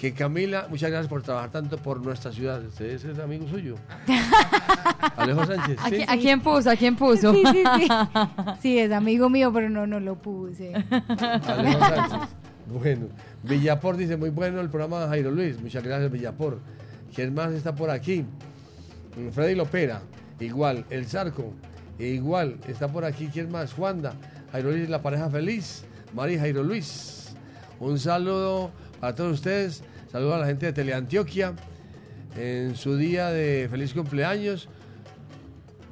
Que 0.01 0.15
Camila, 0.15 0.67
muchas 0.71 0.91
gracias 0.91 1.09
por 1.09 1.21
trabajar 1.21 1.51
tanto 1.51 1.77
por 1.77 2.01
nuestra 2.03 2.33
ciudad. 2.33 2.65
¿Usted 2.65 2.87
es 2.87 3.19
amigo 3.19 3.47
suyo? 3.47 3.75
Alejo 5.17 5.45
Sánchez. 5.45 5.79
¿A, 5.79 6.13
a 6.15 6.17
quién 6.17 6.41
puso? 6.41 6.71
¿A 6.71 6.77
quién 6.77 6.97
puso? 6.97 7.35
Sí, 7.35 7.43
sí, 7.53 7.63
sí. 7.77 7.89
Sí, 8.63 8.79
es 8.79 8.93
amigo 8.93 9.29
mío, 9.29 9.53
pero 9.53 9.69
no, 9.69 9.87
no 9.87 10.01
lo 10.01 10.15
puse. 10.15 10.73
Alejo 10.73 11.81
Sánchez. 11.81 12.29
Bueno, 12.67 13.09
Villapor 13.43 13.99
dice, 13.99 14.17
muy 14.17 14.31
bueno 14.31 14.63
el 14.63 14.71
programa 14.71 15.01
de 15.01 15.09
Jairo 15.09 15.31
Luis. 15.33 15.61
Muchas 15.61 15.85
gracias, 15.85 16.11
Villapor. 16.11 16.61
¿Quién 17.15 17.35
más 17.35 17.53
está 17.53 17.75
por 17.75 17.91
aquí? 17.91 18.25
Mm, 19.19 19.29
Freddy 19.33 19.55
Lopera, 19.55 20.01
igual. 20.39 20.87
El 20.89 21.05
Zarco, 21.05 21.53
igual. 21.99 22.57
Está 22.67 22.89
por 22.89 23.05
aquí, 23.05 23.29
¿quién 23.31 23.51
más? 23.53 23.75
Juanda. 23.75 24.15
Jairo 24.53 24.71
Luis, 24.71 24.89
la 24.89 25.03
pareja 25.03 25.29
feliz. 25.29 25.85
Mari 26.15 26.39
Jairo 26.39 26.63
Luis. 26.63 27.35
Un 27.81 27.99
saludo 27.99 28.71
para 28.99 29.15
todos 29.15 29.35
ustedes. 29.35 29.83
Saludo 30.11 30.35
a 30.35 30.39
la 30.39 30.47
gente 30.47 30.67
de 30.67 30.73
Teleantioquia 30.73 31.53
en 32.37 32.75
su 32.75 32.97
día 32.97 33.29
de 33.31 33.69
feliz 33.71 33.93
cumpleaños. 33.93 34.69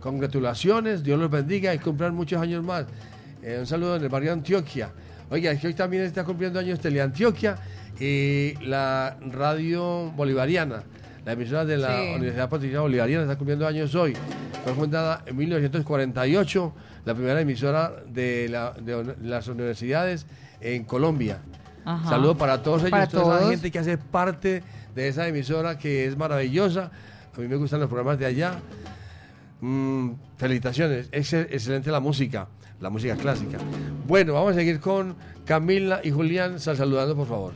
Congratulaciones, 0.00 1.02
Dios 1.02 1.18
los 1.18 1.30
bendiga 1.30 1.74
y 1.74 1.78
cumplan 1.78 2.14
muchos 2.14 2.40
años 2.40 2.64
más. 2.64 2.86
Eh, 3.42 3.56
un 3.60 3.66
saludo 3.66 3.96
en 3.96 4.02
el 4.02 4.08
barrio 4.08 4.32
Antioquia. 4.32 4.90
Oiga, 5.30 5.50
es 5.52 5.60
que 5.60 5.68
hoy 5.68 5.74
también 5.74 6.02
está 6.04 6.24
cumpliendo 6.24 6.58
años 6.58 6.80
Teleantioquia 6.80 7.56
y 8.00 8.54
la 8.64 9.16
radio 9.30 10.10
bolivariana. 10.16 10.82
La 11.24 11.32
emisora 11.32 11.64
de 11.64 11.76
la 11.76 11.96
Sí. 12.00 12.08
Universidad 12.14 12.48
Pontificia 12.48 12.80
Bolivariana 12.80 13.22
está 13.24 13.36
cumpliendo 13.36 13.66
años 13.66 13.94
hoy. 13.94 14.14
Fue 14.64 14.72
fundada 14.74 15.22
en 15.26 15.36
1948, 15.36 16.74
la 17.04 17.14
primera 17.14 17.40
emisora 17.40 17.92
de, 18.08 18.48
la- 18.48 18.72
de 18.72 19.14
las 19.22 19.46
universidades 19.48 20.26
en 20.60 20.84
Colombia. 20.84 21.38
Ajá. 21.88 22.08
Saludos 22.10 22.36
para 22.36 22.62
todos 22.62 22.80
ellos, 22.82 22.90
Para 22.90 23.06
toda 23.06 23.22
esa 23.22 23.38
todos. 23.38 23.50
gente 23.50 23.70
que 23.70 23.78
hace 23.78 23.96
parte 23.98 24.62
de 24.94 25.08
esa 25.08 25.26
emisora 25.26 25.78
que 25.78 26.06
es 26.06 26.16
maravillosa. 26.16 26.90
A 27.36 27.40
mí 27.40 27.48
me 27.48 27.56
gustan 27.56 27.80
los 27.80 27.88
programas 27.88 28.18
de 28.18 28.26
allá. 28.26 28.56
Mm, 29.60 30.10
felicitaciones, 30.36 31.08
es 31.12 31.32
excelente 31.32 31.90
la 31.90 32.00
música. 32.00 32.46
la 32.80 32.90
música 32.90 33.16
clásica. 33.16 33.58
Bueno, 34.06 34.34
vamos 34.34 34.52
a 34.52 34.54
seguir 34.54 34.78
con 34.78 35.16
Camila 35.44 36.00
y 36.04 36.12
Julián. 36.12 36.60
Sal 36.60 36.76
saludando, 36.76 37.16
por 37.16 37.26
favor. 37.26 37.52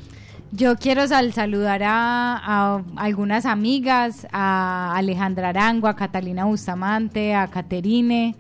Yo 0.50 0.74
quiero 0.76 1.06
sal- 1.06 1.32
saludar 1.32 1.80
a, 1.84 2.38
a 2.38 2.82
algunas 2.96 3.46
amigas, 3.46 4.26
a 4.32 4.96
Alejandra 4.96 5.50
Arango, 5.50 5.86
a 5.86 5.94
Catalina 5.94 6.44
Bustamante, 6.46 7.34
a 7.36 7.46
Caterine 7.48 8.34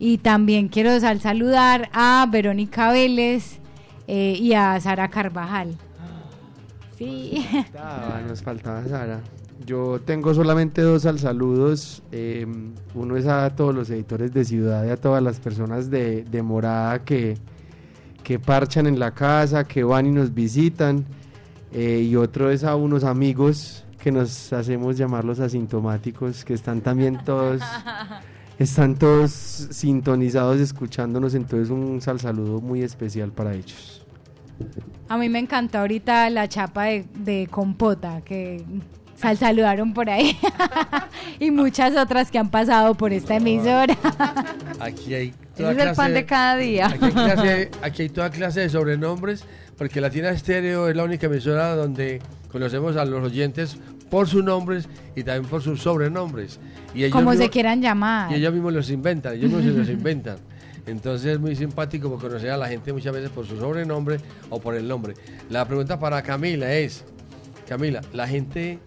y 0.00 0.18
también 0.18 0.66
quiero 0.68 0.98
sal- 0.98 1.20
saludar 1.20 1.88
a 1.92 2.26
Verónica 2.28 2.90
Vélez 2.90 3.60
eh, 4.06 4.36
y 4.40 4.52
a 4.54 4.78
Sara 4.80 5.08
Carvajal. 5.08 5.74
Sí. 6.98 7.44
Ah, 7.78 8.20
nos 8.26 8.42
faltaba 8.42 8.84
Sara. 8.84 9.20
Yo 9.66 10.00
tengo 10.04 10.34
solamente 10.34 10.82
dos 10.82 11.06
al 11.06 11.18
saludos. 11.18 12.02
eh, 12.12 12.46
uno 12.94 13.16
es 13.16 13.26
a 13.26 13.50
todos 13.54 13.74
los 13.74 13.88
editores 13.90 14.32
de 14.32 14.44
Ciudad 14.44 14.84
y 14.84 14.90
a 14.90 14.96
todas 14.96 15.22
las 15.22 15.40
personas 15.40 15.90
de, 15.90 16.24
de 16.24 16.42
Morada 16.42 17.00
que, 17.04 17.36
que 18.22 18.38
parchan 18.38 18.86
en 18.86 18.98
la 18.98 19.12
casa, 19.12 19.64
que 19.64 19.82
van 19.84 20.06
y 20.06 20.10
nos 20.10 20.34
visitan. 20.34 21.04
eh, 21.72 22.00
y 22.08 22.14
otro 22.16 22.50
es 22.50 22.62
a 22.64 22.76
unos 22.76 23.02
amigos 23.04 23.84
que 24.02 24.12
nos 24.12 24.52
hacemos 24.52 24.96
llamar 24.98 25.24
los 25.24 25.40
asintomáticos, 25.40 26.44
que 26.44 26.54
están 26.54 26.80
también 26.82 27.18
todos, 27.24 27.62
están 28.58 28.94
todos 28.96 29.30
sintonizados 29.30 30.60
escuchándonos. 30.60 31.34
Entonces 31.34 31.70
un 31.70 32.00
sal 32.00 32.20
saludo 32.20 32.60
muy 32.60 32.82
especial 32.82 33.32
para 33.32 33.54
ellos. 33.54 34.02
A 35.08 35.18
mí 35.18 35.28
me 35.28 35.38
encantó 35.38 35.78
ahorita 35.78 36.30
la 36.30 36.48
chapa 36.48 36.84
de, 36.84 37.04
de 37.18 37.48
compota 37.50 38.20
que 38.22 38.64
sal 39.16 39.36
saludaron 39.36 39.92
por 39.92 40.08
ahí 40.10 40.36
y 41.40 41.50
muchas 41.50 41.96
otras 41.96 42.30
que 42.30 42.38
han 42.38 42.50
pasado 42.50 42.94
por 42.94 43.12
esta 43.12 43.36
emisora. 43.36 43.96
Aquí 44.80 45.14
hay 45.14 45.34
es 45.58 45.78
el 45.78 45.94
pan 45.94 46.14
de 46.14 46.24
cada 46.24 46.56
día. 46.56 46.86
Aquí 46.86 47.04
hay, 47.04 47.12
clase- 47.12 47.70
aquí 47.82 48.02
hay 48.02 48.08
toda 48.08 48.30
clase 48.30 48.60
de 48.60 48.68
sobrenombres, 48.68 49.44
porque 49.76 50.00
Latina 50.00 50.30
Estéreo 50.30 50.88
es 50.88 50.96
la 50.96 51.04
única 51.04 51.26
emisora 51.26 51.74
donde 51.76 52.20
conocemos 52.50 52.96
a 52.96 53.04
los 53.04 53.22
oyentes 53.24 53.76
por 54.14 54.28
sus 54.28 54.44
nombres 54.44 54.88
y 55.16 55.24
también 55.24 55.50
por 55.50 55.60
sus 55.60 55.82
sobrenombres. 55.82 56.60
Y 56.94 57.00
ellos 57.02 57.10
Como 57.10 57.32
se 57.32 57.38
mismos- 57.38 57.50
quieran 57.50 57.82
llamar. 57.82 58.30
Y 58.30 58.36
ellos 58.36 58.52
mismos 58.52 58.72
los 58.72 58.88
inventan, 58.90 59.34
ellos 59.34 59.50
mismos 59.50 59.64
se 59.64 59.70
los 59.76 59.88
inventan. 59.88 60.36
Entonces 60.86 61.32
es 61.32 61.40
muy 61.40 61.56
simpático 61.56 62.08
porque 62.08 62.28
conocer 62.28 62.50
a 62.50 62.56
la 62.56 62.68
gente 62.68 62.92
muchas 62.92 63.12
veces 63.12 63.30
por 63.30 63.44
su 63.44 63.58
sobrenombre 63.58 64.18
o 64.50 64.60
por 64.60 64.76
el 64.76 64.86
nombre. 64.86 65.14
La 65.50 65.66
pregunta 65.66 65.98
para 65.98 66.22
Camila 66.22 66.72
es, 66.72 67.04
Camila, 67.68 68.02
¿la 68.12 68.28
gente 68.28 68.78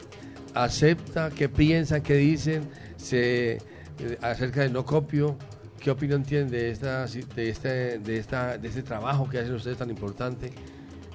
acepta, 0.54 1.30
qué 1.30 1.50
piensan, 1.50 2.02
qué 2.04 2.14
dicen 2.16 2.70
se, 2.96 3.56
eh, 3.56 3.60
acerca 4.22 4.62
del 4.62 4.72
no 4.72 4.86
copio? 4.86 5.38
¿Qué 5.78 5.92
opinión 5.92 6.24
tienen 6.24 6.50
de, 6.50 6.70
esta, 6.72 7.06
de, 7.06 7.50
este, 7.50 8.00
de, 8.00 8.18
esta, 8.18 8.58
de 8.58 8.68
este 8.70 8.82
trabajo 8.82 9.28
que 9.30 9.40
hacen 9.40 9.54
ustedes 9.56 9.76
tan 9.78 9.90
importante? 9.90 10.54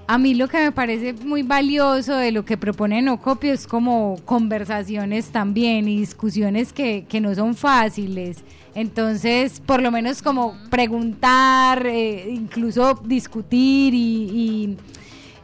A 0.07 0.19
mí 0.19 0.35
lo 0.35 0.49
que 0.49 0.59
me 0.59 0.73
parece 0.73 1.13
muy 1.13 1.43
valioso 1.43 2.17
de 2.17 2.33
lo 2.33 2.45
que 2.45 2.57
propone 2.57 3.01
Nocopio 3.01 3.53
es 3.53 3.67
como 3.67 4.17
conversaciones 4.25 5.31
también 5.31 5.89
y 5.89 5.99
discusiones 5.99 6.73
que, 6.73 7.07
que 7.09 7.21
no 7.21 7.35
son 7.35 7.55
fáciles. 7.55 8.45
Entonces, 8.75 9.61
por 9.61 9.81
lo 9.81 9.91
menos 9.91 10.21
como 10.21 10.57
preguntar, 10.71 11.87
eh, 11.87 12.31
incluso 12.31 13.01
discutir 13.05 13.95
y, 13.95 13.97
y, 13.97 14.77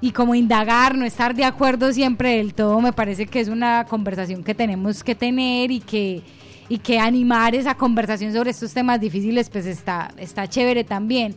y 0.01 0.11
como 0.11 0.35
indagar, 0.35 0.97
no 0.97 1.05
estar 1.05 1.35
de 1.35 1.45
acuerdo 1.45 1.93
siempre 1.93 2.39
del 2.39 2.53
todo, 2.53 2.81
me 2.81 2.93
parece 2.93 3.27
que 3.27 3.41
es 3.41 3.49
una 3.49 3.85
conversación 3.85 4.43
que 4.43 4.55
tenemos 4.55 5.05
que 5.05 5.15
tener 5.15 5.71
y 5.71 5.81
que, 5.81 6.23
y 6.69 6.79
que 6.79 6.99
animar 6.99 7.55
esa 7.55 7.77
conversación 7.77 8.33
sobre 8.33 8.51
estos 8.51 8.73
temas 8.73 9.01
difíciles 9.01 9.51
pues 9.51 9.67
está, 9.67 10.11
está 10.17 10.49
chévere 10.49 10.85
también. 10.85 11.37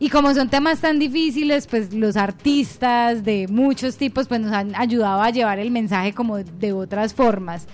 Y 0.00 0.10
como 0.10 0.32
son 0.32 0.48
temas 0.48 0.80
tan 0.80 0.98
difíciles, 0.98 1.66
pues 1.66 1.92
los 1.92 2.16
artistas 2.16 3.24
de 3.24 3.48
muchos 3.48 3.96
tipos 3.96 4.28
pues 4.28 4.40
nos 4.40 4.52
han 4.52 4.74
ayudado 4.76 5.22
a 5.22 5.30
llevar 5.30 5.58
el 5.58 5.70
mensaje 5.70 6.12
como 6.12 6.38
de 6.38 6.72
otras 6.72 7.14
formas. 7.14 7.66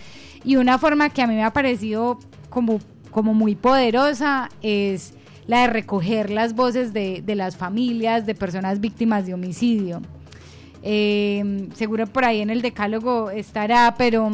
Y 0.43 0.57
una 0.57 0.79
forma 0.79 1.11
que 1.11 1.23
a 1.23 1.27
mí 1.27 1.35
me 1.35 1.45
ha 1.45 1.53
parecido 1.53 2.19
como, 2.49 2.81
como 3.11 3.35
muy 3.35 3.55
poderosa 3.55 4.49
es 4.63 5.13
la 5.47 5.63
de 5.63 5.67
recoger 5.67 6.31
las 6.31 6.55
voces 6.55 6.95
de, 6.95 7.23
de 7.25 7.35
las 7.35 7.57
familias, 7.57 8.25
de 8.25 8.35
personas 8.35 8.81
víctimas 8.81 9.27
de 9.27 9.35
homicidio. 9.35 10.01
Eh, 10.83 11.69
seguro 11.75 12.07
por 12.07 12.27
ahí 12.27 12.43
en 12.43 12.51
el 12.51 12.61
decálogo 12.61 13.31
estará, 13.31 13.95
pero 13.97 14.31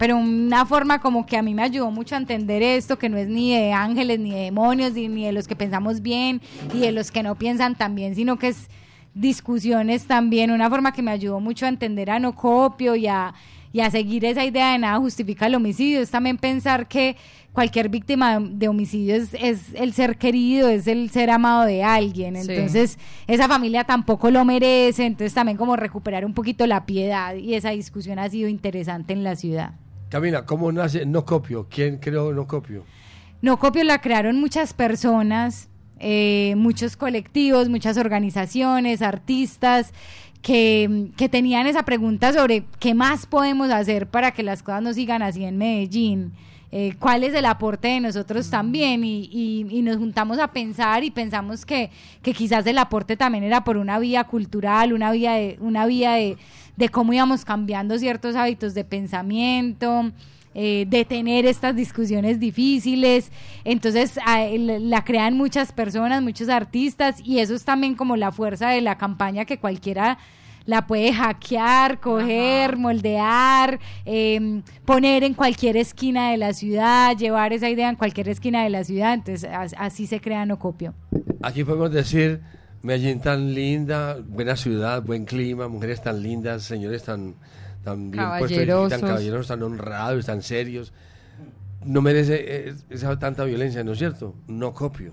pero 0.00 0.16
una 0.16 0.64
forma 0.64 0.98
como 0.98 1.26
que 1.26 1.36
a 1.36 1.42
mí 1.42 1.52
me 1.52 1.62
ayudó 1.62 1.90
mucho 1.90 2.14
a 2.14 2.18
entender 2.18 2.62
esto, 2.62 2.98
que 2.98 3.10
no 3.10 3.18
es 3.18 3.28
ni 3.28 3.54
de 3.54 3.74
ángeles, 3.74 4.18
ni 4.18 4.30
de 4.30 4.44
demonios, 4.44 4.94
ni, 4.94 5.08
ni 5.08 5.26
de 5.26 5.32
los 5.32 5.46
que 5.46 5.54
pensamos 5.54 6.00
bien 6.00 6.40
y 6.72 6.78
de 6.78 6.90
los 6.90 7.10
que 7.10 7.22
no 7.22 7.34
piensan 7.34 7.74
tan 7.74 7.94
bien, 7.94 8.14
sino 8.14 8.38
que 8.38 8.48
es 8.48 8.70
discusiones 9.12 10.06
también, 10.06 10.50
una 10.52 10.70
forma 10.70 10.92
que 10.92 11.02
me 11.02 11.10
ayudó 11.10 11.38
mucho 11.38 11.66
a 11.66 11.68
entender 11.68 12.08
a 12.10 12.18
no 12.18 12.34
copio 12.34 12.96
y 12.96 13.08
a, 13.08 13.34
y 13.74 13.80
a 13.80 13.90
seguir 13.90 14.24
esa 14.24 14.42
idea 14.42 14.72
de 14.72 14.78
nada 14.78 14.98
justifica 14.98 15.46
el 15.46 15.54
homicidio, 15.54 16.00
es 16.00 16.10
también 16.10 16.38
pensar 16.38 16.88
que 16.88 17.16
cualquier 17.52 17.90
víctima 17.90 18.38
de 18.40 18.68
homicidio 18.68 19.16
es, 19.16 19.34
es 19.34 19.74
el 19.74 19.92
ser 19.92 20.16
querido, 20.16 20.70
es 20.70 20.86
el 20.86 21.10
ser 21.10 21.28
amado 21.28 21.64
de 21.66 21.82
alguien, 21.82 22.36
Sí. 22.42 22.52
entonces 22.52 22.98
esa 23.26 23.48
familia 23.48 23.84
tampoco 23.84 24.30
lo 24.30 24.46
merece, 24.46 25.04
entonces 25.04 25.34
también 25.34 25.58
como 25.58 25.76
recuperar 25.76 26.24
un 26.24 26.32
poquito 26.32 26.66
la 26.66 26.86
piedad 26.86 27.34
y 27.34 27.54
esa 27.54 27.70
discusión 27.70 28.18
ha 28.18 28.30
sido 28.30 28.48
interesante 28.48 29.12
en 29.12 29.24
la 29.24 29.36
ciudad. 29.36 29.72
Camila, 30.10 30.44
¿cómo 30.44 30.70
nace 30.72 31.06
No 31.06 31.24
Copio? 31.24 31.66
¿Quién 31.70 31.98
creó 31.98 32.32
No 32.32 32.46
Copio? 32.46 32.84
No 33.42 33.58
Copio 33.58 33.84
la 33.84 34.00
crearon 34.00 34.38
muchas 34.40 34.74
personas, 34.74 35.68
eh, 35.98 36.54
muchos 36.56 36.96
colectivos, 36.96 37.68
muchas 37.68 37.96
organizaciones, 37.96 39.02
artistas 39.02 39.92
que, 40.42 41.10
que 41.16 41.28
tenían 41.28 41.66
esa 41.66 41.84
pregunta 41.84 42.32
sobre 42.32 42.64
qué 42.80 42.92
más 42.92 43.26
podemos 43.26 43.70
hacer 43.70 44.08
para 44.08 44.32
que 44.32 44.42
las 44.42 44.62
cosas 44.62 44.82
no 44.82 44.92
sigan 44.92 45.22
así 45.22 45.44
en 45.44 45.56
Medellín. 45.58 46.32
eh, 46.72 46.94
cuál 47.00 47.24
es 47.24 47.34
el 47.34 47.46
aporte 47.46 47.88
de 47.88 47.98
nosotros 48.00 48.48
también 48.48 49.02
y, 49.02 49.28
y- 49.32 49.66
y 49.70 49.82
nos 49.82 49.96
juntamos 49.96 50.38
a 50.38 50.52
pensar 50.52 51.02
y 51.02 51.10
pensamos 51.10 51.66
que, 51.66 51.90
que 52.22 52.32
quizás 52.32 52.64
el 52.66 52.78
aporte 52.78 53.16
también 53.16 53.42
era 53.42 53.64
por 53.64 53.76
una 53.76 53.98
vía 53.98 54.22
cultural, 54.22 54.92
una 54.92 55.10
vía 55.10 55.32
de, 55.32 55.56
una 55.60 55.84
vía 55.86 56.12
de, 56.12 56.36
de 56.80 56.88
cómo 56.88 57.12
íbamos 57.12 57.44
cambiando 57.44 57.96
ciertos 57.98 58.34
hábitos 58.34 58.74
de 58.74 58.84
pensamiento, 58.84 60.10
eh, 60.54 60.84
de 60.88 61.04
tener 61.04 61.46
estas 61.46 61.76
discusiones 61.76 62.40
difíciles. 62.40 63.30
Entonces 63.64 64.18
la 64.26 65.04
crean 65.04 65.36
muchas 65.36 65.70
personas, 65.70 66.22
muchos 66.22 66.48
artistas 66.48 67.20
y 67.24 67.38
eso 67.38 67.54
es 67.54 67.64
también 67.64 67.94
como 67.94 68.16
la 68.16 68.32
fuerza 68.32 68.70
de 68.70 68.80
la 68.80 68.98
campaña 68.98 69.44
que 69.44 69.58
cualquiera 69.58 70.18
la 70.66 70.86
puede 70.86 71.12
hackear, 71.12 72.00
coger, 72.00 72.76
moldear, 72.76 73.78
eh, 74.04 74.62
poner 74.84 75.24
en 75.24 75.34
cualquier 75.34 75.76
esquina 75.76 76.30
de 76.30 76.36
la 76.36 76.52
ciudad, 76.52 77.16
llevar 77.16 77.52
esa 77.52 77.68
idea 77.68 77.88
en 77.88 77.96
cualquier 77.96 78.28
esquina 78.28 78.62
de 78.62 78.70
la 78.70 78.84
ciudad. 78.84 79.14
Entonces 79.14 79.44
as- 79.50 79.74
así 79.78 80.06
se 80.06 80.20
crea 80.20 80.44
Nocopio. 80.46 80.94
Aquí 81.42 81.64
podemos 81.64 81.90
decir, 81.90 82.40
Medellín 82.82 83.20
tan 83.20 83.54
linda, 83.54 84.18
buena 84.26 84.56
ciudad, 84.56 85.02
buen 85.02 85.26
clima, 85.26 85.68
mujeres 85.68 86.02
tan 86.02 86.22
lindas, 86.22 86.62
señores 86.62 87.04
tan, 87.04 87.34
tan 87.84 88.10
bien 88.10 88.24
puestos, 88.38 88.88
tan 88.88 89.00
caballerosos, 89.00 89.48
tan 89.48 89.62
honrados, 89.62 90.26
tan 90.26 90.42
serios. 90.42 90.92
No 91.84 92.00
merece 92.00 92.68
eh, 92.68 92.74
esa 92.88 93.18
tanta 93.18 93.44
violencia, 93.44 93.84
¿no 93.84 93.92
es 93.92 93.98
cierto? 93.98 94.34
No 94.46 94.72
copio. 94.72 95.12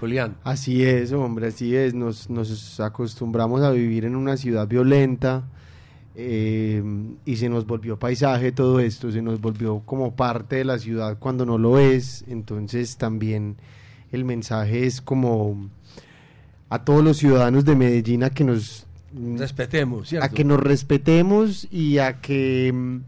Julián. 0.00 0.36
Así 0.42 0.84
es, 0.84 1.12
hombre, 1.12 1.48
así 1.48 1.76
es. 1.76 1.94
Nos, 1.94 2.28
nos 2.28 2.80
acostumbramos 2.80 3.62
a 3.62 3.70
vivir 3.70 4.04
en 4.04 4.16
una 4.16 4.36
ciudad 4.36 4.66
violenta 4.66 5.44
eh, 6.16 6.82
y 7.24 7.36
se 7.36 7.48
nos 7.48 7.66
volvió 7.66 7.98
paisaje 7.98 8.52
todo 8.52 8.78
esto, 8.80 9.10
se 9.10 9.22
nos 9.22 9.40
volvió 9.40 9.80
como 9.80 10.14
parte 10.14 10.56
de 10.56 10.64
la 10.64 10.78
ciudad 10.78 11.18
cuando 11.18 11.46
no 11.46 11.58
lo 11.58 11.78
es. 11.78 12.24
Entonces 12.28 12.96
también 12.96 13.56
el 14.12 14.24
mensaje 14.24 14.86
es 14.86 15.00
como 15.00 15.70
a 16.74 16.84
todos 16.84 17.02
los 17.04 17.16
ciudadanos 17.18 17.64
de 17.64 17.74
Medellín 17.76 18.24
a 18.24 18.30
que 18.30 18.44
nos 18.44 18.86
Respetemos, 19.36 20.08
¿cierto? 20.08 20.26
a 20.26 20.28
que 20.28 20.44
nos 20.44 20.58
respetemos 20.60 21.68
y 21.70 21.98
a 21.98 22.20
que 22.20 22.72
mm, 22.74 23.00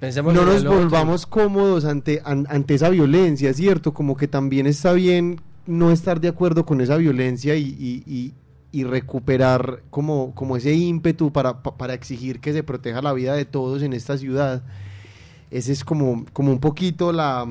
Pensemos 0.00 0.32
no 0.34 0.44
nos 0.44 0.58
otro. 0.64 0.74
volvamos 0.78 1.26
cómodos 1.26 1.84
ante, 1.84 2.22
an- 2.24 2.46
ante 2.50 2.74
esa 2.74 2.88
violencia, 2.88 3.52
¿cierto? 3.54 3.92
Como 3.94 4.16
que 4.16 4.28
también 4.28 4.66
está 4.66 4.92
bien 4.92 5.40
no 5.66 5.90
estar 5.92 6.20
de 6.20 6.28
acuerdo 6.28 6.64
con 6.64 6.80
esa 6.80 6.96
violencia 6.96 7.56
y, 7.56 7.64
y- 7.78 8.02
y- 8.06 8.32
y 8.70 8.84
recuperar 8.84 9.82
como, 9.90 10.34
como 10.34 10.56
ese 10.56 10.72
ímpetu 10.74 11.32
para, 11.32 11.62
pa- 11.62 11.76
para 11.76 11.94
exigir 11.94 12.38
que 12.40 12.52
se 12.52 12.62
proteja 12.62 13.02
la 13.02 13.12
vida 13.12 13.34
de 13.34 13.44
todos 13.44 13.82
en 13.82 13.92
esta 13.92 14.16
ciudad. 14.18 14.62
Ese 15.50 15.72
es 15.72 15.84
como, 15.84 16.26
como 16.32 16.52
un 16.52 16.60
poquito 16.60 17.10
la, 17.12 17.46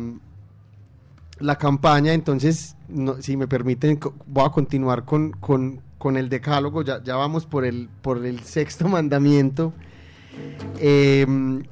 la 1.40 1.58
campaña, 1.58 2.14
entonces, 2.14 2.76
no- 2.90 3.22
si 3.22 3.38
me 3.38 3.48
permiten, 3.48 4.00
voy 4.26 4.46
a 4.46 4.50
continuar 4.50 5.06
con, 5.06 5.32
con- 5.32 5.82
con 5.98 6.16
el 6.18 6.30
decálogo, 6.30 6.84
ya, 6.84 7.04
ya 7.04 7.16
vamos 7.16 7.46
por 7.46 7.66
el, 7.66 7.90
por 8.02 8.26
el 8.26 8.40
sexto 8.42 8.88
mandamiento. 8.90 9.74
Em, 10.80 11.64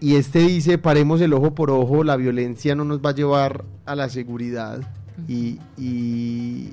y 0.00 0.14
este 0.16 0.40
dice, 0.40 0.78
paremos 0.78 1.20
el 1.20 1.32
ojo 1.32 1.54
por 1.54 1.70
ojo, 1.70 2.04
la 2.04 2.16
violencia 2.16 2.74
no 2.74 2.84
nos 2.84 3.00
va 3.00 3.10
a 3.10 3.14
llevar 3.14 3.64
a 3.86 3.94
la 3.96 4.08
seguridad. 4.08 4.80
y, 5.26 5.58
y, 5.76 6.68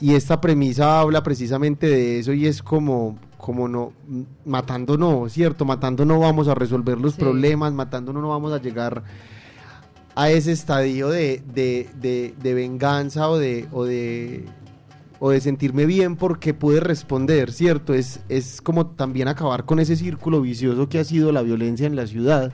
y 0.00 0.14
esta 0.14 0.40
premisa 0.40 1.00
habla 1.00 1.22
precisamente 1.22 1.86
de 1.88 2.18
eso 2.18 2.32
y 2.32 2.46
es 2.46 2.62
como, 2.62 3.18
como 3.36 3.68
no, 3.68 3.92
matando 4.46 4.96
no, 4.96 5.28
¿cierto? 5.28 5.64
Matando 5.66 6.04
no 6.06 6.18
vamos 6.18 6.48
a 6.48 6.54
resolver 6.54 6.98
los 6.98 7.14
Sí. 7.14 7.20
problemas, 7.20 7.72
matando 7.74 8.12
no, 8.12 8.20
no 8.22 8.28
vamos 8.30 8.52
a 8.52 8.60
llegar 8.62 9.02
a 10.14 10.30
ese 10.30 10.52
estadio 10.52 11.08
de, 11.08 11.42
de, 11.54 11.88
de- 12.00 12.34
de 12.40 12.54
venganza 12.54 13.28
o 13.28 13.38
de, 13.38 13.66
o 13.72 13.84
de 13.84 14.44
o 15.20 15.30
de 15.30 15.40
sentirme 15.40 15.86
bien 15.86 16.16
porque 16.16 16.52
pude 16.52 16.80
responder, 16.80 17.50
¿cierto? 17.52 17.94
Es, 17.94 18.20
es 18.28 18.60
como 18.60 18.88
también 18.88 19.26
acabar 19.28 19.64
con 19.64 19.78
ese 19.80 19.96
círculo 19.96 20.40
vicioso 20.42 20.88
que 20.88 20.98
ha 20.98 21.04
sido 21.04 21.32
la 21.32 21.40
violencia 21.40 21.86
en 21.86 21.96
la 21.96 22.06
ciudad, 22.06 22.52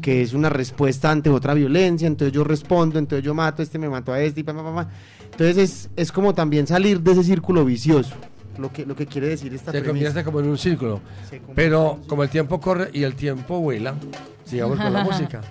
que 0.00 0.22
es 0.22 0.32
una 0.32 0.48
respuesta 0.48 1.10
ante 1.10 1.28
otra 1.28 1.52
violencia, 1.54 2.06
entonces 2.06 2.32
yo 2.32 2.44
respondo, 2.44 2.98
entonces 2.98 3.24
yo 3.24 3.34
mato, 3.34 3.62
este 3.62 3.78
me 3.78 3.90
mató 3.90 4.12
a 4.12 4.20
este 4.22 4.40
y 4.40 4.42
pa, 4.42 4.54
pa, 4.54 4.62
pa. 4.74 4.88
Entonces 5.32 5.58
es, 5.58 5.90
es 5.96 6.10
como 6.12 6.34
también 6.34 6.66
salir 6.66 7.00
de 7.00 7.12
ese 7.12 7.24
círculo 7.24 7.64
vicioso, 7.64 8.14
lo 8.58 8.72
que, 8.72 8.86
lo 8.86 8.96
que 8.96 9.06
quiere 9.06 9.28
decir 9.28 9.52
esta 9.52 9.70
Se 9.72 9.80
premisa. 9.82 9.90
convierte 9.92 10.24
como 10.24 10.40
en 10.40 10.46
un 10.48 10.56
círculo. 10.58 11.00
Pero 11.54 11.98
como 12.06 12.22
el 12.22 12.30
tiempo 12.30 12.58
corre 12.60 12.88
y 12.94 13.02
el 13.02 13.14
tiempo 13.16 13.60
vuela, 13.60 13.94
sigamos 14.46 14.78
con 14.78 14.92
la 14.92 15.04
música. 15.04 15.42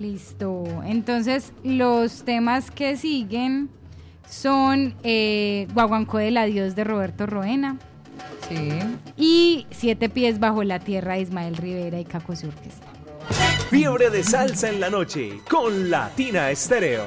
Listo. 0.00 0.64
Entonces, 0.86 1.52
los 1.62 2.24
temas 2.24 2.70
que 2.70 2.96
siguen 2.96 3.68
son 4.26 4.94
eh, 5.02 5.68
Guaguancó 5.74 6.16
del 6.16 6.38
Adiós 6.38 6.74
de 6.74 6.84
Roberto 6.84 7.26
Roena. 7.26 7.76
Sí. 8.48 8.70
Y 9.18 9.66
Siete 9.70 10.08
Pies 10.08 10.40
Bajo 10.40 10.64
la 10.64 10.78
Tierra 10.78 11.14
de 11.14 11.20
Ismael 11.20 11.54
Rivera 11.54 12.00
y 12.00 12.06
Caco 12.06 12.34
Su 12.34 12.48
Orquesta. 12.48 12.86
Fiebre 13.68 14.08
de 14.08 14.24
salsa 14.24 14.70
en 14.70 14.80
la 14.80 14.88
noche 14.88 15.40
con 15.48 15.90
Latina 15.90 16.50
Estéreo. 16.50 17.04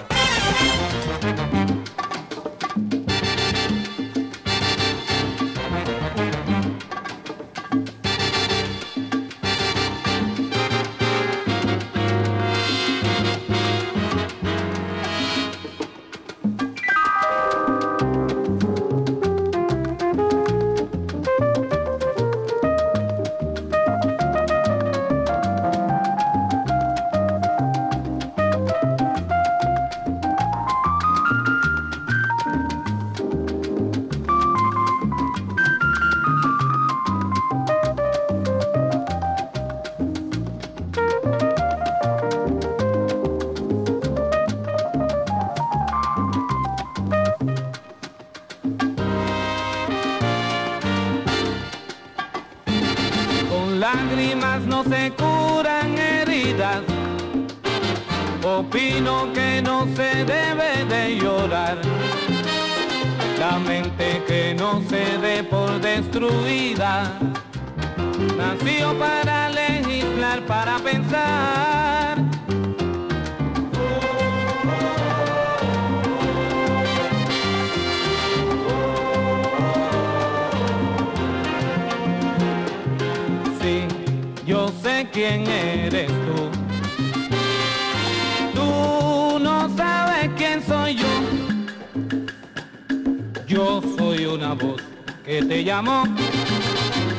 Que 95.33 95.45
te 95.45 95.63
llamó 95.63 96.03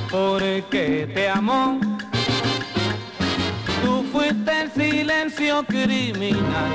porque 0.09 1.11
te 1.13 1.29
amó. 1.29 1.81
Tú 3.83 4.05
fuiste 4.13 4.53
el 4.63 4.71
silencio 4.71 5.65
criminal. 5.65 6.71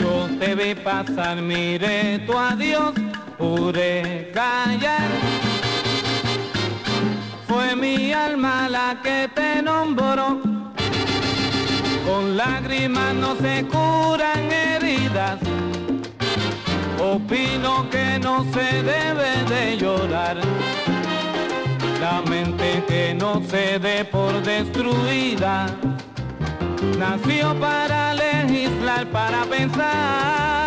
Yo 0.00 0.28
te 0.38 0.54
vi 0.54 0.74
pasar, 0.76 1.42
miré 1.42 2.20
tu 2.20 2.38
adiós, 2.38 2.92
pude 3.36 4.30
callar. 4.32 5.08
Fue 7.48 7.74
mi 7.74 8.12
alma 8.12 8.68
la 8.68 9.00
que 9.02 9.28
te 9.34 9.60
nombró. 9.62 10.40
Con 12.06 12.36
lágrimas 12.36 13.14
no 13.14 13.34
se 13.34 13.66
curan 13.66 14.52
heridas. 14.52 15.40
Opino 17.00 17.88
que 17.90 18.18
no 18.18 18.44
se 18.52 18.82
debe 18.82 19.44
de 19.48 19.76
llorar. 19.76 20.36
La 22.00 22.22
mente 22.22 22.84
que 22.86 23.14
no 23.14 23.42
se 23.48 23.78
dé 23.78 24.04
por 24.04 24.42
destruida. 24.42 25.66
Nació 26.98 27.54
para 27.58 28.14
legislar, 28.14 29.06
para 29.06 29.44
pensar. 29.44 30.63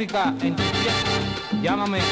En 0.00 0.54
tu 0.54 0.62
llámame 1.60 1.98
al 1.98 2.06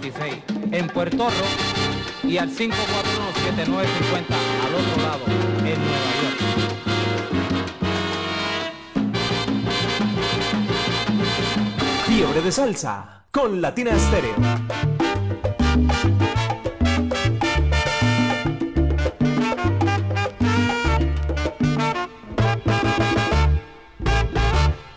722-3126 0.00 0.72
en 0.72 0.86
Puerto 0.86 1.28
Rico 1.28 1.44
y 2.22 2.38
al 2.38 2.48
541-7950 2.48 2.70
al 4.64 4.74
otro 4.74 5.02
lado 5.02 5.20
en 5.58 5.78
Nueva 5.84 6.12
York. 6.22 6.38
Fiebre 12.06 12.40
de 12.40 12.52
salsa 12.52 13.26
con 13.30 13.60
Latina 13.60 13.90
Estéreo. 13.90 14.89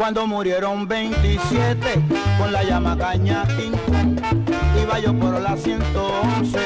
Cuando 0.03 0.27
murieron 0.27 0.85
27 0.85 2.03
con 2.37 2.51
la 2.51 2.61
llama 2.61 2.97
caña 2.97 3.45
Iba 4.77 4.99
yo 4.99 5.17
por 5.17 5.39
la 5.39 5.55
111 5.55 6.59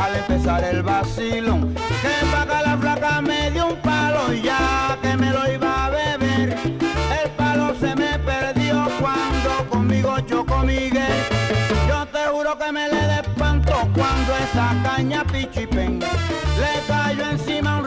al 0.00 0.16
empezar 0.16 0.64
el 0.64 0.82
vacilón. 0.82 1.72
Que 1.72 2.26
paga 2.32 2.62
la 2.62 2.76
flaca 2.76 3.20
me 3.20 3.52
dio 3.52 3.68
un 3.68 3.76
palo 3.76 4.34
y 4.34 4.42
ya 4.42 4.98
que 5.00 5.16
me 5.16 5.30
lo 5.30 5.52
iba 5.52 5.86
a 5.86 5.90
beber. 5.90 6.56
El 7.22 7.30
palo 7.36 7.76
se 7.78 7.94
me 7.94 8.18
perdió 8.18 8.88
cuando 8.98 9.70
conmigo 9.70 10.18
chocó 10.26 10.64
Miguel. 10.64 11.22
Yo 11.88 12.04
te 12.06 12.26
juro 12.32 12.58
que 12.58 12.72
me 12.72 12.88
le 12.88 13.06
despanto 13.06 13.72
cuando 13.94 14.36
esa 14.36 14.74
caña 14.82 15.24
pichipen 15.30 16.00
le 16.00 16.86
cayó 16.88 17.30
encima 17.30 17.79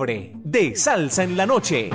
Fiebre 0.00 0.32
de 0.44 0.74
salsa 0.76 1.24
en 1.24 1.36
la 1.36 1.44
noche. 1.44 1.90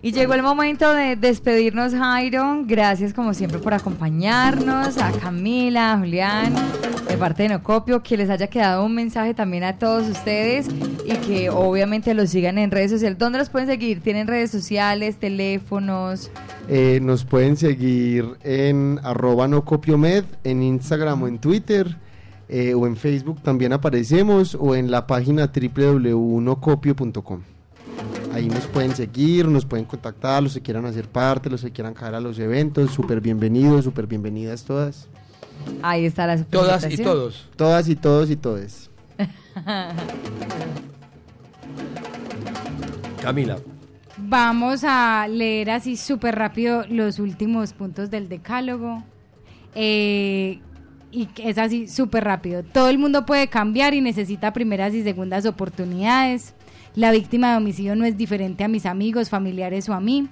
Y 0.00 0.12
llegó 0.12 0.32
el 0.32 0.42
momento 0.42 0.92
de 0.94 1.16
despedirnos, 1.16 1.92
Jairo. 1.92 2.62
Gracias 2.64 3.12
como 3.12 3.34
siempre 3.34 3.58
por 3.58 3.74
acompañarnos. 3.74 4.96
A 4.98 5.12
Camila, 5.12 5.92
a 5.92 5.98
Julián, 5.98 6.54
de 7.06 7.16
parte 7.18 7.42
de 7.42 7.50
Nocopio, 7.50 8.02
que 8.02 8.16
les 8.16 8.30
haya 8.30 8.46
quedado 8.46 8.86
un 8.86 8.94
mensaje 8.94 9.34
también 9.34 9.64
a 9.64 9.78
todos 9.78 10.08
ustedes 10.08 10.68
y 11.04 11.14
que 11.26 11.50
obviamente 11.50 12.14
los 12.14 12.30
sigan 12.30 12.56
en 12.56 12.70
redes 12.70 12.92
sociales. 12.92 13.18
¿Dónde 13.18 13.38
los 13.40 13.50
pueden 13.50 13.68
seguir? 13.68 14.00
¿Tienen 14.00 14.26
redes 14.26 14.50
sociales, 14.50 15.18
teléfonos? 15.18 16.30
Eh, 16.68 16.98
nos 17.02 17.24
pueden 17.24 17.58
seguir 17.58 18.24
en 18.42 19.00
arroba 19.02 19.48
no 19.48 19.64
copiomed, 19.66 20.24
en 20.44 20.62
Instagram 20.62 21.22
o 21.22 21.28
en 21.28 21.38
Twitter, 21.38 21.98
eh, 22.48 22.74
o 22.74 22.86
en 22.86 22.96
Facebook 22.96 23.40
también 23.42 23.72
aparecemos, 23.72 24.56
o 24.58 24.74
en 24.74 24.90
la 24.90 25.06
página 25.06 25.50
www.nocopio.com. 25.54 27.40
Ahí 28.32 28.48
nos 28.48 28.66
pueden 28.66 28.96
seguir, 28.96 29.46
nos 29.46 29.66
pueden 29.66 29.84
contactar, 29.84 30.42
los 30.42 30.54
que 30.54 30.62
quieran 30.62 30.86
hacer 30.86 31.06
parte, 31.08 31.50
los 31.50 31.62
que 31.62 31.70
quieran 31.70 31.92
caer 31.92 32.14
a 32.14 32.20
los 32.20 32.38
eventos, 32.38 32.90
súper 32.90 33.20
bienvenidos, 33.20 33.84
súper 33.84 34.06
bienvenidas 34.06 34.64
todas. 34.64 35.08
Ahí 35.82 36.06
está 36.06 36.26
la 36.26 36.42
Todas 36.44 36.90
y 36.90 36.96
todos. 36.96 37.48
Todas 37.56 37.88
y 37.88 37.96
todos 37.96 38.30
y 38.30 38.36
todes. 38.36 38.90
Camila. 43.22 43.58
Vamos 44.16 44.82
a 44.84 45.26
leer 45.28 45.70
así 45.70 45.96
súper 45.96 46.34
rápido 46.36 46.84
los 46.88 47.18
últimos 47.18 47.72
puntos 47.72 48.10
del 48.10 48.28
decálogo. 48.28 49.02
Eh, 49.74 50.60
y 51.12 51.28
es 51.36 51.58
así 51.58 51.86
súper 51.86 52.24
rápido. 52.24 52.62
Todo 52.62 52.88
el 52.88 52.98
mundo 52.98 53.26
puede 53.26 53.48
cambiar 53.48 53.94
y 53.94 54.00
necesita 54.00 54.52
primeras 54.52 54.94
y 54.94 55.02
segundas 55.02 55.44
oportunidades. 55.46 56.54
La 56.96 57.12
víctima 57.12 57.50
de 57.50 57.58
homicidio 57.58 57.94
no 57.94 58.04
es 58.04 58.16
diferente 58.16 58.64
a 58.64 58.68
mis 58.68 58.86
amigos, 58.86 59.28
familiares 59.28 59.88
o 59.88 59.94
a 59.94 60.00
mí. 60.00 60.28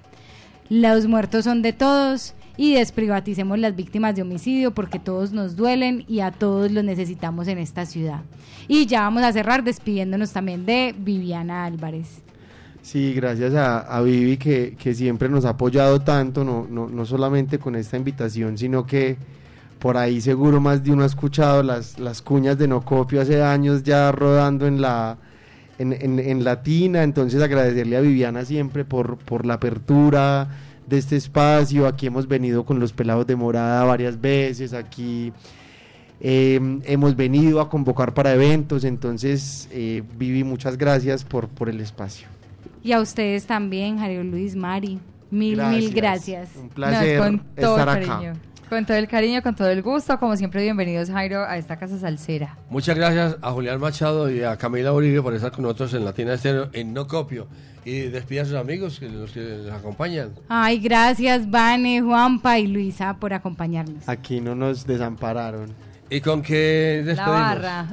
Los 0.70 1.06
muertos 1.06 1.44
son 1.44 1.62
de 1.62 1.72
todos 1.72 2.34
y 2.56 2.74
desprivaticemos 2.74 3.58
las 3.58 3.76
víctimas 3.76 4.16
de 4.16 4.22
homicidio 4.22 4.72
porque 4.72 4.98
todos 4.98 5.32
nos 5.32 5.56
duelen 5.56 6.04
y 6.08 6.20
a 6.20 6.30
todos 6.30 6.70
los 6.70 6.84
necesitamos 6.84 7.48
en 7.48 7.58
esta 7.58 7.86
ciudad. 7.86 8.22
Y 8.66 8.86
ya 8.86 9.02
vamos 9.02 9.22
a 9.22 9.32
cerrar 9.32 9.64
despidiéndonos 9.64 10.32
también 10.32 10.66
de 10.66 10.94
Viviana 10.96 11.64
Álvarez. 11.64 12.22
Sí, 12.82 13.12
gracias 13.12 13.54
a, 13.54 13.80
a 13.80 14.00
Vivi 14.00 14.38
que, 14.38 14.76
que 14.78 14.94
siempre 14.94 15.28
nos 15.28 15.44
ha 15.44 15.50
apoyado 15.50 16.00
tanto, 16.00 16.44
no, 16.44 16.66
no, 16.70 16.88
no 16.88 17.04
solamente 17.04 17.58
con 17.58 17.76
esta 17.76 17.98
invitación, 17.98 18.56
sino 18.56 18.86
que 18.86 19.18
por 19.80 19.96
ahí 19.96 20.20
seguro 20.20 20.60
más 20.60 20.84
de 20.84 20.92
uno 20.92 21.02
ha 21.02 21.06
escuchado 21.06 21.62
las, 21.62 21.98
las 21.98 22.22
cuñas 22.22 22.58
de 22.58 22.68
no 22.68 22.84
copio 22.84 23.20
hace 23.20 23.42
años 23.42 23.82
ya 23.82 24.12
rodando 24.12 24.66
en 24.66 24.80
la 24.80 25.18
en, 25.78 25.94
en, 25.94 26.18
en 26.18 26.44
Latina, 26.44 27.02
entonces 27.02 27.42
agradecerle 27.42 27.96
a 27.96 28.00
Viviana 28.00 28.44
siempre 28.44 28.84
por, 28.84 29.16
por 29.16 29.46
la 29.46 29.54
apertura 29.54 30.48
de 30.86 30.98
este 30.98 31.16
espacio, 31.16 31.86
aquí 31.86 32.06
hemos 32.06 32.28
venido 32.28 32.64
con 32.64 32.78
los 32.78 32.92
pelados 32.92 33.26
de 33.26 33.34
morada 33.34 33.82
varias 33.84 34.20
veces, 34.20 34.74
aquí 34.74 35.32
eh, 36.20 36.60
hemos 36.84 37.16
venido 37.16 37.62
a 37.62 37.70
convocar 37.70 38.12
para 38.12 38.34
eventos, 38.34 38.84
entonces 38.84 39.68
eh, 39.72 40.02
Vivi, 40.18 40.44
muchas 40.44 40.76
gracias 40.76 41.24
por, 41.24 41.48
por 41.48 41.70
el 41.70 41.80
espacio. 41.80 42.28
Y 42.82 42.92
a 42.92 43.00
ustedes 43.00 43.46
también, 43.46 43.98
Jario 43.98 44.22
Luis, 44.24 44.54
Mari. 44.54 45.00
Mil, 45.30 45.62
mil 45.62 45.94
gracias. 45.94 46.50
Un 46.56 46.68
placer 46.70 47.40
estar 47.56 47.88
acá. 47.88 48.06
cariño. 48.06 48.32
Con 48.70 48.86
todo 48.86 48.96
el 48.96 49.08
cariño, 49.08 49.42
con 49.42 49.56
todo 49.56 49.68
el 49.68 49.82
gusto. 49.82 50.16
Como 50.20 50.36
siempre, 50.36 50.62
bienvenidos, 50.62 51.10
Jairo, 51.10 51.42
a 51.44 51.58
esta 51.58 51.76
casa 51.76 51.98
salsera. 51.98 52.56
Muchas 52.70 52.96
gracias 52.96 53.36
a 53.42 53.50
Julián 53.50 53.80
Machado 53.80 54.30
y 54.30 54.44
a 54.44 54.56
Camila 54.56 54.92
Uribe 54.92 55.20
por 55.22 55.34
estar 55.34 55.50
con 55.50 55.62
nosotros 55.64 55.92
en 55.94 56.04
Latina 56.04 56.34
Estéreo 56.34 56.68
en 56.72 56.94
No 56.94 57.08
Copio. 57.08 57.48
Y 57.84 58.02
despida 58.02 58.42
a 58.42 58.44
sus 58.44 58.54
amigos, 58.54 59.00
que 59.00 59.08
los 59.08 59.32
que 59.32 59.40
les 59.40 59.72
acompañan. 59.72 60.30
Ay, 60.48 60.78
gracias, 60.78 61.50
Vane, 61.50 62.00
Juanpa 62.00 62.60
y 62.60 62.68
Luisa 62.68 63.14
por 63.14 63.32
acompañarnos. 63.34 64.08
Aquí 64.08 64.40
no 64.40 64.54
nos 64.54 64.86
desampararon. 64.86 65.74
¿Y 66.08 66.20
con 66.20 66.40
qué 66.40 67.02
La 67.04 67.12
despedimos? 67.14 67.40
barra. 67.40 67.86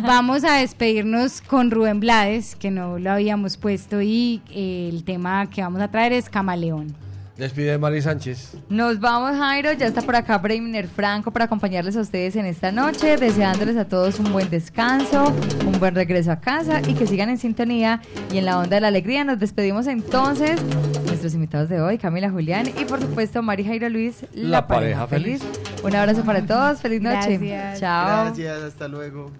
Vamos 0.02 0.42
a 0.42 0.54
despedirnos 0.56 1.42
con 1.42 1.70
Rubén 1.70 2.00
Blades, 2.00 2.56
que 2.56 2.72
no 2.72 2.98
lo 2.98 3.12
habíamos 3.12 3.56
puesto, 3.56 4.02
y 4.02 4.42
el 4.52 5.04
tema 5.04 5.48
que 5.48 5.62
vamos 5.62 5.80
a 5.80 5.88
traer 5.88 6.12
es 6.12 6.28
Camaleón. 6.28 6.94
Despide 7.38 7.78
Mari 7.78 8.02
Sánchez. 8.02 8.54
Nos 8.68 8.98
vamos, 8.98 9.38
Jairo. 9.38 9.72
Ya 9.72 9.86
está 9.86 10.02
por 10.02 10.16
acá 10.16 10.38
Breiner 10.38 10.88
Franco 10.88 11.30
para 11.30 11.44
acompañarles 11.44 11.96
a 11.96 12.00
ustedes 12.00 12.34
en 12.34 12.46
esta 12.46 12.72
noche, 12.72 13.16
deseándoles 13.16 13.76
a 13.76 13.86
todos 13.86 14.18
un 14.18 14.32
buen 14.32 14.50
descanso, 14.50 15.32
un 15.64 15.78
buen 15.78 15.94
regreso 15.94 16.32
a 16.32 16.40
casa 16.40 16.80
y 16.80 16.94
que 16.94 17.06
sigan 17.06 17.28
en 17.30 17.38
sintonía 17.38 18.02
y 18.32 18.38
en 18.38 18.44
la 18.44 18.58
onda 18.58 18.74
de 18.74 18.80
la 18.80 18.88
alegría. 18.88 19.22
Nos 19.22 19.38
despedimos 19.38 19.86
entonces. 19.86 20.60
Nuestros 21.06 21.32
invitados 21.34 21.68
de 21.68 21.80
hoy, 21.80 21.96
Camila 21.96 22.28
Julián 22.28 22.66
y 22.76 22.84
por 22.84 23.00
supuesto 23.00 23.40
Mari 23.40 23.64
Jairo 23.64 23.88
Luis, 23.88 24.26
la, 24.34 24.48
La 24.48 24.66
pareja 24.66 25.06
feliz. 25.06 25.40
Un 25.84 25.94
abrazo 25.94 26.24
para 26.24 26.44
todos. 26.44 26.80
Feliz 26.80 27.00
noche. 27.00 27.38
Gracias. 27.38 27.78
Chao. 27.78 28.24
Gracias, 28.24 28.62
hasta 28.62 28.88
luego. 28.88 29.30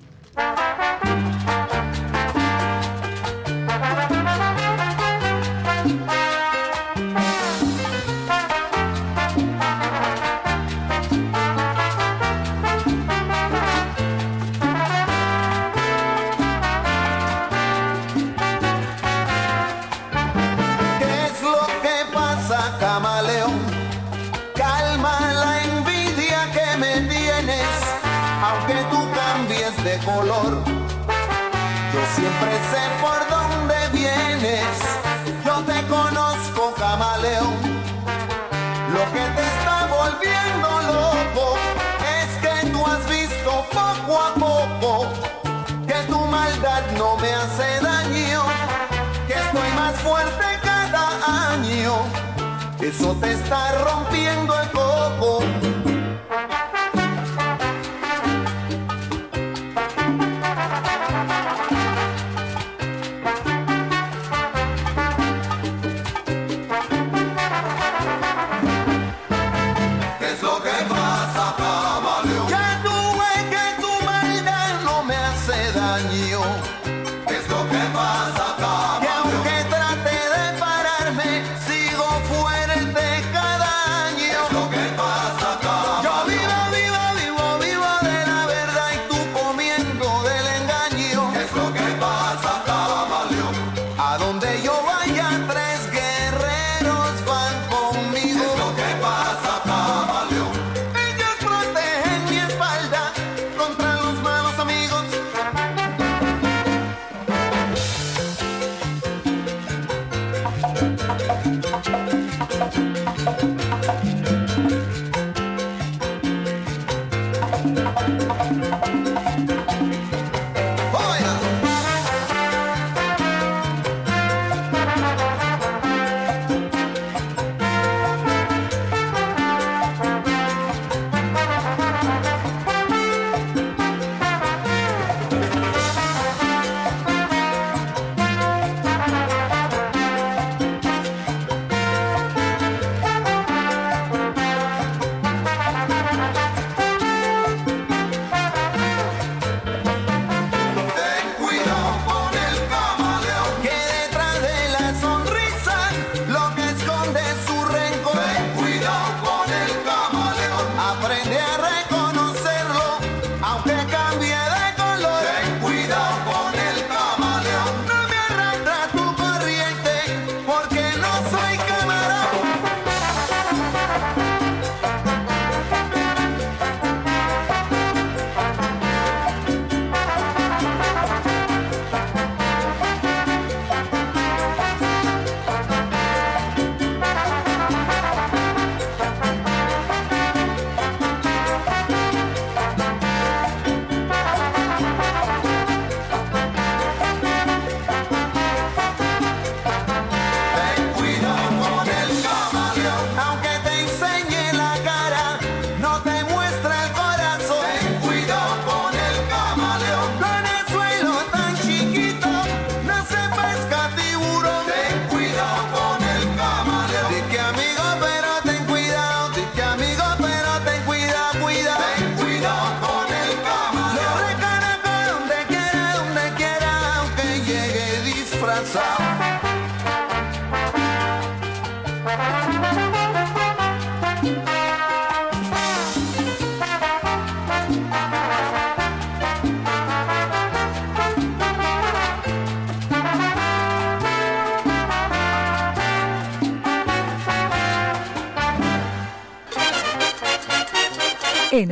Eso 52.88 53.14
te 53.20 53.30
está 53.30 53.84
rompiendo 53.84 54.58
el 54.62 54.70
coco. 54.70 55.67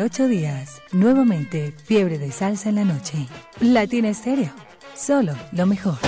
48 0.06 0.28
días. 0.28 0.82
Nuevamente, 0.92 1.72
fiebre 1.84 2.18
de 2.18 2.30
salsa 2.30 2.68
en 2.68 2.76
la 2.76 2.84
noche. 2.84 3.26
Latina 3.60 4.08
Estéreo. 4.08 4.52
Solo 4.94 5.34
lo 5.52 5.66
mejor. 5.66 5.98